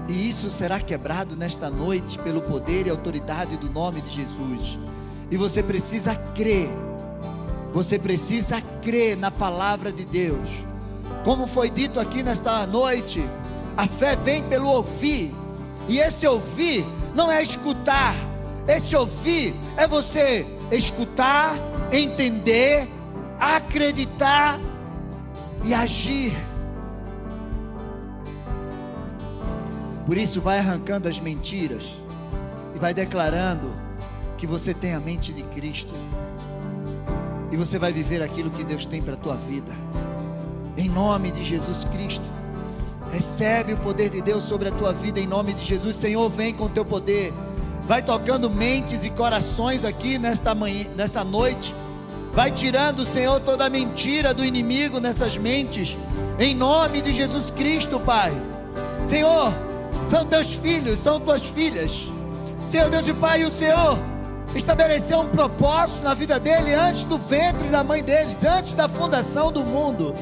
E 0.08 0.28
isso 0.28 0.50
será 0.50 0.80
quebrado 0.80 1.36
nesta 1.36 1.68
noite 1.68 2.18
pelo 2.18 2.40
poder 2.40 2.86
e 2.86 2.90
autoridade 2.90 3.58
do 3.58 3.68
nome 3.68 4.00
de 4.00 4.10
Jesus. 4.10 4.78
E 5.30 5.36
você 5.36 5.62
precisa 5.62 6.14
crer 6.34 6.70
você 7.72 7.98
precisa 7.98 8.60
crer 8.82 9.16
na 9.16 9.30
palavra 9.30 9.92
de 9.92 10.04
Deus. 10.04 10.64
Como 11.24 11.46
foi 11.46 11.68
dito 11.68 12.00
aqui 12.00 12.22
nesta 12.22 12.66
noite, 12.66 13.22
a 13.76 13.86
fé 13.86 14.16
vem 14.16 14.42
pelo 14.44 14.68
ouvir. 14.68 15.34
E 15.88 15.98
esse 15.98 16.26
ouvir 16.26 16.84
não 17.14 17.30
é 17.30 17.42
escutar. 17.42 18.14
Esse 18.66 18.96
ouvir 18.96 19.54
é 19.76 19.86
você 19.86 20.46
escutar, 20.70 21.56
entender, 21.92 22.88
acreditar 23.38 24.58
e 25.64 25.72
agir. 25.74 26.34
Por 30.06 30.16
isso, 30.16 30.40
vai 30.40 30.58
arrancando 30.58 31.06
as 31.06 31.20
mentiras 31.20 32.00
e 32.74 32.78
vai 32.78 32.94
declarando 32.94 33.70
que 34.38 34.46
você 34.46 34.72
tem 34.72 34.94
a 34.94 35.00
mente 35.00 35.32
de 35.32 35.42
Cristo 35.42 35.94
e 37.50 37.56
você 37.56 37.78
vai 37.78 37.92
viver 37.92 38.22
aquilo 38.22 38.50
que 38.50 38.64
Deus 38.64 38.84
tem 38.84 39.02
para 39.02 39.14
a 39.14 39.16
tua 39.16 39.36
vida. 39.36 39.72
Em 40.76 40.88
nome 40.88 41.30
de 41.30 41.44
Jesus 41.44 41.84
Cristo. 41.84 42.24
Recebe 43.10 43.72
o 43.72 43.76
poder 43.78 44.10
de 44.10 44.20
Deus 44.20 44.44
sobre 44.44 44.68
a 44.68 44.72
tua 44.72 44.92
vida 44.92 45.18
em 45.18 45.26
nome 45.26 45.54
de 45.54 45.64
Jesus. 45.64 45.96
Senhor, 45.96 46.28
vem 46.28 46.52
com 46.52 46.64
o 46.64 46.68
teu 46.68 46.84
poder. 46.84 47.32
Vai 47.86 48.02
tocando 48.02 48.50
mentes 48.50 49.04
e 49.04 49.10
corações 49.10 49.84
aqui 49.84 50.18
nesta 50.18 50.54
manhã, 50.54 50.86
nessa 50.94 51.24
noite. 51.24 51.74
Vai 52.34 52.50
tirando, 52.50 53.04
Senhor, 53.06 53.40
toda 53.40 53.64
a 53.64 53.70
mentira 53.70 54.34
do 54.34 54.44
inimigo 54.44 55.00
nessas 55.00 55.38
mentes. 55.38 55.96
Em 56.38 56.54
nome 56.54 57.00
de 57.00 57.12
Jesus 57.12 57.50
Cristo, 57.50 57.98
Pai. 57.98 58.32
Senhor, 59.04 59.52
são 60.06 60.24
teus 60.26 60.54
filhos, 60.54 61.00
são 61.00 61.18
tuas 61.18 61.42
filhas. 61.42 62.06
Senhor 62.66 62.90
Deus 62.90 63.08
e 63.08 63.14
Pai, 63.14 63.42
o 63.42 63.50
Senhor 63.50 63.98
estabeleceu 64.54 65.20
um 65.20 65.28
propósito 65.28 66.02
na 66.02 66.14
vida 66.14 66.40
dele 66.40 66.74
antes 66.74 67.04
do 67.04 67.18
ventre 67.18 67.68
da 67.68 67.84
mãe 67.84 68.02
deles, 68.02 68.42
antes 68.44 68.74
da 68.74 68.88
fundação 68.88 69.52
do 69.52 69.64
mundo. 69.64 70.14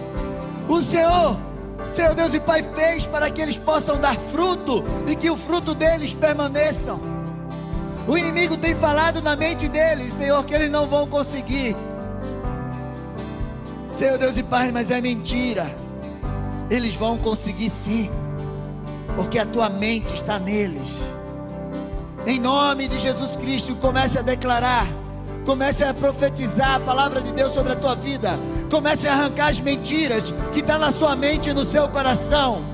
O 0.68 0.82
Senhor, 0.82 1.36
Senhor 1.90 2.14
Deus 2.14 2.34
e 2.34 2.40
Pai, 2.40 2.62
fez 2.62 3.06
para 3.06 3.30
que 3.30 3.40
eles 3.40 3.56
possam 3.56 3.98
dar 3.98 4.16
fruto 4.16 4.84
e 5.06 5.14
que 5.14 5.30
o 5.30 5.36
fruto 5.36 5.74
deles 5.74 6.12
permaneçam. 6.12 7.00
O 8.08 8.16
inimigo 8.16 8.56
tem 8.56 8.74
falado 8.74 9.20
na 9.20 9.34
mente 9.34 9.68
deles, 9.68 10.12
Senhor, 10.14 10.44
que 10.44 10.54
eles 10.54 10.70
não 10.70 10.86
vão 10.86 11.06
conseguir. 11.06 11.76
Senhor 13.92 14.18
Deus 14.18 14.36
e 14.36 14.42
Pai, 14.42 14.70
mas 14.70 14.90
é 14.90 15.00
mentira. 15.00 15.74
Eles 16.68 16.94
vão 16.94 17.16
conseguir 17.16 17.70
sim, 17.70 18.10
porque 19.14 19.38
a 19.38 19.46
tua 19.46 19.68
mente 19.68 20.14
está 20.14 20.38
neles. 20.38 20.88
Em 22.26 22.40
nome 22.40 22.88
de 22.88 22.98
Jesus 22.98 23.36
Cristo, 23.36 23.76
comece 23.76 24.18
a 24.18 24.22
declarar, 24.22 24.86
comece 25.44 25.84
a 25.84 25.94
profetizar 25.94 26.74
a 26.74 26.80
palavra 26.80 27.20
de 27.20 27.32
Deus 27.32 27.52
sobre 27.52 27.72
a 27.72 27.76
tua 27.76 27.94
vida. 27.94 28.32
Comece 28.68 29.06
a 29.06 29.12
arrancar 29.12 29.48
as 29.48 29.60
mentiras 29.60 30.34
que 30.52 30.58
estão 30.58 30.80
tá 30.80 30.86
na 30.86 30.92
sua 30.92 31.14
mente 31.14 31.50
e 31.50 31.54
no 31.54 31.64
seu 31.64 31.88
coração. 31.88 32.64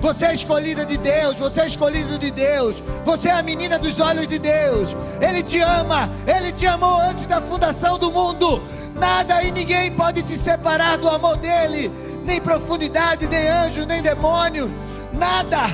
Você 0.00 0.24
é 0.24 0.34
escolhida 0.34 0.86
de 0.86 0.96
Deus, 0.96 1.36
você 1.36 1.60
é 1.60 1.66
escolhido 1.66 2.18
de 2.18 2.30
Deus, 2.30 2.82
você 3.04 3.28
é 3.28 3.32
a 3.32 3.42
menina 3.42 3.78
dos 3.78 4.00
olhos 4.00 4.26
de 4.26 4.38
Deus. 4.38 4.96
Ele 5.20 5.42
te 5.42 5.60
ama, 5.60 6.10
ele 6.26 6.50
te 6.52 6.66
amou 6.66 6.98
antes 7.00 7.26
da 7.26 7.40
fundação 7.40 7.98
do 7.98 8.10
mundo. 8.10 8.62
Nada 8.94 9.42
e 9.42 9.50
ninguém 9.50 9.92
pode 9.92 10.22
te 10.22 10.38
separar 10.38 10.96
do 10.98 11.08
amor 11.08 11.36
dele, 11.36 11.90
nem 12.24 12.40
profundidade, 12.40 13.26
nem 13.26 13.48
anjo, 13.48 13.84
nem 13.86 14.00
demônio 14.00 14.70
Nada 15.14 15.68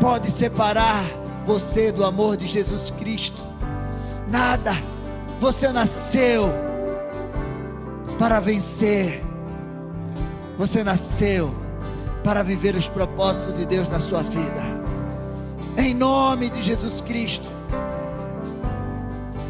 pode 0.00 0.30
separar 0.30 1.04
você 1.46 1.90
do 1.90 2.04
amor 2.04 2.36
de 2.36 2.46
Jesus 2.46 2.90
Cristo. 2.90 3.42
Nada. 4.28 4.72
Você 5.40 5.68
nasceu 5.70 6.52
para 8.18 8.40
vencer. 8.40 9.24
Você 10.58 10.84
nasceu 10.84 11.54
para 12.22 12.42
viver 12.42 12.74
os 12.74 12.88
propósitos 12.88 13.56
de 13.56 13.64
Deus 13.64 13.88
na 13.88 13.98
sua 13.98 14.22
vida. 14.22 14.62
Em 15.76 15.94
nome 15.94 16.50
de 16.50 16.62
Jesus 16.62 17.00
Cristo. 17.00 17.48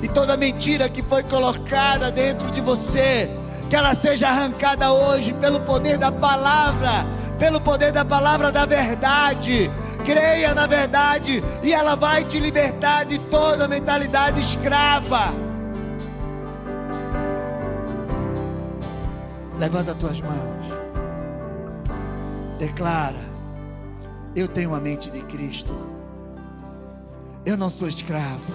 E 0.03 0.09
toda 0.09 0.36
mentira 0.36 0.88
que 0.88 1.03
foi 1.03 1.22
colocada 1.22 2.11
dentro 2.11 2.51
de 2.51 2.61
você, 2.61 3.30
que 3.68 3.76
ela 3.76 3.95
seja 3.95 4.28
arrancada 4.28 4.93
hoje 4.93 5.32
pelo 5.34 5.61
poder 5.61 5.99
da 5.99 6.11
palavra, 6.11 7.07
pelo 7.38 7.61
poder 7.61 7.93
da 7.93 8.05
palavra 8.05 8.51
da 8.51 8.64
verdade. 8.64 9.70
Creia 10.05 10.55
na 10.55 10.67
verdade 10.67 11.43
e 11.63 11.73
ela 11.73 11.95
vai 11.95 12.25
te 12.25 12.39
libertar 12.39 13.05
de 13.05 13.19
toda 13.19 13.69
mentalidade 13.69 14.41
escrava. 14.41 15.33
Levanta 19.59 19.93
as 19.93 19.99
tuas 19.99 20.21
mãos. 20.21 20.65
Declara: 22.59 23.21
Eu 24.35 24.49
tenho 24.49 24.75
a 24.75 24.81
mente 24.81 25.11
de 25.11 25.21
Cristo. 25.23 25.75
Eu 27.45 27.57
não 27.57 27.69
sou 27.69 27.87
escravo. 27.87 28.53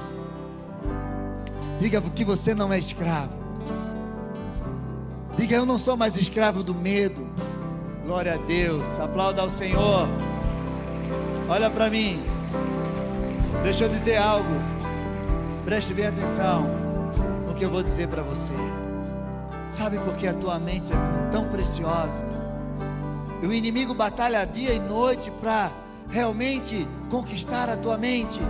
Diga 1.80 2.02
que 2.02 2.26
você 2.26 2.56
não 2.56 2.74
é 2.74 2.80
escravo. 2.80 3.34
Diga: 5.38 5.58
Eu 5.58 5.66
não 5.66 5.78
sou 5.78 5.96
mais 5.96 6.18
escravo 6.18 6.64
do 6.64 6.74
medo. 6.74 7.28
Glória 8.04 8.34
a 8.34 8.38
Deus. 8.38 9.00
Aplauda 9.00 9.42
ao 9.42 9.50
Senhor. 9.50 10.08
Olha 11.48 11.70
para 11.70 11.92
mim. 11.92 12.20
Deixa 13.62 13.86
eu 13.86 13.90
dizer 13.90 14.18
algo. 14.18 14.50
Preste 15.64 15.94
bem 15.94 16.08
atenção 16.08 16.66
no 17.48 17.54
que 17.54 17.64
eu 17.64 17.70
vou 17.70 17.84
dizer 17.84 18.08
para 18.08 18.24
você. 18.24 18.54
Sabe 19.70 20.00
por 20.00 20.16
que 20.16 20.28
a 20.28 20.34
tua 20.34 20.58
mente 20.60 20.92
é 20.92 21.32
tão 21.32 21.48
preciosa? 21.48 22.26
E 23.44 23.46
o 23.46 23.54
inimigo 23.54 23.94
batalha 23.94 24.44
dia 24.44 24.74
e 24.74 24.80
noite 24.80 25.30
para 25.30 25.72
realmente 26.10 26.88
conquistar 27.12 27.70
a 27.70 27.78
tua 27.78 27.96
mente. 27.98 28.42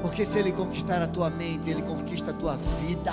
Porque 0.00 0.24
se 0.24 0.38
ele 0.38 0.50
conquistar 0.50 1.02
a 1.02 1.06
tua 1.06 1.28
mente, 1.28 1.68
ele 1.68 1.82
conquista 1.82 2.30
a 2.30 2.34
tua 2.34 2.56
vida. 2.80 3.12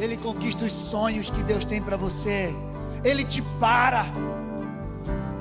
Ele 0.00 0.16
conquista 0.16 0.64
os 0.64 0.72
sonhos 0.72 1.30
que 1.30 1.44
Deus 1.44 1.64
tem 1.64 1.80
para 1.80 1.96
você. 1.96 2.52
Ele 3.04 3.24
te 3.24 3.40
para. 3.60 4.06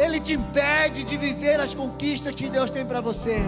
Ele 0.01 0.19
te 0.19 0.33
impede 0.33 1.03
de 1.03 1.15
viver 1.15 1.59
as 1.59 1.75
conquistas 1.75 2.33
que 2.33 2.49
Deus 2.49 2.71
tem 2.71 2.83
para 2.83 2.99
você. 2.99 3.39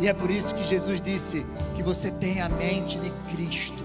E 0.00 0.08
é 0.08 0.12
por 0.12 0.32
isso 0.32 0.52
que 0.52 0.64
Jesus 0.64 1.00
disse 1.00 1.46
que 1.76 1.82
você 1.82 2.10
tem 2.10 2.40
a 2.40 2.48
mente 2.48 2.98
de 2.98 3.10
Cristo. 3.30 3.84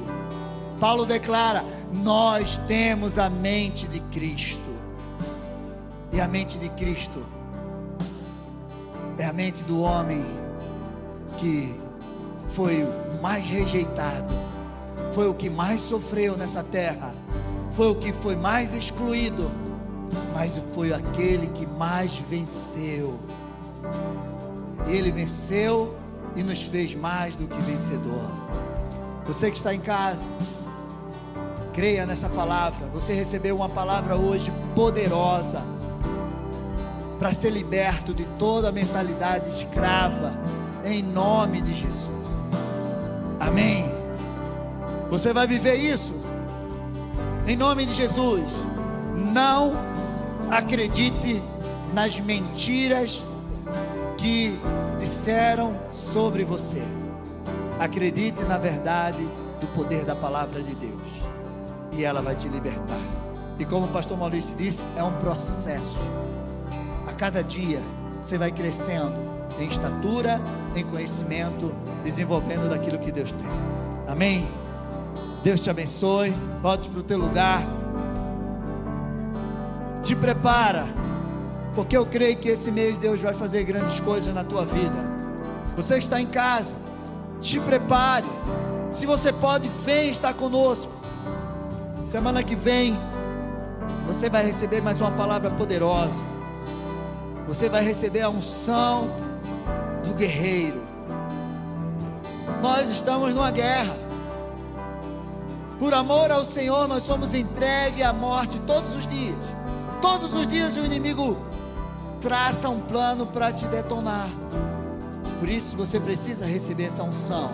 Paulo 0.80 1.06
declara: 1.06 1.64
Nós 1.91 2.58
temos 2.68 3.20
a 3.20 3.30
mente 3.30 3.88
de 3.88 3.99
Cristo. 3.99 4.72
E 6.12 6.20
a 6.20 6.28
mente 6.28 6.58
de 6.58 6.70
Cristo 6.70 7.24
é 9.20 9.26
a 9.26 9.34
mente 9.34 9.64
do 9.64 9.80
homem 9.80 10.26
que 11.38 11.80
foi 12.49 12.84
o 12.84 13.22
mais 13.22 13.45
rejeitado, 13.45 14.34
foi 15.14 15.30
o 15.30 15.36
que 15.36 15.51
mais 15.51 15.82
sofreu 15.82 16.36
nessa 16.36 16.64
terra, 16.64 17.14
foi 17.74 17.91
o 17.91 17.95
que 17.95 18.12
foi 18.12 18.36
mais 18.36 18.74
excluído, 18.74 19.51
mas 20.34 20.59
foi 20.74 20.93
aquele 20.93 21.47
que 21.47 21.66
mais 21.66 22.18
venceu. 22.30 23.20
Ele 24.88 25.11
venceu 25.11 25.95
e 26.36 26.43
nos 26.43 26.64
fez 26.64 26.95
mais 26.95 27.36
do 27.36 27.47
que 27.47 27.61
vencedor. 27.61 28.30
Você 29.26 29.49
que 29.49 29.57
está 29.57 29.74
em 29.74 29.80
casa, 29.80 30.26
creia 31.74 32.05
nessa 32.05 32.30
palavra. 32.30 32.88
Você 32.93 33.14
recebeu 33.14 33.55
uma 33.55 33.70
palavra 33.70 34.16
hoje 34.16 34.51
poderosa 34.76 35.61
para 37.18 37.32
ser 37.32 37.51
liberto 37.51 38.14
de 38.14 38.26
toda 38.38 38.70
a 38.70 38.72
mentalidade 38.72 39.49
escrava, 39.49 40.34
em 40.84 41.01
nome 41.01 41.61
de 41.61 41.74
Jesus. 41.74 42.51
Amém. 43.39 43.89
Você 45.09 45.32
vai 45.32 45.47
viver 45.47 45.76
isso, 45.76 46.14
em 47.47 47.55
nome 47.55 47.86
de 47.86 47.93
Jesus. 47.93 48.49
Não 49.16 49.93
acredite 50.58 51.41
nas 51.93 52.20
mentiras 52.20 53.24
que 54.18 54.58
disseram 54.99 55.76
sobre 55.89 56.43
você. 56.43 56.82
Acredite 57.80 58.41
na 58.43 58.58
verdade 58.58 59.28
do 59.60 59.68
poder 59.76 60.06
da 60.06 60.16
palavra 60.16 60.62
de 60.62 60.76
Deus, 60.76 61.01
e 61.91 62.04
ela 62.04 62.22
vai 62.22 62.36
te 62.36 62.47
libertar. 62.47 63.01
E 63.60 63.66
como 63.66 63.86
o 63.86 63.89
pastor 63.89 64.18
Maurício 64.18 64.56
disse, 64.56 64.86
é 64.95 65.04
um 65.04 65.14
processo 65.14 65.99
a 67.08 67.14
cada 67.14 67.43
dia 67.43 67.82
você 68.22 68.38
vai 68.38 68.51
crescendo 68.51 69.14
em 69.60 69.68
estatura, 69.68 70.41
em 70.76 70.84
conhecimento, 70.84 71.76
desenvolvendo 72.04 72.70
daquilo 72.70 72.97
que 72.97 73.12
Deus 73.12 73.32
tem. 73.32 73.47
Amém? 74.08 74.47
Deus 75.43 75.60
te 75.60 75.70
abençoe. 75.70 76.34
Volte 76.62 76.89
para 76.89 76.99
o 76.99 77.04
teu 77.04 77.18
lugar. 77.18 77.82
Te 80.04 80.16
prepara, 80.16 80.86
porque 81.74 81.97
eu 81.97 82.06
creio 82.06 82.38
que 82.38 82.49
esse 82.49 82.70
mês 82.72 82.97
Deus 82.97 83.22
vai 83.22 83.34
fazer 83.34 83.64
grandes 83.64 83.99
coisas 83.99 84.34
na 84.34 84.43
tua 84.43 84.66
vida. 84.66 85.14
Você 85.76 85.97
está 85.97 86.22
em 86.22 86.28
casa, 86.28 86.76
te 87.41 87.60
prepare. 87.60 88.28
Se 88.91 89.06
você 89.06 89.34
pode, 89.34 89.68
vem 89.84 90.10
estar 90.10 90.34
conosco. 90.34 90.91
Semana 92.06 92.43
que 92.43 92.56
vem, 92.56 92.95
você 94.06 94.30
vai 94.30 94.45
receber 94.45 94.82
mais 94.82 95.01
uma 95.01 95.12
palavra 95.12 95.49
poderosa 95.49 96.34
você 97.47 97.68
vai 97.68 97.84
receber 97.84 98.22
a 98.22 98.30
unção 98.30 99.10
do 100.04 100.14
guerreiro. 100.14 100.82
Nós 102.62 102.89
estamos 102.89 103.34
numa 103.34 103.51
guerra. 103.51 103.95
Por 105.78 105.93
amor 105.93 106.32
ao 106.32 106.45
Senhor, 106.45 106.88
nós 106.88 107.04
somos 107.04 107.34
entregues 107.36 108.06
à 108.06 108.14
morte 108.14 108.60
todos 108.66 108.93
os 108.95 109.06
dias. 109.06 109.38
Todos 110.04 110.34
os 110.36 110.45
dias 110.45 110.76
o 110.76 110.84
inimigo 110.84 111.38
traça 112.20 112.68
um 112.68 112.82
plano 112.82 113.26
para 113.26 113.54
te 113.54 113.66
detonar. 113.68 114.28
Por 115.39 115.47
isso 115.47 115.78
você 115.78 115.97
precisa 115.97 116.45
receber 116.45 116.88
essa 116.88 117.01
unção 117.04 117.49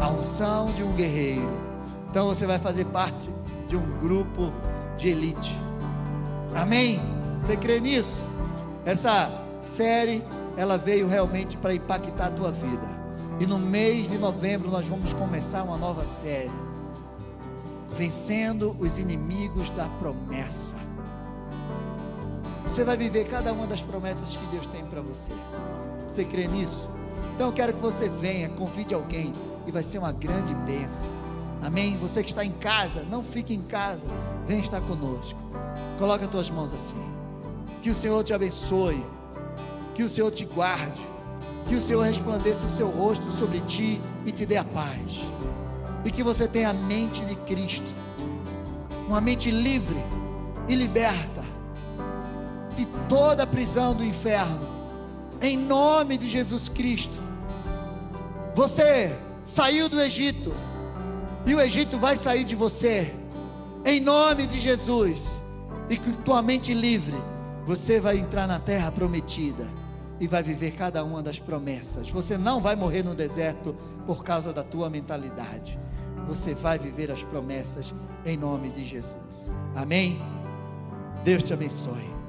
a 0.00 0.08
unção 0.08 0.66
de 0.66 0.84
um 0.84 0.92
guerreiro. 0.92 1.50
Então 2.08 2.28
você 2.28 2.46
vai 2.46 2.60
fazer 2.60 2.84
parte 2.86 3.28
de 3.66 3.76
um 3.76 3.98
grupo 3.98 4.52
de 4.96 5.08
elite. 5.08 5.52
Amém? 6.54 7.00
Você 7.42 7.56
crê 7.56 7.80
nisso? 7.80 8.24
Essa 8.86 9.28
série, 9.60 10.22
ela 10.56 10.78
veio 10.78 11.08
realmente 11.08 11.56
para 11.56 11.74
impactar 11.74 12.26
a 12.26 12.30
tua 12.30 12.52
vida. 12.52 12.88
E 13.40 13.46
no 13.46 13.58
mês 13.58 14.08
de 14.08 14.16
novembro 14.16 14.70
nós 14.70 14.86
vamos 14.86 15.12
começar 15.12 15.64
uma 15.64 15.76
nova 15.76 16.06
série. 16.06 16.52
Vencendo 17.96 18.76
os 18.78 18.96
inimigos 18.96 19.70
da 19.70 19.88
promessa. 19.88 20.93
Você 22.66 22.82
vai 22.82 22.96
viver 22.96 23.28
cada 23.28 23.52
uma 23.52 23.66
das 23.66 23.82
promessas 23.82 24.36
que 24.36 24.46
Deus 24.46 24.66
tem 24.66 24.84
para 24.84 25.00
você. 25.00 25.32
Você 26.08 26.24
crê 26.24 26.48
nisso? 26.48 26.88
Então 27.34 27.48
eu 27.48 27.52
quero 27.52 27.72
que 27.72 27.80
você 27.80 28.08
venha, 28.08 28.48
convide 28.48 28.94
alguém 28.94 29.32
e 29.66 29.70
vai 29.70 29.82
ser 29.82 29.98
uma 29.98 30.12
grande 30.12 30.54
bênção. 30.54 31.10
Amém? 31.62 31.96
Você 31.98 32.22
que 32.22 32.30
está 32.30 32.44
em 32.44 32.52
casa, 32.52 33.02
não 33.10 33.22
fique 33.22 33.54
em 33.54 33.62
casa, 33.62 34.06
vem 34.46 34.60
estar 34.60 34.80
conosco. 34.82 35.38
Coloca 35.98 36.24
as 36.24 36.30
tuas 36.30 36.50
mãos 36.50 36.74
assim. 36.74 37.02
Que 37.82 37.90
o 37.90 37.94
Senhor 37.94 38.24
te 38.24 38.32
abençoe, 38.32 39.04
que 39.94 40.02
o 40.02 40.08
Senhor 40.08 40.30
te 40.30 40.44
guarde, 40.44 41.00
que 41.68 41.74
o 41.74 41.82
Senhor 41.82 42.02
resplandeça 42.02 42.66
o 42.66 42.68
seu 42.68 42.88
rosto 42.88 43.30
sobre 43.30 43.60
ti 43.60 44.00
e 44.24 44.32
te 44.32 44.44
dê 44.44 44.56
a 44.56 44.64
paz, 44.64 45.22
e 46.04 46.10
que 46.10 46.22
você 46.22 46.48
tenha 46.48 46.70
a 46.70 46.74
mente 46.74 47.24
de 47.24 47.36
Cristo, 47.36 47.92
uma 49.06 49.20
mente 49.20 49.50
livre 49.50 49.98
e 50.66 50.74
liberta 50.74 51.43
de 52.74 52.86
toda 53.08 53.44
a 53.44 53.46
prisão 53.46 53.94
do 53.94 54.04
inferno, 54.04 54.60
em 55.40 55.56
nome 55.56 56.18
de 56.18 56.28
Jesus 56.28 56.68
Cristo. 56.68 57.18
Você 58.54 59.16
saiu 59.44 59.88
do 59.88 60.00
Egito, 60.00 60.52
e 61.46 61.54
o 61.54 61.60
Egito 61.60 61.98
vai 61.98 62.16
sair 62.16 62.44
de 62.44 62.54
você, 62.54 63.12
em 63.84 64.00
nome 64.00 64.46
de 64.46 64.60
Jesus, 64.60 65.30
e 65.88 65.96
com 65.96 66.12
tua 66.22 66.40
mente 66.40 66.72
livre 66.72 67.16
você 67.66 68.00
vai 68.00 68.18
entrar 68.18 68.46
na 68.46 68.58
terra 68.58 68.90
prometida 68.90 69.66
e 70.20 70.26
vai 70.26 70.42
viver 70.42 70.72
cada 70.72 71.04
uma 71.04 71.22
das 71.22 71.38
promessas. 71.38 72.10
Você 72.10 72.38
não 72.38 72.60
vai 72.60 72.76
morrer 72.76 73.02
no 73.02 73.14
deserto 73.14 73.74
por 74.06 74.22
causa 74.22 74.52
da 74.52 74.62
tua 74.62 74.88
mentalidade. 74.88 75.78
Você 76.28 76.54
vai 76.54 76.78
viver 76.78 77.10
as 77.10 77.22
promessas 77.22 77.92
em 78.24 78.36
nome 78.36 78.70
de 78.70 78.84
Jesus. 78.84 79.50
Amém? 79.74 80.18
Deus 81.24 81.42
te 81.42 81.52
abençoe. 81.52 82.23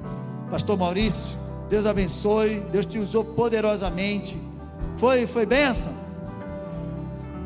Pastor 0.50 0.78
Maurício, 0.78 1.38
Deus 1.70 1.86
abençoe, 1.86 2.60
Deus 2.72 2.86
te 2.86 3.00
usou 3.00 3.24
poderosamente. 3.24 4.38
Foi, 4.98 5.26
foi 5.26 5.46
bênção? 5.46 5.91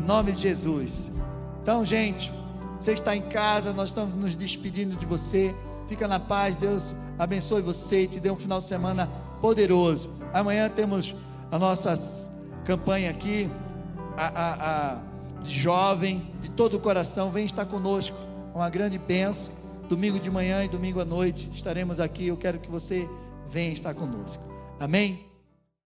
Em 0.02 0.06
nome 0.06 0.34
de 0.34 0.42
Jesus. 0.42 1.10
Então, 1.62 1.86
gente, 1.86 2.32
você 2.78 2.94
está 2.94 3.16
em 3.16 3.22
casa, 3.22 3.72
nós 3.74 3.90
estamos 3.90 4.14
nos 4.16 4.36
despedindo 4.36 4.96
de 4.96 5.06
você. 5.06 5.56
Fica 5.88 6.08
na 6.08 6.20
paz, 6.20 6.56
Deus 6.56 6.94
abençoe 7.18 7.62
você 7.62 8.04
e 8.04 8.08
te 8.08 8.20
dê 8.20 8.30
um 8.30 8.36
final 8.36 8.60
de 8.60 8.66
semana 8.66 9.10
poderoso. 9.42 10.10
Amanhã 10.34 10.70
temos 10.70 11.16
a 11.52 11.58
nossa 11.58 11.94
campanha 12.66 13.10
aqui, 13.10 13.50
a, 14.16 14.28
a, 14.28 14.92
a 14.94 14.98
jovem, 15.44 16.28
de 16.42 16.50
todo 16.52 16.78
o 16.78 16.80
coração, 16.80 17.32
vem 17.32 17.46
estar 17.46 17.66
conosco. 17.66 18.18
Uma 18.54 18.70
grande 18.70 18.98
bênção. 18.98 19.59
Domingo 19.90 20.20
de 20.20 20.30
manhã 20.30 20.64
e 20.64 20.68
domingo 20.68 21.00
à 21.00 21.06
noite 21.06 21.50
estaremos 21.52 22.00
aqui. 22.00 22.28
Eu 22.28 22.38
quero 22.38 22.60
que 22.60 22.70
você 22.70 23.10
venha 23.50 23.74
estar 23.74 23.96
conosco. 23.96 24.44
Amém? 24.80 25.29